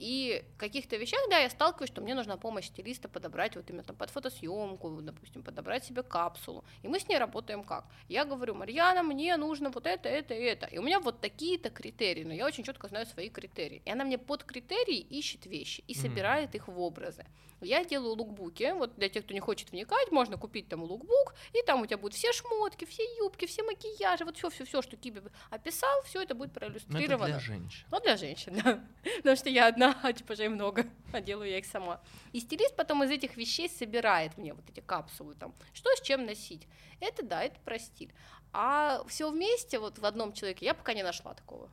И 0.00 0.42
в 0.54 0.56
каких-то 0.56 0.96
вещах, 0.96 1.20
да, 1.28 1.38
я 1.38 1.50
сталкиваюсь, 1.50 1.90
что 1.90 2.00
мне 2.00 2.14
нужна 2.14 2.38
помощь 2.38 2.68
стилиста 2.68 3.06
подобрать 3.06 3.54
вот 3.54 3.68
именно 3.68 3.84
там 3.84 3.96
под 3.96 4.08
фотосъемку, 4.08 4.88
допустим, 5.02 5.42
подобрать 5.42 5.84
себе 5.84 6.02
капсулу. 6.02 6.64
И 6.82 6.88
мы 6.88 6.98
с 6.98 7.06
ней 7.06 7.18
работаем 7.18 7.62
как? 7.62 7.84
Я 8.08 8.24
говорю, 8.24 8.54
Марьяна, 8.54 9.02
мне 9.02 9.36
нужно 9.36 9.68
вот 9.68 9.86
это, 9.86 10.08
это 10.08 10.32
и 10.32 10.42
это. 10.42 10.66
И 10.66 10.78
у 10.78 10.82
меня 10.82 11.00
вот 11.00 11.20
такие-то 11.20 11.68
критерии, 11.68 12.24
но 12.24 12.32
я 12.32 12.46
очень 12.46 12.64
четко 12.64 12.88
знаю 12.88 13.04
свои 13.04 13.28
критерии. 13.28 13.82
И 13.84 13.90
она 13.90 14.04
мне 14.04 14.16
под 14.16 14.44
критерии 14.44 14.98
ищет 14.98 15.44
вещи 15.44 15.84
и 15.86 15.94
собирает 15.94 16.54
их 16.54 16.68
в 16.68 16.80
образы. 16.80 17.26
Я 17.62 17.84
делаю 17.84 18.14
лукбуки, 18.14 18.72
вот 18.72 18.96
для 18.96 19.08
тех, 19.08 19.24
кто 19.24 19.34
не 19.34 19.40
хочет 19.40 19.70
вникать, 19.70 20.10
можно 20.10 20.38
купить 20.38 20.68
там 20.68 20.82
лукбук, 20.82 21.34
и 21.52 21.62
там 21.62 21.82
у 21.82 21.86
тебя 21.86 21.98
будут 21.98 22.14
все 22.14 22.32
шмотки, 22.32 22.86
все 22.86 23.02
юбки, 23.18 23.46
все 23.46 23.62
макияжи, 23.62 24.24
вот 24.24 24.36
все, 24.36 24.48
все, 24.48 24.64
все, 24.64 24.80
что 24.80 24.96
Киби 24.96 25.20
описал, 25.50 26.02
все 26.04 26.22
это 26.22 26.34
будет 26.34 26.52
проиллюстрировано. 26.52 27.18
Но 27.18 27.24
это 27.24 27.26
для 27.26 27.40
женщин. 27.40 27.86
Ну, 27.90 28.00
для 28.00 28.16
женщин, 28.16 28.60
да. 28.64 28.84
Потому 29.16 29.36
что 29.36 29.50
я 29.50 29.66
одна, 29.66 29.89
а 30.02 30.12
типажей 30.12 30.48
много, 30.48 30.86
а 31.12 31.20
делаю 31.20 31.50
я 31.50 31.58
их 31.58 31.66
сама. 31.66 32.00
И 32.32 32.40
стилист 32.40 32.76
потом 32.76 33.04
из 33.04 33.10
этих 33.10 33.36
вещей 33.36 33.68
собирает 33.68 34.36
мне 34.36 34.54
вот 34.54 34.68
эти 34.68 34.80
капсулы, 34.80 35.34
там, 35.34 35.54
что 35.72 35.90
с 35.94 36.00
чем 36.00 36.26
носить. 36.26 36.66
Это 37.00 37.24
да, 37.24 37.42
это 37.42 37.58
про 37.60 37.78
стиль. 37.78 38.12
А 38.52 39.04
все 39.06 39.30
вместе, 39.30 39.78
вот 39.78 39.98
в 39.98 40.04
одном 40.04 40.32
человеке, 40.32 40.66
я 40.66 40.74
пока 40.74 40.92
не 40.94 41.02
нашла 41.02 41.34
такого. 41.34 41.70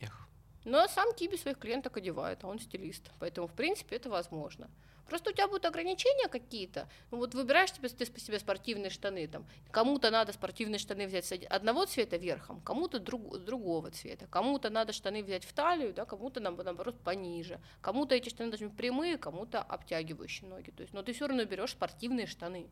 Эх. 0.00 0.28
Но 0.64 0.86
сам 0.88 1.14
Киби 1.14 1.36
своих 1.36 1.58
клиенток 1.58 1.96
одевает, 1.96 2.44
а 2.44 2.48
он 2.48 2.58
стилист. 2.58 3.10
Поэтому, 3.18 3.46
в 3.46 3.52
принципе, 3.52 3.96
это 3.96 4.08
возможно. 4.08 4.70
Просто 5.08 5.30
у 5.30 5.32
тебя 5.32 5.48
будут 5.48 5.66
ограничения 5.66 6.28
какие-то. 6.28 6.88
Ну, 7.10 7.18
вот 7.18 7.34
выбираешь 7.34 7.72
тебе, 7.72 7.88
ты 7.88 8.06
себе 8.20 8.38
спортивные 8.38 8.90
штаны. 8.90 9.26
Там. 9.28 9.46
Кому-то 9.70 10.10
надо 10.10 10.32
спортивные 10.32 10.78
штаны 10.78 11.06
взять 11.06 11.26
с 11.26 11.32
одного 11.50 11.84
цвета 11.84 12.16
верхом, 12.16 12.60
кому-то 12.60 12.98
друг, 12.98 13.38
другого 13.44 13.90
цвета. 13.90 14.26
Кому-то 14.26 14.70
надо 14.70 14.92
штаны 14.92 15.22
взять 15.22 15.44
в 15.44 15.52
талию, 15.52 15.92
да, 15.92 16.04
кому-то 16.04 16.40
наоборот 16.40 16.98
пониже. 17.00 17.60
Кому-то 17.80 18.14
эти 18.14 18.28
штаны 18.28 18.50
должны 18.50 18.68
быть 18.68 18.76
прямые, 18.76 19.18
кому-то 19.18 19.60
обтягивающие 19.60 20.48
ноги. 20.48 20.70
То 20.70 20.82
есть, 20.82 20.94
но 20.94 21.02
ты 21.02 21.12
все 21.12 21.26
равно 21.26 21.44
берешь 21.44 21.72
спортивные 21.72 22.26
штаны. 22.26 22.70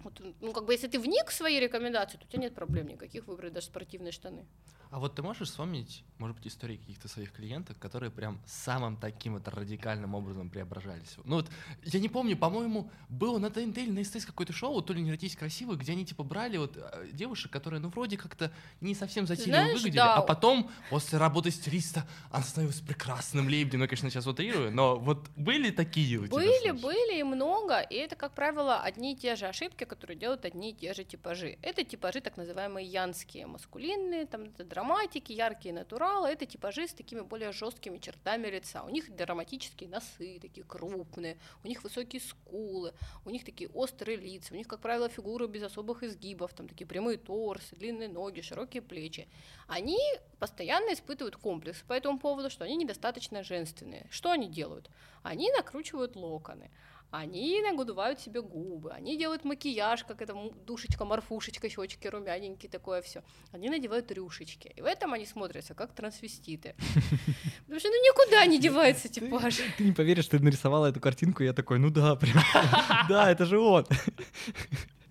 Вот, 0.00 0.20
ну, 0.40 0.52
как 0.52 0.64
бы, 0.66 0.72
если 0.72 0.88
ты 0.88 0.98
вник 0.98 1.28
в 1.28 1.32
свои 1.32 1.58
рекомендации, 1.58 2.16
то 2.16 2.24
у 2.24 2.28
тебя 2.28 2.42
нет 2.42 2.54
проблем 2.54 2.86
никаких 2.86 3.26
выбрать 3.26 3.52
даже 3.52 3.66
спортивные 3.66 4.12
штаны. 4.12 4.46
А 4.90 4.98
вот 4.98 5.14
ты 5.14 5.22
можешь 5.22 5.48
вспомнить, 5.48 6.04
может 6.18 6.36
быть, 6.36 6.46
истории 6.46 6.76
каких-то 6.76 7.08
своих 7.08 7.32
клиентов, 7.32 7.78
которые 7.78 8.10
прям 8.10 8.40
самым 8.46 8.96
таким 8.96 9.34
вот 9.34 9.48
радикальным 9.48 10.14
образом 10.14 10.48
преображались? 10.48 11.16
Ну 11.24 11.36
вот, 11.36 11.50
я 11.82 11.98
не 11.98 12.08
помню, 12.08 12.36
по-моему, 12.36 12.90
было 13.08 13.38
на 13.38 13.50
ТНТ 13.50 13.78
или 13.78 13.90
на 13.90 14.04
СТС 14.04 14.24
какое-то 14.24 14.52
шоу, 14.52 14.80
то 14.82 14.92
ли 14.92 15.02
«Не 15.02 15.10
родись 15.10 15.36
красивой», 15.36 15.76
где 15.76 15.92
они 15.92 16.04
типа 16.04 16.22
брали 16.22 16.56
вот 16.56 16.76
э, 16.76 17.08
девушек, 17.12 17.50
которые, 17.50 17.80
ну, 17.80 17.88
вроде 17.88 18.16
как-то 18.16 18.52
не 18.80 18.94
совсем 18.94 19.26
затейливо 19.26 19.72
выглядели, 19.72 19.96
да. 19.96 20.14
а 20.16 20.22
потом, 20.22 20.70
после 20.90 21.18
работы 21.18 21.50
стилиста, 21.50 22.06
она 22.30 22.44
становилась 22.44 22.80
прекрасным 22.80 23.48
лебедем. 23.48 23.80
Ну, 23.80 23.84
я, 23.84 23.88
конечно, 23.88 24.10
сейчас 24.10 24.26
утрирую, 24.26 24.72
но 24.72 24.96
вот 24.96 25.28
были 25.36 25.70
такие 25.70 26.18
у 26.18 26.26
тебя 26.26 26.36
Были, 26.36 26.70
случаи? 26.70 26.82
были 26.82 27.20
и 27.20 27.22
много, 27.22 27.80
и 27.80 27.96
это, 27.96 28.16
как 28.16 28.34
правило, 28.34 28.80
одни 28.80 29.14
и 29.14 29.16
те 29.16 29.36
же 29.36 29.46
ошибки, 29.46 29.84
которые 29.84 30.16
делают 30.16 30.44
одни 30.44 30.70
и 30.70 30.74
те 30.74 30.94
же 30.94 31.04
типажи. 31.04 31.58
Это 31.62 31.84
типажи 31.84 32.20
так 32.20 32.36
называемые 32.36 32.86
янские, 32.86 33.46
маскулинные, 33.46 34.26
там 34.26 34.52
драматики, 34.76 35.32
яркие 35.32 35.74
натуралы, 35.74 36.28
это 36.28 36.44
типажи 36.44 36.86
с 36.86 36.92
такими 36.92 37.22
более 37.22 37.50
жесткими 37.50 37.96
чертами 37.96 38.48
лица. 38.48 38.82
У 38.82 38.90
них 38.90 39.16
драматические 39.16 39.88
носы, 39.88 40.38
такие 40.38 40.64
крупные, 40.66 41.38
у 41.64 41.66
них 41.66 41.82
высокие 41.82 42.20
скулы, 42.20 42.92
у 43.24 43.30
них 43.30 43.42
такие 43.46 43.70
острые 43.70 44.18
лица, 44.18 44.52
у 44.52 44.56
них, 44.56 44.68
как 44.68 44.80
правило, 44.80 45.08
фигуры 45.08 45.46
без 45.46 45.62
особых 45.62 46.02
изгибов, 46.02 46.52
там 46.52 46.68
такие 46.68 46.86
прямые 46.86 47.16
торсы, 47.16 47.74
длинные 47.74 48.10
ноги, 48.10 48.42
широкие 48.42 48.82
плечи. 48.82 49.28
Они 49.66 49.98
постоянно 50.38 50.92
испытывают 50.92 51.36
комплекс 51.36 51.82
по 51.88 51.94
этому 51.94 52.18
поводу, 52.18 52.50
что 52.50 52.64
они 52.64 52.76
недостаточно 52.76 53.42
женственные. 53.42 54.06
Что 54.10 54.30
они 54.30 54.46
делают? 54.46 54.90
Они 55.22 55.50
накручивают 55.52 56.16
локоны 56.16 56.70
они 57.10 57.60
нагудывают 57.62 58.20
себе 58.20 58.42
губы, 58.42 58.90
они 58.92 59.16
делают 59.16 59.44
макияж, 59.44 60.04
как 60.04 60.20
это 60.22 60.34
душечка, 60.66 61.04
морфушечка, 61.04 61.68
щечки 61.68 62.06
румяненькие, 62.08 62.70
такое 62.70 63.00
все. 63.02 63.22
Они 63.52 63.70
надевают 63.70 64.10
рюшечки. 64.12 64.72
И 64.76 64.82
в 64.82 64.84
этом 64.84 65.12
они 65.12 65.24
смотрятся 65.26 65.74
как 65.74 65.92
трансвеститы. 65.92 66.74
Потому 67.62 67.80
что 67.80 67.88
ну 67.88 67.94
никуда 67.94 68.44
не 68.46 68.58
девается 68.58 69.08
типаж. 69.08 69.60
Ты 69.78 69.84
не 69.84 69.92
поверишь, 69.92 70.26
ты 70.26 70.38
нарисовала 70.38 70.86
эту 70.86 71.00
картинку, 71.00 71.42
и 71.42 71.46
я 71.46 71.52
такой, 71.52 71.78
ну 71.78 71.90
да, 71.90 72.16
прям, 72.16 72.36
да, 73.08 73.30
это 73.30 73.46
же 73.46 73.58
он. 73.58 73.86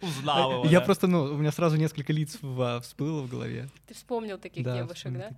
Узнал 0.02 0.52
его, 0.52 0.66
Я 0.66 0.82
просто, 0.82 1.08
ну, 1.08 1.24
у 1.24 1.38
меня 1.38 1.52
сразу 1.52 1.78
несколько 1.78 2.14
лиц 2.14 2.38
в- 2.42 2.82
всплыло 2.82 3.22
в 3.22 3.30
голове. 3.30 3.70
Ты 3.88 3.94
вспомнил 3.94 4.38
таких 4.38 4.64
девушек, 4.64 5.12
да? 5.14 5.32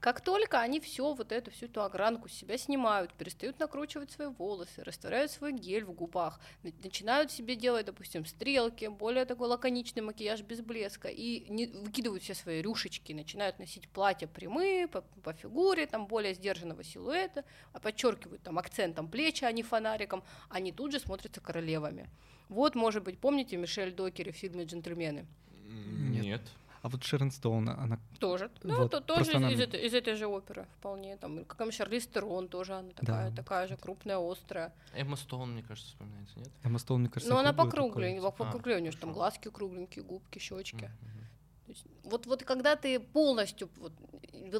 Как 0.00 0.22
только 0.22 0.60
они 0.60 0.80
все 0.80 1.12
вот 1.12 1.30
эту 1.30 1.50
всю 1.50 1.66
эту 1.66 1.82
огранку 1.82 2.26
с 2.26 2.32
себя 2.32 2.56
снимают, 2.56 3.12
перестают 3.12 3.58
накручивать 3.58 4.10
свои 4.10 4.28
волосы, 4.28 4.82
растворяют 4.82 5.30
свой 5.30 5.52
гель 5.52 5.84
в 5.84 5.92
губах, 5.92 6.40
на- 6.62 6.72
начинают 6.82 7.30
себе 7.30 7.54
делать, 7.54 7.84
допустим, 7.84 8.24
стрелки, 8.24 8.86
более 8.88 9.26
такой 9.26 9.48
лаконичный 9.48 10.00
макияж 10.02 10.40
без 10.40 10.62
блеска, 10.62 11.08
и 11.08 11.44
не, 11.50 11.66
выкидывают 11.66 12.22
все 12.22 12.34
свои 12.34 12.62
рюшечки, 12.62 13.12
начинают 13.12 13.58
носить 13.58 13.88
платья 13.90 14.26
прямые, 14.26 14.88
по, 14.88 15.02
по 15.02 15.34
фигуре, 15.34 15.86
там 15.86 16.06
более 16.06 16.32
сдержанного 16.32 16.82
силуэта, 16.82 17.44
а 17.74 17.78
подчеркивают 17.78 18.42
там 18.42 18.58
акцентом 18.58 19.06
плечи, 19.06 19.44
а 19.44 19.52
не 19.52 19.62
фонариком, 19.62 20.24
они 20.48 20.72
тут 20.72 20.92
же 20.92 20.98
смотрятся 21.00 21.42
королевами. 21.42 22.08
Вот, 22.48 22.74
может 22.74 23.04
быть, 23.04 23.18
помните 23.18 23.58
Мишель 23.58 23.92
Докери 23.92 24.30
в 24.30 24.36
фильме 24.36 24.64
«Джентльмены»? 24.64 25.26
М, 25.66 26.12
Нет. 26.12 26.40
А 26.82 26.88
вот 26.88 27.04
Шерон 27.04 27.30
Стоун, 27.30 27.68
она... 27.68 27.98
Тоже. 28.18 28.50
Ну, 28.62 28.76
Вот, 28.76 28.90
то, 28.90 29.00
просто 29.02 29.06
тоже 29.16 29.30
из, 29.32 29.34
она- 29.34 29.50
из 29.50 29.60
этой, 29.60 29.86
из 29.86 29.92
этой 29.94 30.14
же 30.14 30.26
оперы 30.26 30.66
вполне. 30.78 31.16
Там, 31.18 31.44
как 31.44 31.72
Шарлиз 31.72 32.06
Терон 32.06 32.48
тоже, 32.48 32.74
она 32.74 32.90
такая, 32.90 33.30
Да. 33.30 33.36
такая 33.36 33.68
же 33.68 33.76
крупная, 33.76 34.18
острая. 34.18 34.72
Эмма 34.94 35.16
Стоун, 35.16 35.52
мне 35.52 35.62
кажется, 35.62 35.90
вспоминается, 35.90 36.38
нет? 36.38 36.48
Эмма 36.62 36.78
Стоун, 36.78 37.00
мне 37.02 37.10
кажется, 37.10 37.32
Но 37.32 37.38
она 37.40 37.52
покругленькая. 37.52 38.26
А, 38.26 38.30
покругленькая, 38.30 38.76
у 38.78 38.80
нее 38.80 38.92
же 38.92 38.98
там 38.98 39.12
глазки 39.12 39.48
кругленькие, 39.50 40.04
губки, 40.04 40.38
щечки. 40.38 40.90
Мгм. 41.02 41.26
Есть 41.70 41.86
вот, 42.02 42.26
вот 42.26 42.42
когда 42.44 42.74
ты 42.74 42.98
полностью 42.98 43.70
вот, 43.76 43.92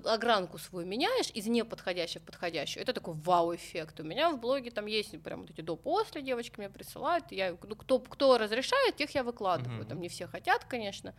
огранку 0.06 0.58
свою 0.58 0.86
меняешь 0.86 1.30
из 1.34 1.46
неподходящего 1.46 2.22
в 2.22 2.26
подходящую, 2.26 2.82
это 2.82 2.92
такой 2.92 3.14
вау-эффект. 3.14 3.98
У 4.00 4.04
меня 4.04 4.30
в 4.30 4.38
блоге 4.38 4.70
там 4.70 4.86
есть 4.86 5.20
прям 5.22 5.40
вот 5.40 5.50
эти 5.50 5.60
до-после, 5.60 6.22
девочки 6.22 6.54
мне 6.58 6.70
присылают, 6.70 7.32
я, 7.32 7.56
ну, 7.62 7.74
кто, 7.74 7.98
кто 7.98 8.38
разрешает, 8.38 8.96
тех 8.96 9.10
я 9.14 9.24
выкладываю, 9.24 9.80
Мгм. 9.80 9.88
там 9.88 10.00
не 10.00 10.08
все 10.08 10.26
хотят, 10.28 10.64
конечно. 10.64 11.14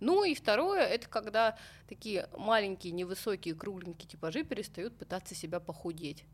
Ну 0.00 0.24
и 0.24 0.34
второе, 0.34 0.86
это 0.86 1.08
когда 1.08 1.58
такие 1.88 2.28
маленькие, 2.36 2.92
невысокие, 2.92 3.54
кругленькие 3.54 4.08
типажи 4.08 4.44
перестают 4.44 4.98
пытаться 4.98 5.34
себя 5.34 5.60
похудеть. 5.60 6.24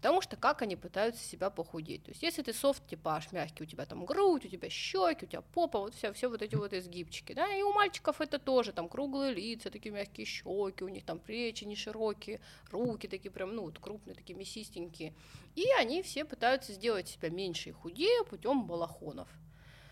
Потому 0.00 0.22
что 0.22 0.36
как 0.36 0.62
они 0.62 0.76
пытаются 0.76 1.22
себя 1.22 1.50
похудеть? 1.50 2.04
То 2.04 2.10
есть, 2.10 2.22
если 2.22 2.40
ты 2.40 2.54
софт-типаж 2.54 3.32
мягкий, 3.32 3.64
у 3.64 3.66
тебя 3.66 3.84
там 3.84 4.06
грудь, 4.06 4.46
у 4.46 4.48
тебя 4.48 4.70
щеки, 4.70 5.26
у 5.26 5.28
тебя 5.28 5.42
попа, 5.42 5.78
вот 5.78 5.94
все, 5.94 6.10
все 6.14 6.30
вот 6.30 6.40
эти 6.40 6.54
вот 6.54 6.72
изгибчики, 6.72 7.34
да, 7.34 7.46
и 7.54 7.60
у 7.60 7.74
мальчиков 7.74 8.22
это 8.22 8.38
тоже, 8.38 8.72
там 8.72 8.88
круглые 8.88 9.34
лица, 9.34 9.70
такие 9.70 9.92
мягкие 9.92 10.24
щеки, 10.24 10.84
у 10.84 10.88
них 10.88 11.04
там 11.04 11.18
плечи 11.18 11.64
не 11.64 11.76
широкие, 11.76 12.40
руки 12.70 13.08
такие 13.08 13.30
прям, 13.30 13.54
ну, 13.54 13.64
вот 13.64 13.78
крупные, 13.78 14.14
такие 14.14 14.38
мясистенькие. 14.38 15.12
И 15.54 15.66
они 15.78 16.02
все 16.02 16.24
пытаются 16.24 16.72
сделать 16.72 17.08
себя 17.08 17.28
меньше 17.28 17.68
и 17.68 17.72
худее 17.72 18.24
путем 18.24 18.66
балахонов. 18.66 19.28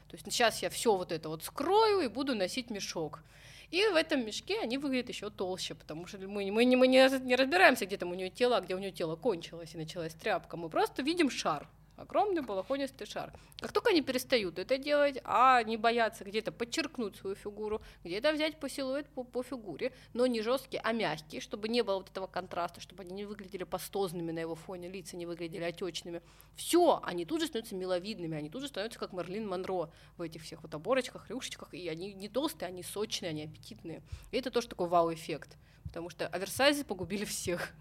То 0.09 0.17
есть 0.17 0.25
сейчас 0.25 0.63
я 0.63 0.71
все 0.71 0.97
вот 0.97 1.13
это 1.13 1.29
вот 1.29 1.45
скрою 1.45 2.01
и 2.01 2.09
буду 2.09 2.35
носить 2.35 2.71
мешок. 2.71 3.23
И 3.71 3.85
в 3.93 3.97
этом 3.97 4.25
мешке 4.25 4.61
они 4.61 4.79
выглядят 4.79 5.11
еще 5.11 5.29
толще, 5.29 5.75
потому 5.75 6.07
что 6.07 6.19
мы, 6.19 6.51
мы, 6.51 6.51
мы 6.51 6.65
не, 6.65 6.77
не 6.77 7.37
разбираемся, 7.37 7.85
где 7.85 7.99
там 7.99 8.11
у 8.11 8.15
нее 8.15 8.31
тело, 8.31 8.57
а 8.57 8.61
где 8.61 8.75
у 8.75 8.79
нее 8.79 8.93
тело 8.93 9.17
кончилось 9.17 9.75
и 9.75 9.79
началась 9.79 10.15
тряпка. 10.15 10.57
Мы 10.57 10.71
просто 10.71 11.03
видим 11.03 11.29
шар. 11.29 11.69
Огромный 11.99 12.43
балахонистый 12.43 13.09
шар. 13.09 13.33
Как 13.59 13.73
только 13.73 13.91
они 13.91 14.03
перестают 14.03 14.61
это 14.61 14.79
делать, 14.79 15.19
а 15.25 15.61
не 15.65 15.77
боятся 15.77 16.23
где-то 16.25 16.53
подчеркнуть 16.53 17.17
свою 17.17 17.35
фигуру, 17.35 17.83
где-то 18.05 18.33
взять 18.33 18.61
по 18.61 18.69
силуэт 18.69 19.09
по, 19.09 19.25
по 19.25 19.43
фигуре, 19.43 19.93
но 20.15 20.29
не 20.29 20.41
жесткий, 20.41 20.79
а 20.81 20.93
мягкий, 20.93 21.41
чтобы 21.41 21.69
не 21.69 21.83
было 21.83 21.97
вот 21.97 22.09
этого 22.09 22.29
контраста, 22.29 22.81
чтобы 22.81 23.03
они 23.03 23.15
не 23.15 23.25
выглядели 23.25 23.65
пастозными 23.65 24.31
на 24.31 24.39
его 24.39 24.55
фоне, 24.55 24.89
лица 24.89 25.17
не 25.17 25.27
выглядели 25.27 25.65
отечными. 25.65 26.23
Все, 26.55 27.01
они 27.03 27.25
тут 27.25 27.41
же 27.41 27.49
становятся 27.49 27.75
миловидными, 27.75 28.39
они 28.39 28.49
тут 28.49 28.63
же 28.63 28.69
становятся 28.69 29.01
как 29.01 29.13
Марлин 29.13 29.49
Монро 29.49 29.91
в 30.17 30.23
этих 30.23 30.43
всех 30.43 30.63
вот 30.63 30.73
оборочках, 30.73 31.29
рюшечках, 31.29 31.75
и 31.75 31.89
они 31.89 32.15
не 32.15 32.29
толстые, 32.29 32.69
они 32.69 32.85
сочные, 32.85 33.31
они 33.31 33.45
аппетитные. 33.45 34.03
И 34.31 34.37
это 34.37 34.53
тоже 34.53 34.69
такой 34.69 34.87
вау-эффект, 34.87 35.57
потому 35.83 36.11
что 36.11 36.29
оверсайзы 36.29 36.85
погубили 36.85 37.25
всех. 37.25 37.73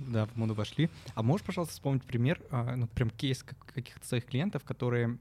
Да, 0.00 0.26
в 0.26 0.36
моду 0.36 0.54
вошли. 0.54 0.88
А 1.14 1.22
можешь, 1.22 1.44
пожалуйста, 1.46 1.74
вспомнить 1.74 2.02
пример, 2.04 2.40
а, 2.50 2.74
ну, 2.76 2.86
прям 2.88 3.10
кейс 3.10 3.42
как- 3.42 3.58
каких-то 3.74 4.06
своих 4.06 4.24
клиентов, 4.26 4.64
которые 4.64 5.18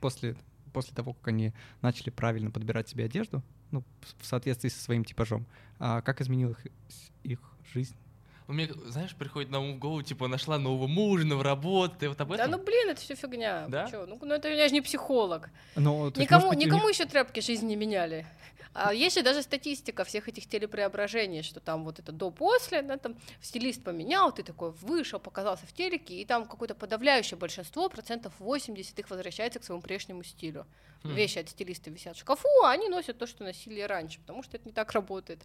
после, 0.00 0.34
после 0.72 0.94
того, 0.94 1.12
как 1.12 1.28
они 1.28 1.52
начали 1.80 2.10
правильно 2.10 2.50
подбирать 2.50 2.88
себе 2.88 3.04
одежду, 3.04 3.42
ну, 3.70 3.82
в- 4.18 4.26
соответствии 4.26 4.68
со 4.68 4.80
своим 4.82 5.04
типажом, 5.04 5.46
а, 5.78 6.00
как 6.02 6.20
изменила 6.20 6.52
их, 6.52 6.66
их 7.22 7.38
жизнь? 7.72 7.94
У 8.48 8.52
меня, 8.54 8.68
знаешь, 8.86 9.14
приходит 9.14 9.50
на 9.50 9.60
ум 9.60 9.76
в 9.76 9.78
голову, 9.78 10.02
типа, 10.02 10.26
нашла 10.26 10.58
нового 10.58 10.86
мужа, 10.88 11.24
новую 11.24 11.44
работу, 11.44 11.94
ты 11.98 12.08
вот 12.08 12.20
об 12.20 12.28
Да 12.30 12.34
этом? 12.34 12.50
ну 12.50 12.58
блин, 12.64 12.88
это 12.90 13.00
все 13.00 13.14
фигня. 13.14 13.66
Да? 13.68 13.88
Чё? 13.90 14.04
Ну, 14.06 14.18
ну 14.20 14.34
это 14.34 14.48
я 14.48 14.68
же 14.68 14.74
не 14.74 14.80
психолог. 14.80 15.48
Но, 15.76 16.06
есть, 16.06 16.16
Никому, 16.18 16.46
может 16.46 16.58
быть, 16.58 16.66
никому 16.66 16.88
них- 16.88 16.98
еще 16.98 17.06
тряпки 17.08 17.40
жизни 17.40 17.68
не 17.68 17.76
меняли. 17.76 18.26
А 18.74 18.94
есть 18.94 19.16
же 19.16 19.22
даже 19.22 19.42
статистика 19.42 20.04
всех 20.04 20.28
этих 20.28 20.46
телепреображений, 20.46 21.42
что 21.42 21.60
там 21.60 21.84
вот 21.84 21.98
это 21.98 22.10
до-после, 22.10 22.82
да, 22.82 22.96
там 22.96 23.16
стилист 23.40 23.84
поменял, 23.84 24.32
ты 24.32 24.42
такой 24.42 24.70
вышел, 24.70 25.18
показался 25.18 25.66
в 25.66 25.72
телеке, 25.72 26.14
и 26.14 26.24
там 26.24 26.46
какое-то 26.46 26.74
подавляющее 26.74 27.36
большинство, 27.36 27.88
процентов 27.88 28.32
80 28.38 28.98
их 28.98 29.10
возвращается 29.10 29.60
к 29.60 29.64
своему 29.64 29.82
прежнему 29.82 30.22
стилю. 30.22 30.66
Хм. 31.02 31.14
Вещи 31.14 31.38
от 31.38 31.48
стилиста 31.48 31.90
висят 31.90 32.16
в 32.16 32.20
шкафу, 32.20 32.48
а 32.64 32.70
они 32.70 32.88
носят 32.88 33.18
то, 33.18 33.26
что 33.26 33.44
носили 33.44 33.80
раньше, 33.80 34.20
потому 34.20 34.42
что 34.42 34.56
это 34.56 34.66
не 34.66 34.72
так 34.72 34.92
работает. 34.92 35.40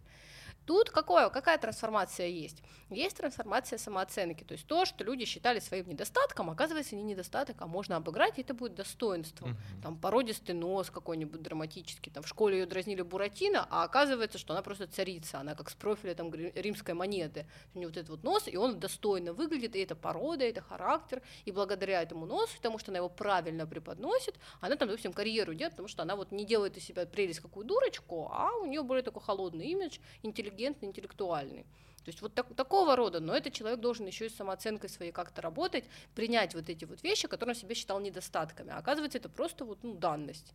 Тут 0.68 0.90
какое, 0.90 1.30
какая 1.30 1.56
трансформация 1.56 2.26
есть? 2.26 2.62
Есть 2.90 3.16
трансформация 3.16 3.78
самооценки, 3.78 4.44
то 4.44 4.52
есть 4.52 4.66
то, 4.66 4.84
что 4.84 5.02
люди 5.02 5.24
считали 5.24 5.60
своим 5.60 5.88
недостатком, 5.88 6.50
оказывается 6.50 6.94
не 6.94 7.02
недостаток, 7.02 7.56
а 7.60 7.66
можно 7.66 7.96
обыграть, 7.96 8.36
и 8.36 8.42
это 8.42 8.52
будет 8.52 8.74
достоинством 8.74 9.52
Мгм. 9.52 9.82
там 9.82 9.96
породистый 9.98 10.54
нос 10.54 10.90
какой-нибудь 10.90 11.40
драматический, 11.40 12.12
там 12.12 12.22
в 12.22 12.28
школе 12.28 12.58
ее 12.58 12.66
дразнили 12.66 13.00
Буратино, 13.00 13.66
а 13.70 13.82
оказывается, 13.82 14.36
что 14.36 14.52
она 14.52 14.60
просто 14.60 14.86
царица, 14.86 15.38
она 15.40 15.54
как 15.54 15.70
с 15.70 15.74
профиля 15.74 16.14
там 16.14 16.34
римской 16.34 16.92
монеты, 16.92 17.46
у 17.74 17.78
нее 17.78 17.88
вот 17.88 17.96
этот 17.96 18.10
вот 18.10 18.22
нос, 18.22 18.42
и 18.46 18.58
он 18.58 18.78
достойно 18.78 19.32
выглядит, 19.32 19.74
и 19.74 19.80
это 19.80 19.96
порода, 19.96 20.44
и 20.44 20.50
это 20.50 20.60
характер, 20.60 21.22
и 21.46 21.50
благодаря 21.50 22.02
этому 22.02 22.26
носу, 22.26 22.54
потому 22.58 22.78
что 22.78 22.90
она 22.90 22.98
его 22.98 23.08
правильно 23.08 23.66
преподносит, 23.66 24.34
она 24.60 24.76
там, 24.76 24.88
допустим, 24.88 25.14
карьеру 25.14 25.54
делает, 25.54 25.72
потому 25.72 25.88
что 25.88 26.02
она 26.02 26.14
вот 26.14 26.30
не 26.30 26.44
делает 26.44 26.76
из 26.76 26.84
себя 26.84 27.06
прелесть 27.06 27.40
какую 27.40 27.64
дурочку, 27.64 28.28
а 28.30 28.50
у 28.60 28.66
нее 28.66 28.82
более 28.82 29.02
такой 29.02 29.22
холодный 29.22 29.68
имидж, 29.68 29.98
интеллигентный, 30.22 30.57
интеллектуальный. 30.66 31.64
То 32.04 32.10
есть 32.10 32.22
вот 32.22 32.34
так- 32.34 32.54
такого 32.54 32.96
рода, 32.96 33.20
но 33.20 33.34
этот 33.34 33.52
человек 33.52 33.80
должен 33.80 34.06
еще 34.06 34.26
и 34.26 34.28
с 34.28 34.36
самооценкой 34.36 34.88
своей 34.88 35.12
как-то 35.12 35.42
работать, 35.42 35.84
принять 36.14 36.54
вот 36.54 36.68
эти 36.70 36.86
вот 36.86 37.02
вещи, 37.02 37.28
которые 37.28 37.54
он 37.54 37.60
себе 37.60 37.74
считал 37.74 38.00
недостатками. 38.00 38.70
А 38.70 38.78
оказывается, 38.78 39.18
это 39.18 39.28
просто 39.28 39.64
вот 39.64 39.82
ну, 39.82 39.94
данность. 39.94 40.54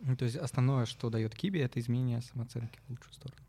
Ну, 0.00 0.16
То 0.16 0.24
есть 0.24 0.36
основное, 0.36 0.86
что 0.86 1.10
дает 1.10 1.34
Киби, 1.34 1.60
это 1.60 1.78
изменение 1.78 2.20
самооценки 2.22 2.78
в 2.86 2.90
лучшую 2.90 3.12
сторону. 3.12 3.40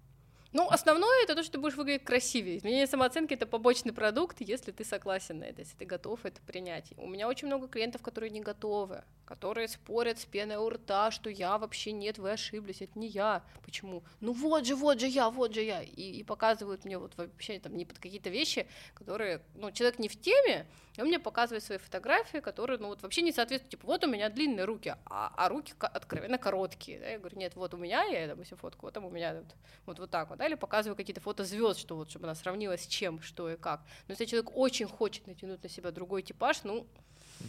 Ну, 0.54 0.68
основное 0.70 1.24
это 1.24 1.36
то, 1.36 1.44
что 1.44 1.54
ты 1.54 1.60
будешь 1.60 1.76
выглядеть 1.76 2.04
красивее. 2.04 2.58
Изменение 2.58 2.86
самооценки 2.86 3.34
это 3.34 3.46
побочный 3.46 3.94
продукт, 3.94 4.42
если 4.42 4.72
ты 4.72 4.84
согласен 4.84 5.40
на 5.40 5.46
это, 5.46 5.62
если 5.62 5.78
ты 5.78 5.86
готов 5.86 6.26
это 6.26 6.42
принять. 6.42 6.92
У 6.98 7.08
меня 7.08 7.30
очень 7.30 7.48
много 7.48 7.70
клиентов, 7.70 8.02
которые 8.02 8.32
не 8.32 8.42
готовы, 8.42 9.06
которые 9.26 9.70
спорят 9.70 10.20
с 10.20 10.26
пеной 10.26 10.58
у 10.58 10.70
рта, 10.70 11.10
что 11.12 11.30
я 11.30 11.58
вообще 11.58 11.94
нет, 11.94 12.18
вы 12.18 12.32
ошиблись, 12.32 12.82
это 12.82 13.00
не 13.00 13.08
я. 13.08 13.44
Почему? 13.64 14.04
Ну 14.20 14.34
вот 14.34 14.66
же, 14.66 14.76
вот 14.76 15.00
же 15.00 15.08
я, 15.08 15.30
вот 15.30 15.54
же 15.54 15.62
я. 15.62 15.84
И, 15.84 16.20
и 16.20 16.24
показывают 16.24 16.84
мне 16.84 16.98
вот 16.98 17.16
вообще 17.16 17.58
там 17.60 17.78
не 17.78 17.86
под 17.86 18.00
какие-то 18.00 18.30
вещи, 18.30 18.68
которые, 18.94 19.42
ну, 19.56 19.72
человек 19.72 20.00
не 20.00 20.10
в 20.10 20.20
теме, 20.20 20.68
и 20.98 21.02
он 21.02 21.08
мне 21.08 21.20
показывает 21.20 21.64
свои 21.64 21.78
фотографии, 21.78 22.40
которые, 22.40 22.78
ну, 22.80 22.88
вот 22.88 23.02
вообще 23.02 23.22
не 23.22 23.32
соответствуют. 23.32 23.72
Типа, 23.72 23.88
вот 23.88 24.04
у 24.04 24.08
меня 24.08 24.30
длинные 24.30 24.66
руки, 24.66 24.96
а, 25.06 25.34
а 25.38 25.50
руки 25.50 25.74
откровенно 25.80 26.38
короткие. 26.38 27.00
Да? 27.00 27.08
Я 27.10 27.20
говорю, 27.20 27.38
нет, 27.38 27.56
вот 27.56 27.74
у 27.74 27.78
меня, 27.78 28.04
я, 28.04 28.28
допустим, 28.28 28.58
фотку, 28.58 28.86
вот 28.88 28.94
там 28.94 29.06
у 29.06 29.10
меня 29.10 29.34
вот, 29.36 29.56
вот, 29.86 30.00
вот 30.00 30.10
так 30.12 30.30
вот, 30.30 30.38
да, 30.40 30.48
или 30.48 30.56
показываю 30.56 30.96
какие-то 30.96 31.22
фото 31.22 31.44
звезд, 31.46 31.80
что 31.80 31.96
вот, 31.96 32.10
чтобы 32.10 32.26
она 32.26 32.36
сравнилась 32.36 32.84
с 32.84 32.88
чем, 32.88 33.22
что 33.22 33.50
и 33.50 33.58
как. 33.58 33.82
Но 34.08 34.14
если 34.14 34.26
человек 34.26 34.56
очень 34.56 34.88
хочет 34.88 35.28
натянуть 35.28 35.64
на 35.64 35.70
себя 35.70 35.92
другой 35.92 36.22
типаж, 36.24 36.64
ну, 36.64 36.86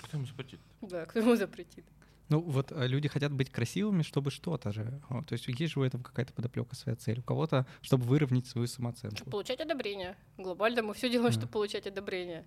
Кто 0.05 0.17
ему 0.17 0.27
запретит? 0.27 0.61
да, 0.81 1.07
кто 1.07 1.19
ему 1.19 1.35
запретит? 1.37 1.85
Ну, 2.29 2.41
вот 2.41 2.73
э, 2.73 2.87
люди 2.87 3.09
хотят 3.09 3.31
быть 3.33 3.51
красивыми, 3.51 4.03
чтобы 4.03 4.31
что-то 4.31 4.73
же. 4.73 5.03
То 5.27 5.33
есть 5.35 5.47
есть 5.49 5.75
же 5.75 5.81
у 5.81 5.83
этого 5.83 6.03
какая-то 6.03 6.33
подоплека, 6.33 6.75
своя 6.75 6.97
цель. 6.97 7.19
У 7.19 7.23
кого-то, 7.23 7.67
чтобы 7.83 8.05
выровнять 8.05 8.47
свою 8.47 8.67
самооценку. 8.69 9.17
Чтобы 9.17 9.33
получать 9.33 9.61
одобрение. 9.61 10.17
Глобально 10.39 10.83
мы 10.83 10.95
все 10.95 11.11
делаем, 11.11 11.31
Да. 11.31 11.39
чтобы 11.39 11.53
получать 11.53 11.87
одобрение. 11.87 12.47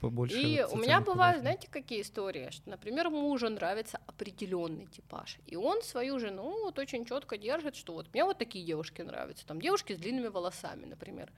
Побольше 0.00 0.36
И 0.40 0.62
вот 0.62 0.74
у 0.74 0.76
меня 0.76 1.00
бывают, 1.00 1.40
знаете, 1.40 1.68
какие 1.68 2.02
истории, 2.02 2.50
что, 2.50 2.70
например, 2.70 3.10
мужу 3.10 3.48
нравится 3.48 4.00
определенный 4.06 4.86
типаж, 4.86 5.38
и 5.46 5.56
он 5.56 5.82
свою 5.82 6.18
жену 6.18 6.50
вот 6.62 6.78
очень 6.78 7.04
четко 7.04 7.36
держит, 7.36 7.74
что 7.74 7.94
вот 7.94 8.06
мне 8.12 8.24
вот 8.24 8.38
такие 8.38 8.64
девушки 8.64 9.02
нравятся, 9.02 9.46
там 9.46 9.60
девушки 9.60 9.94
с 9.94 9.98
длинными 9.98 10.28
волосами, 10.28 10.84
например. 10.84 11.32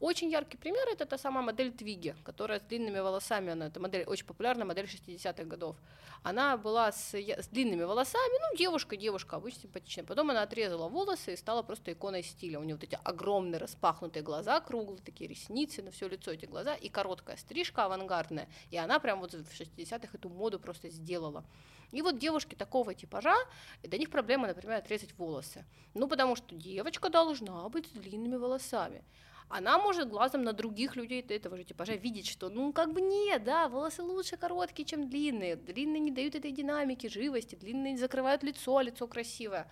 Очень 0.00 0.30
яркий 0.30 0.56
пример 0.56 0.86
это 0.88 1.06
та 1.06 1.18
самая 1.18 1.44
модель 1.44 1.72
Твиги, 1.72 2.14
которая 2.22 2.60
с 2.60 2.62
длинными 2.62 3.00
волосами, 3.00 3.50
она 3.50 3.66
это 3.66 3.80
модель 3.80 4.04
очень 4.04 4.26
популярная 4.26 4.64
модель 4.64 4.84
60-х 4.84 5.42
годов. 5.42 5.76
Она 6.22 6.56
была 6.56 6.92
с, 6.92 7.14
с 7.14 7.48
длинными 7.48 7.82
волосами, 7.82 8.50
ну 8.50 8.56
девушка, 8.56 8.96
девушка, 8.96 9.36
обычно 9.36 9.62
симпатичная. 9.62 10.04
Потом 10.04 10.30
она 10.30 10.42
отрезала 10.42 10.88
волосы 10.88 11.34
и 11.34 11.36
стала 11.36 11.62
просто 11.62 11.92
иконой 11.92 12.22
стиля. 12.22 12.60
У 12.60 12.62
нее 12.62 12.76
вот 12.76 12.84
эти 12.84 12.98
огромные 13.02 13.58
распахнутые 13.58 14.22
глаза, 14.22 14.60
круглые 14.60 15.00
такие 15.02 15.28
ресницы 15.28 15.82
на 15.82 15.90
все 15.90 16.08
лицо 16.08 16.30
эти 16.30 16.46
глаза 16.46 16.74
и 16.74 16.88
короткая 16.88 17.36
стрижка 17.36 17.84
авангардная. 17.84 18.48
И 18.70 18.76
она 18.76 19.00
прям 19.00 19.18
вот 19.18 19.32
в 19.32 19.60
60-х 19.60 20.08
эту 20.12 20.28
моду 20.28 20.60
просто 20.60 20.90
сделала. 20.90 21.44
И 21.90 22.02
вот 22.02 22.18
девушки 22.18 22.54
такого 22.54 22.94
типажа, 22.94 23.34
для 23.82 23.98
них 23.98 24.10
проблема, 24.10 24.46
например, 24.46 24.78
отрезать 24.78 25.16
волосы. 25.16 25.64
Ну, 25.94 26.06
потому 26.06 26.36
что 26.36 26.54
девочка 26.54 27.08
должна 27.08 27.68
быть 27.68 27.86
с 27.86 27.90
длинными 27.90 28.36
волосами. 28.36 29.02
Она 29.48 29.78
может 29.78 30.10
глазом 30.10 30.42
на 30.42 30.52
других 30.52 30.94
людей 30.94 31.22
этого 31.22 31.56
же 31.56 31.64
типажа 31.64 31.94
видеть, 31.94 32.26
что 32.26 32.50
ну 32.50 32.72
как 32.72 32.92
бы 32.92 33.00
нет, 33.00 33.44
да, 33.44 33.68
волосы 33.68 34.02
лучше 34.02 34.36
короткие, 34.36 34.84
чем 34.84 35.08
длинные. 35.08 35.56
Длинные 35.56 36.00
не 36.00 36.10
дают 36.10 36.34
этой 36.34 36.52
динамики, 36.52 37.06
живости, 37.06 37.54
длинные 37.54 37.96
закрывают 37.96 38.42
лицо, 38.42 38.76
а 38.76 38.82
лицо 38.82 39.06
красивое. 39.08 39.70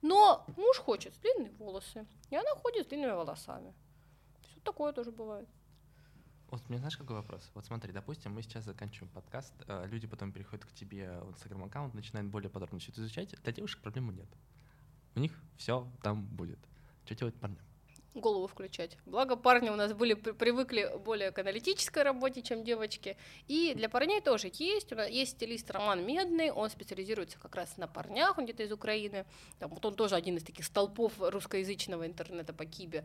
Но 0.00 0.44
муж 0.56 0.78
хочет 0.78 1.14
длинные 1.20 1.50
волосы, 1.52 2.06
и 2.30 2.36
она 2.36 2.50
ходит 2.62 2.86
с 2.86 2.88
длинными 2.88 3.12
волосами. 3.12 3.74
Вот 4.54 4.62
такое 4.62 4.92
тоже 4.92 5.10
бывает. 5.10 5.48
Вот 6.50 6.68
мне 6.68 6.78
знаешь, 6.78 6.96
какой 6.96 7.16
вопрос? 7.16 7.50
Вот 7.54 7.64
смотри, 7.64 7.92
допустим, 7.92 8.32
мы 8.32 8.42
сейчас 8.42 8.64
заканчиваем 8.64 9.12
подкаст, 9.12 9.52
э, 9.66 9.86
люди 9.88 10.06
потом 10.06 10.30
переходят 10.30 10.64
к 10.64 10.72
тебе 10.72 11.18
в 11.22 11.30
инстаграм-аккаунт, 11.30 11.94
начинают 11.94 12.30
более 12.30 12.48
подробно 12.48 12.78
все 12.78 12.92
это 12.92 13.00
изучать. 13.00 13.34
Для 13.42 13.52
девушек 13.52 13.82
проблемы 13.82 14.12
нет. 14.12 14.28
У 15.16 15.20
них 15.20 15.32
все 15.56 15.90
там 16.04 16.24
будет. 16.24 16.60
Что 17.04 17.16
делать 17.16 17.34
парням? 17.34 17.58
Голову 18.16 18.46
включать. 18.46 18.96
Благо 19.06 19.36
парни 19.36 19.70
у 19.70 19.76
нас 19.76 19.92
были 19.92 20.14
при- 20.14 20.32
привыкли 20.32 20.92
более 21.04 21.30
к 21.30 21.38
аналитической 21.38 22.02
работе, 22.02 22.42
чем 22.42 22.64
девочки. 22.64 23.16
И 23.48 23.74
для 23.74 23.88
парней 23.88 24.20
тоже 24.20 24.50
есть. 24.52 24.92
У 24.92 24.96
нас 24.96 25.08
есть 25.08 25.32
стилист 25.32 25.70
Роман 25.70 26.04
Медный, 26.04 26.50
он 26.50 26.70
специализируется 26.70 27.38
как 27.38 27.54
раз 27.54 27.76
на 27.76 27.86
парнях, 27.86 28.38
он 28.38 28.44
где-то 28.44 28.62
из 28.62 28.72
Украины. 28.72 29.24
Там, 29.58 29.70
вот 29.70 29.84
он 29.84 29.94
тоже 29.94 30.14
один 30.14 30.36
из 30.36 30.44
таких 30.44 30.64
столпов 30.64 31.12
русскоязычного 31.18 32.06
интернета 32.06 32.52
по 32.52 32.64
Кибе. 32.64 33.04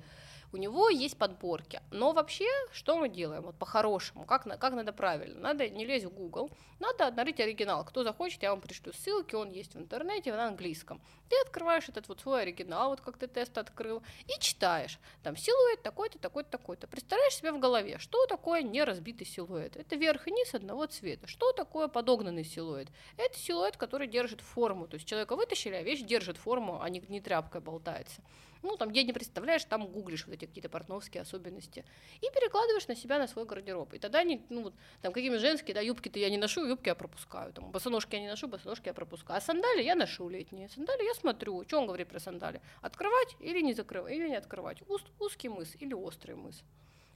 У 0.54 0.58
него 0.58 0.90
есть 0.90 1.18
подборки. 1.18 1.82
Но 1.92 2.12
вообще, 2.12 2.48
что 2.74 2.98
мы 2.98 3.08
делаем? 3.08 3.44
Вот 3.44 3.56
по-хорошему, 3.58 4.26
как, 4.26 4.44
как 4.44 4.74
надо 4.74 4.92
правильно? 4.92 5.40
Надо 5.40 5.70
не 5.70 5.86
лезть 5.86 6.06
в 6.06 6.10
Google, 6.10 6.52
надо 6.80 7.10
нарыть 7.12 7.40
оригинал. 7.40 7.86
Кто 7.86 8.04
захочет, 8.04 8.44
я 8.44 8.52
вам 8.52 8.60
пришлю 8.60 8.92
ссылки, 8.92 9.36
он 9.36 9.52
есть 9.52 9.76
в 9.76 9.80
интернете, 9.80 10.34
на 10.34 10.48
английском. 10.48 11.02
Ты 11.30 11.36
открываешь 11.46 11.88
этот 11.88 12.10
вот 12.10 12.20
свой 12.20 12.42
оригинал, 12.42 12.90
вот 12.90 13.02
как 13.02 13.18
ты 13.18 13.28
тест 13.28 13.58
открыл, 13.58 14.04
и 14.28 14.40
читаешь. 14.42 15.00
Там 15.24 15.36
силуэт 15.36 15.82
такой-то, 15.84 16.20
такой-то, 16.20 16.50
такой-то. 16.50 16.88
Представляешь 16.88 17.36
себе 17.36 17.52
в 17.52 17.60
голове, 17.60 17.98
что 18.00 18.26
такое 18.28 18.62
неразбитый 18.64 19.28
силуэт? 19.28 19.78
Это 19.78 19.96
верх 19.96 20.28
и 20.28 20.32
низ 20.32 20.54
одного 20.54 20.86
цвета. 20.86 21.28
Что 21.28 21.52
такое 21.52 21.88
подогнанный 21.88 22.44
силуэт? 22.44 22.90
Это 23.18 23.38
силуэт, 23.38 23.78
который 23.78 24.08
держит 24.08 24.42
форму. 24.42 24.88
То 24.88 24.96
есть 24.96 25.08
человека 25.08 25.36
вытащили, 25.36 25.76
а 25.76 25.84
вещь 25.84 26.02
держит 26.02 26.38
форму, 26.38 26.82
а 26.82 26.90
не, 26.90 27.04
не 27.08 27.22
тряпкой 27.22 27.62
болтается. 27.62 28.22
Ну, 28.64 28.78
там, 28.78 28.90
где 28.90 29.04
не 29.04 29.14
представляешь, 29.14 29.64
там 29.66 29.88
гуглишь 29.88 30.26
вот 30.28 30.34
эти 30.34 30.46
какие-то 30.46 30.70
портновские 30.70 31.22
особенности. 31.22 31.84
И 32.18 32.26
перекладываешь 32.34 32.88
на 32.88 32.96
себя, 32.96 33.18
на 33.18 33.28
свой 33.28 33.46
гардероб. 33.46 33.94
И 33.94 34.00
тогда, 34.00 34.24
не, 34.24 34.42
ну, 34.50 34.64
вот, 34.64 34.74
там, 35.02 35.14
какими 35.14 35.38
женские, 35.38 35.74
да, 35.74 35.82
юбки-то 35.82 36.20
я 36.20 36.30
не 36.30 36.38
ношу, 36.38 36.66
юбки 36.66 36.90
я 36.90 36.96
пропускаю. 36.96 37.54
Там, 37.54 37.72
босоножки 37.72 38.16
я 38.16 38.22
не 38.22 38.28
ношу, 38.28 38.48
босоножки 38.48 38.88
я 38.88 38.94
пропускаю. 38.94 39.38
А 39.38 39.42
сандали 39.42 39.82
я 39.82 39.96
ношу 39.96 40.30
летние. 40.30 40.70
Сандали 40.70 41.04
я 41.04 41.14
смотрю. 41.16 41.64
Что 41.68 41.80
он 41.80 41.88
говорит 41.88 42.08
про 42.10 42.20
сандали? 42.20 42.62
Открывать 42.82 43.36
или 43.40 43.62
не 43.62 43.74
закрывать, 43.74 44.14
или 44.14 44.30
не 44.30 44.36
открывать? 44.36 44.82
Уз- 44.88 45.06
узкий 45.20 45.50
мыс 45.50 45.76
или 45.80 45.94
острый 45.94 46.36
мыс? 46.36 46.64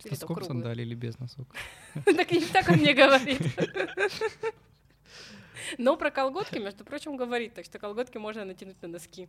Там 0.04 0.12
Носком 0.12 0.44
сандалий 0.44 0.84
или 0.84 0.96
без 0.96 1.18
носок? 1.20 1.48
Так 2.06 2.32
и 2.32 2.42
так 2.46 2.68
он 2.70 2.78
мне 2.78 2.94
говорит. 2.94 3.40
Но 5.78 5.98
про 5.98 6.12
колготки, 6.12 6.60
между 6.60 6.84
прочим, 6.84 7.16
говорит, 7.16 7.54
так 7.54 7.66
что 7.66 7.80
колготки 7.80 8.18
можно 8.18 8.46
натянуть 8.46 8.82
на 8.82 8.88
носки. 8.88 9.28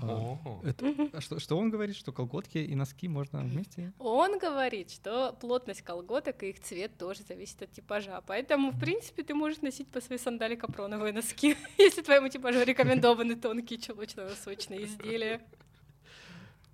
А, 0.00 0.36
это- 0.64 1.10
а 1.12 1.20
что, 1.20 1.38
что 1.40 1.58
он 1.58 1.70
говорит, 1.70 1.96
что 1.96 2.12
колготки 2.12 2.58
и 2.58 2.74
носки 2.74 3.08
можно 3.08 3.40
вместе? 3.40 3.92
Он 3.98 4.38
говорит, 4.38 4.90
что 4.90 5.32
плотность 5.40 5.82
колготок 5.82 6.42
и 6.42 6.50
их 6.50 6.60
цвет 6.60 6.96
тоже 6.98 7.22
зависит 7.22 7.62
от 7.62 7.72
типажа. 7.72 8.22
Поэтому, 8.26 8.70
в 8.70 8.78
принципе, 8.78 9.22
ты 9.24 9.34
можешь 9.34 9.60
носить 9.60 9.88
по 9.88 10.00
своей 10.00 10.20
сандали 10.20 10.54
капроновые 10.54 11.12
носки, 11.12 11.56
если 11.78 12.02
твоему 12.02 12.28
типажу 12.28 12.62
рекомендованы 12.64 13.34
тонкие 13.36 13.78
чулочно-носочные 13.80 14.84
изделия. 14.84 15.40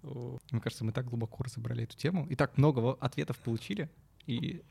Мне 0.03 0.61
кажется, 0.61 0.85
мы 0.85 0.93
так 0.93 1.07
глубоко 1.07 1.45
разобрали 1.45 1.85
эту 1.85 1.97
тему. 1.97 2.27
И 2.29 2.35
так 2.37 2.59
много 2.59 2.93
ответов 3.01 3.39
получили. 3.39 3.89
И 4.27 4.63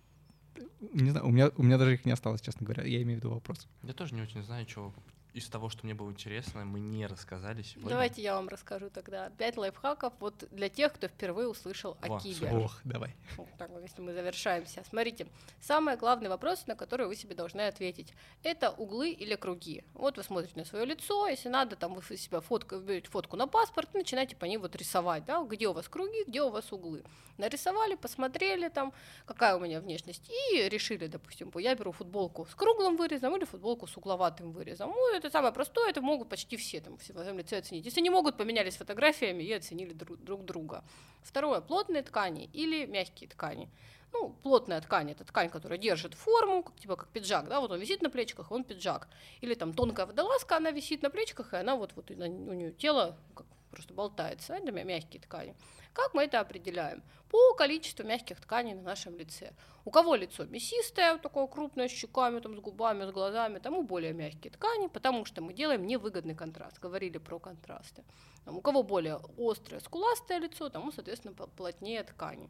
не 0.94 1.10
знаю, 1.10 1.26
у 1.26 1.32
меня, 1.32 1.50
у 1.58 1.64
меня 1.64 1.78
даже 1.80 1.94
их 1.96 2.06
не 2.06 2.12
осталось, 2.12 2.42
честно 2.42 2.66
говоря. 2.66 2.84
Я 2.84 3.02
имею 3.02 3.20
в 3.20 3.24
виду 3.24 3.34
вопрос. 3.34 3.68
Я 3.82 3.94
тоже 3.94 4.14
не 4.14 4.22
очень 4.22 4.44
знаю, 4.44 4.68
что 4.70 4.94
из 5.34 5.48
того, 5.50 5.70
что 5.70 5.86
мне 5.86 5.94
было 5.94 6.10
интересно, 6.12 6.64
мы 6.64 6.80
не 6.80 7.08
рассказали 7.08 7.64
сегодня. 7.64 7.90
Давайте 7.90 8.22
я 8.22 8.36
вам 8.36 8.48
расскажу 8.48 8.90
тогда. 8.90 9.30
Пять 9.32 9.58
лайфхаков 9.58 10.14
вот 10.20 10.48
для 10.52 10.70
тех, 10.70 10.94
кто 10.94 11.08
впервые 11.08 11.48
услышал 11.48 11.98
о 12.02 12.08
Во, 12.08 12.20
кибе. 12.20 12.50
Ох, 12.52 12.80
давай. 12.84 13.16
Вот 13.38 13.50
так 13.58 13.70
вот, 13.72 13.82
если 13.82 14.02
мы 14.02 14.14
завершаемся. 14.14 14.84
Смотрите, 14.88 15.28
самый 15.60 15.98
главный 15.98 16.30
вопрос, 16.30 16.68
на 16.68 16.76
который 16.76 17.08
вы 17.08 17.16
себе 17.16 17.36
должны 17.36 17.62
ответить, 17.62 18.14
это 18.44 18.72
углы 18.72 19.10
или 19.10 19.36
круги. 19.36 19.84
Вот 19.94 20.18
вы 20.18 20.24
смотрите 20.24 20.54
на 20.56 20.66
свое 20.66 20.86
лицо, 20.86 21.28
если 21.28 21.50
надо, 21.50 21.76
там 21.76 21.96
вы 21.96 22.18
себя 22.18 22.40
фотку, 22.40 22.78
берете 22.78 23.10
фотку 23.10 23.36
на 23.36 23.48
паспорт, 23.48 23.94
начинаете 23.94 24.36
по 24.36 24.46
ней 24.46 24.58
вот 24.58 24.76
рисовать, 24.76 25.26
да, 25.26 25.44
где 25.44 25.68
у 25.68 25.74
вас 25.74 25.90
круги, 25.90 26.24
где 26.28 26.44
у 26.44 26.50
вас 26.50 26.72
углы. 26.72 27.04
Нарисовали, 27.38 27.96
посмотрели 27.96 28.70
там, 28.70 28.94
какая 29.26 29.56
у 29.56 29.60
меня 29.60 29.82
внешность, 29.82 30.30
и 30.30 30.70
решили, 30.70 31.08
допустим, 31.08 31.52
я 31.56 31.74
беру 31.74 31.92
футболку 31.92 32.46
с 32.46 32.54
круглым 32.54 32.96
вырезом 32.96 33.36
или 33.36 33.46
футболку 33.46 33.88
с 33.88 33.98
угловатым 33.98 34.52
вырезом. 34.52 34.92
Ну, 34.92 35.18
это 35.24 35.32
самое 35.32 35.54
простое, 35.54 35.90
это 35.90 36.02
могут 36.02 36.30
почти 36.30 36.58
все 36.58 36.82
там 36.82 36.98
все 36.98 37.14
в 37.14 37.16
своем 37.18 37.38
лице 37.38 37.58
оценить. 37.58 37.86
Если 37.86 38.02
не 38.02 38.10
могут, 38.10 38.38
поменялись 38.38 38.78
фотографиями 38.78 39.44
и 39.44 39.54
оценили 39.54 39.94
друг, 39.94 40.18
друг 40.20 40.46
друга. 40.46 40.84
Второе, 41.22 41.62
плотные 41.62 42.04
ткани 42.04 42.50
или 42.54 42.86
мягкие 42.86 43.30
ткани. 43.30 43.70
Ну, 44.12 44.30
плотная 44.44 44.80
ткань 44.80 45.12
это 45.12 45.24
ткань, 45.24 45.50
которая 45.50 45.80
держит 45.80 46.14
форму, 46.14 46.64
как, 46.64 46.76
типа 46.80 46.96
как 46.96 47.10
пиджак, 47.10 47.48
да, 47.48 47.60
вот 47.60 47.72
он 47.72 47.80
висит 47.80 48.04
на 48.04 48.12
плечиках, 48.12 48.52
он 48.52 48.64
пиджак. 48.64 49.08
Или 49.42 49.56
там 49.56 49.74
тонкая 49.74 50.06
водолазка, 50.06 50.58
она 50.58 50.70
висит 50.70 51.02
на 51.02 51.10
плечиках, 51.10 51.54
и 51.54 51.58
она 51.58 51.76
вот, 51.76 51.94
вот 51.96 52.12
у 52.12 52.14
нее 52.14 52.72
тело 52.72 53.18
как 53.34 53.48
просто 53.74 53.94
болтается. 53.94 54.54
Это 54.54 54.72
мя- 54.72 54.84
мягкие 54.84 55.22
ткани. 55.22 55.56
Как 55.94 56.14
мы 56.14 56.24
это 56.24 56.40
определяем? 56.40 57.02
По 57.30 57.56
количеству 57.56 58.06
мягких 58.06 58.40
тканей 58.40 58.76
на 58.76 58.82
нашем 58.82 59.18
лице. 59.18 59.54
У 59.86 59.92
кого 59.92 60.16
лицо 60.16 60.46
мясистое, 60.46 61.18
такое 61.18 61.48
крупное, 61.48 61.88
с 61.88 61.92
щеками, 61.92 62.40
там, 62.40 62.56
с 62.56 62.60
губами, 62.60 63.06
с 63.06 63.12
глазами, 63.12 63.60
тому 63.60 63.84
более 63.84 64.14
мягкие 64.14 64.52
ткани, 64.52 64.88
потому 64.88 65.26
что 65.26 65.42
мы 65.42 65.54
делаем 65.54 65.88
невыгодный 65.88 66.36
контраст. 66.36 66.80
Говорили 66.80 67.18
про 67.18 67.40
контрасты. 67.40 68.04
Там, 68.46 68.58
у 68.58 68.62
кого 68.62 68.84
более 68.84 69.20
острое, 69.38 69.80
скуластое 69.82 70.40
лицо, 70.40 70.70
тому, 70.70 70.92
соответственно, 70.92 71.34
плотнее 71.34 72.04
ткани. 72.04 72.50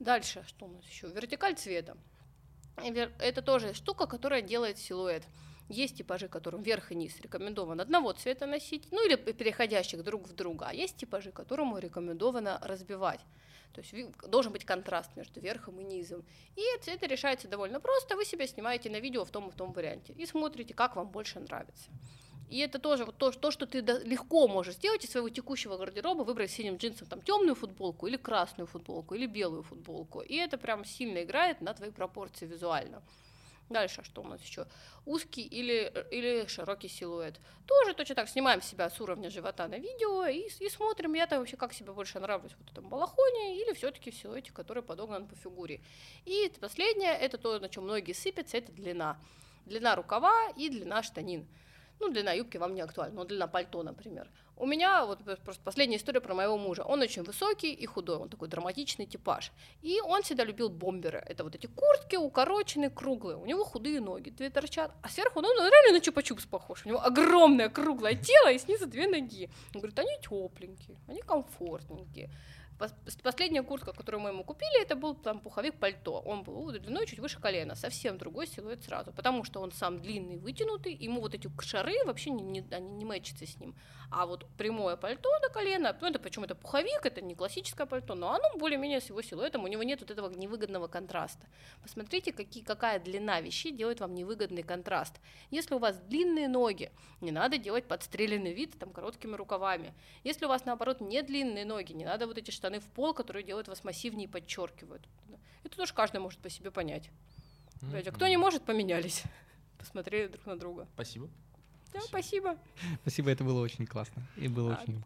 Дальше, 0.00 0.44
что 0.46 0.66
у 0.66 0.68
нас 0.68 0.84
еще? 0.84 1.08
Вертикаль 1.08 1.54
цвета. 1.56 1.96
Это 3.18 3.42
тоже 3.42 3.74
штука, 3.74 4.06
которая 4.06 4.42
делает 4.42 4.78
силуэт. 4.78 5.24
Есть 5.68 5.98
типажи, 5.98 6.28
которым 6.28 6.62
верх 6.62 6.92
и 6.92 6.94
низ 6.94 7.20
рекомендовано 7.20 7.82
одного 7.82 8.12
цвета 8.12 8.46
носить, 8.46 8.88
ну 8.90 9.04
или 9.06 9.16
переходящих 9.16 10.02
друг 10.02 10.26
в 10.26 10.34
друга, 10.34 10.66
а 10.68 10.72
есть 10.72 10.96
типажи, 10.96 11.30
которому 11.30 11.78
рекомендовано 11.78 12.58
разбивать. 12.62 13.20
То 13.74 13.82
есть 13.82 14.20
должен 14.28 14.52
быть 14.52 14.64
контраст 14.64 15.14
между 15.14 15.40
верхом 15.40 15.78
и 15.80 15.84
низом. 15.84 16.24
И 16.56 16.62
это, 16.74 17.06
решается 17.06 17.48
довольно 17.48 17.80
просто. 17.80 18.16
Вы 18.16 18.24
себя 18.24 18.46
снимаете 18.46 18.90
на 18.90 18.98
видео 18.98 19.24
в 19.24 19.30
том 19.30 19.48
и 19.48 19.50
в 19.50 19.54
том 19.54 19.72
варианте 19.72 20.14
и 20.14 20.26
смотрите, 20.26 20.74
как 20.74 20.96
вам 20.96 21.10
больше 21.10 21.38
нравится. 21.38 21.90
И 22.48 22.58
это 22.60 22.78
тоже 22.78 23.04
вот 23.04 23.18
то, 23.18 23.30
то, 23.30 23.50
что 23.50 23.66
ты 23.66 23.80
легко 23.80 24.48
можешь 24.48 24.76
сделать 24.76 25.04
из 25.04 25.10
своего 25.10 25.28
текущего 25.28 25.76
гардероба, 25.76 26.22
выбрать 26.22 26.50
синим 26.50 26.76
джинсом 26.76 27.06
там 27.06 27.20
темную 27.20 27.54
футболку 27.54 28.06
или 28.06 28.16
красную 28.16 28.66
футболку 28.66 29.14
или 29.14 29.26
белую 29.26 29.62
футболку. 29.62 30.20
И 30.20 30.34
это 30.36 30.56
прям 30.56 30.84
сильно 30.84 31.22
играет 31.22 31.60
на 31.60 31.74
твои 31.74 31.90
пропорции 31.90 32.46
визуально. 32.46 33.02
Дальше 33.68 34.02
что 34.02 34.22
у 34.22 34.24
нас 34.24 34.40
еще? 34.42 34.66
Узкий 35.04 35.42
или, 35.42 35.92
или 36.10 36.46
широкий 36.46 36.88
силуэт. 36.88 37.38
Тоже 37.66 37.94
точно 37.94 38.14
так 38.14 38.28
снимаем 38.28 38.62
себя 38.62 38.88
с 38.88 39.00
уровня 39.00 39.30
живота 39.30 39.68
на 39.68 39.76
видео 39.76 40.24
и, 40.26 40.48
и 40.48 40.68
смотрим, 40.70 41.12
я-то 41.14 41.38
вообще 41.38 41.56
как 41.56 41.72
себе 41.74 41.92
больше 41.92 42.18
нравлюсь 42.18 42.52
в 42.52 42.58
вот 42.58 42.70
этом 42.70 42.88
балахоне 42.88 43.60
или 43.60 43.74
все-таки 43.74 44.10
в 44.10 44.14
силуэте, 44.14 44.52
который 44.52 44.82
подогнан 44.82 45.26
по 45.26 45.36
фигуре. 45.36 45.80
И 46.24 46.50
последнее, 46.60 47.12
это 47.12 47.36
то, 47.36 47.58
на 47.58 47.68
чем 47.68 47.84
многие 47.84 48.12
сыпятся, 48.12 48.56
это 48.56 48.72
длина. 48.72 49.18
Длина 49.66 49.96
рукава 49.96 50.50
и 50.56 50.70
длина 50.70 51.02
штанин. 51.02 51.46
Ну, 52.00 52.08
длина 52.10 52.32
юбки 52.32 52.58
вам 52.58 52.74
не 52.74 52.80
актуальна, 52.80 53.16
но 53.16 53.24
длина 53.24 53.46
пальто, 53.46 53.82
например. 53.82 54.30
У 54.56 54.66
меня 54.66 55.06
вот 55.06 55.20
просто 55.44 55.62
последняя 55.62 55.98
история 55.98 56.20
про 56.20 56.34
моего 56.34 56.58
мужа. 56.58 56.82
Он 56.82 57.00
очень 57.00 57.22
высокий 57.22 57.72
и 57.72 57.86
худой, 57.86 58.16
он 58.16 58.28
такой 58.28 58.48
драматичный 58.48 59.06
типаж. 59.06 59.52
И 59.82 60.00
он 60.00 60.22
всегда 60.22 60.44
любил 60.44 60.68
бомберы. 60.68 61.22
Это 61.26 61.44
вот 61.44 61.54
эти 61.54 61.66
куртки 61.66 62.16
укороченные, 62.16 62.90
круглые. 62.90 63.36
У 63.36 63.46
него 63.46 63.64
худые 63.64 64.00
ноги, 64.00 64.30
две 64.30 64.50
торчат. 64.50 64.92
А 65.02 65.08
сверху, 65.08 65.40
ну, 65.40 65.48
он 65.48 65.56
реально 65.58 65.98
на 65.98 66.02
чупа-чупс 66.02 66.48
похож. 66.48 66.84
У 66.84 66.88
него 66.88 67.00
огромное 67.00 67.68
круглое 67.68 68.14
тело 68.14 68.50
и 68.50 68.58
снизу 68.58 68.86
две 68.86 69.06
ноги. 69.06 69.48
Он 69.74 69.80
говорит, 69.80 69.98
они 69.98 70.16
тепленькие, 70.20 70.98
они 71.06 71.22
комфортненькие. 71.22 72.30
Пос- 72.78 73.22
Последняя 73.22 73.62
куртка, 73.62 73.92
которую 73.92 74.20
мы 74.20 74.30
ему 74.30 74.44
купили, 74.44 74.82
это 74.82 74.94
был 74.94 75.14
там 75.14 75.40
пуховик-пальто. 75.40 76.20
Он 76.20 76.44
был 76.44 76.70
длиной 76.70 77.06
чуть 77.06 77.18
выше 77.18 77.40
колена, 77.40 77.74
совсем 77.74 78.18
другой 78.18 78.46
силуэт 78.46 78.84
сразу, 78.84 79.12
потому 79.12 79.44
что 79.44 79.60
он 79.60 79.72
сам 79.72 80.00
длинный, 80.00 80.38
вытянутый, 80.38 80.94
ему 80.94 81.20
вот 81.20 81.34
эти 81.34 81.50
шары 81.60 81.94
вообще 82.04 82.30
не, 82.30 82.42
не, 82.42 82.64
они 82.70 82.90
не 82.90 83.04
мэчатся 83.04 83.46
с 83.46 83.58
ним. 83.58 83.74
А 84.10 84.26
вот 84.26 84.46
прямое 84.56 84.96
пальто 84.96 85.28
до 85.42 85.50
колена, 85.50 85.96
ну 86.00 86.08
это 86.08 86.18
почему 86.18 86.44
это 86.44 86.54
пуховик, 86.54 87.04
это 87.04 87.20
не 87.20 87.34
классическое 87.34 87.86
пальто, 87.86 88.14
но 88.14 88.32
оно 88.32 88.56
более-менее 88.56 89.00
с 89.00 89.08
его 89.08 89.20
силуэтом, 89.22 89.64
у 89.64 89.66
него 89.66 89.82
нет 89.82 90.00
вот 90.00 90.10
этого 90.10 90.30
невыгодного 90.30 90.86
контраста. 90.86 91.46
Посмотрите, 91.82 92.32
какие, 92.32 92.62
какая 92.62 93.00
длина 93.00 93.40
вещей 93.40 93.72
делает 93.72 94.00
вам 94.00 94.14
невыгодный 94.14 94.62
контраст. 94.62 95.16
Если 95.50 95.74
у 95.74 95.78
вас 95.78 95.98
длинные 95.98 96.48
ноги, 96.48 96.90
не 97.20 97.32
надо 97.32 97.58
делать 97.58 97.86
подстреленный 97.86 98.54
вид 98.54 98.78
там 98.78 98.92
короткими 98.92 99.34
рукавами. 99.34 99.92
Если 100.24 100.46
у 100.46 100.48
вас 100.48 100.64
наоборот 100.64 101.00
не 101.00 101.22
длинные 101.22 101.64
ноги, 101.64 101.92
не 101.92 102.04
надо 102.04 102.26
вот 102.26 102.38
эти 102.38 102.50
штаны 102.50 102.67
в 102.76 102.84
пол, 102.84 103.14
которые 103.14 103.42
делают 103.42 103.68
вас 103.68 103.84
массивнее 103.84 104.26
и 104.26 104.30
подчеркивают. 104.30 105.08
Это 105.64 105.76
тоже 105.76 105.94
каждый 105.94 106.20
может 106.20 106.38
по 106.40 106.50
себе 106.50 106.70
понять. 106.70 107.10
Же, 107.82 108.10
кто 108.12 108.26
не 108.28 108.36
может, 108.36 108.64
поменялись. 108.64 109.22
Посмотрели 109.78 110.28
друг 110.28 110.46
на 110.46 110.58
друга. 110.58 110.86
Спасибо. 110.94 111.28
Да, 111.92 112.00
спасибо. 112.02 112.56
Спасибо, 113.02 113.30
это 113.30 113.44
было 113.44 113.60
очень 113.60 113.86
классно. 113.86 114.26
И 114.36 114.48
было 114.48 114.74
А, 114.74 114.82
очень... 114.82 115.02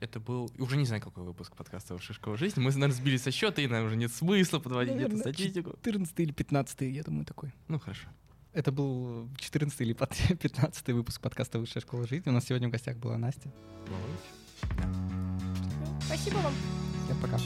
Это 0.00 0.20
был 0.20 0.50
уже 0.58 0.78
не 0.78 0.86
знаю, 0.86 1.02
какой 1.02 1.22
выпуск 1.24 1.54
подкаста 1.54 1.92
«Высшая 1.94 2.14
школа 2.14 2.38
жизни». 2.38 2.60
Мы, 2.60 2.70
наверное, 2.70 2.94
сбили 2.96 3.18
со 3.18 3.30
счета, 3.30 3.60
и 3.60 3.66
нам 3.66 3.84
уже 3.84 3.96
нет 3.96 4.10
смысла 4.10 4.58
подводить 4.58 4.94
эту 4.94 5.02
Наверное, 5.02 5.20
статистику. 5.20 5.70
14 5.82 6.20
или 6.20 6.32
15 6.32 6.80
я 6.82 7.02
думаю, 7.02 7.26
такой. 7.26 7.52
Ну, 7.68 7.78
хорошо. 7.78 8.08
Это 8.54 8.72
был 8.72 9.28
14 9.36 9.80
или 9.82 9.92
15 9.92 10.88
выпуск 10.88 11.20
подкаста 11.20 11.58
«Высшая 11.58 11.80
школа 11.80 12.06
жизни». 12.06 12.30
У 12.30 12.32
нас 12.32 12.46
сегодня 12.46 12.68
в 12.68 12.70
гостях 12.70 12.96
была 12.96 13.18
Настя. 13.18 13.50
Спасибо 16.06 16.36
вам. 16.36 16.52
Всем 17.12 17.20
пока. 17.20 17.36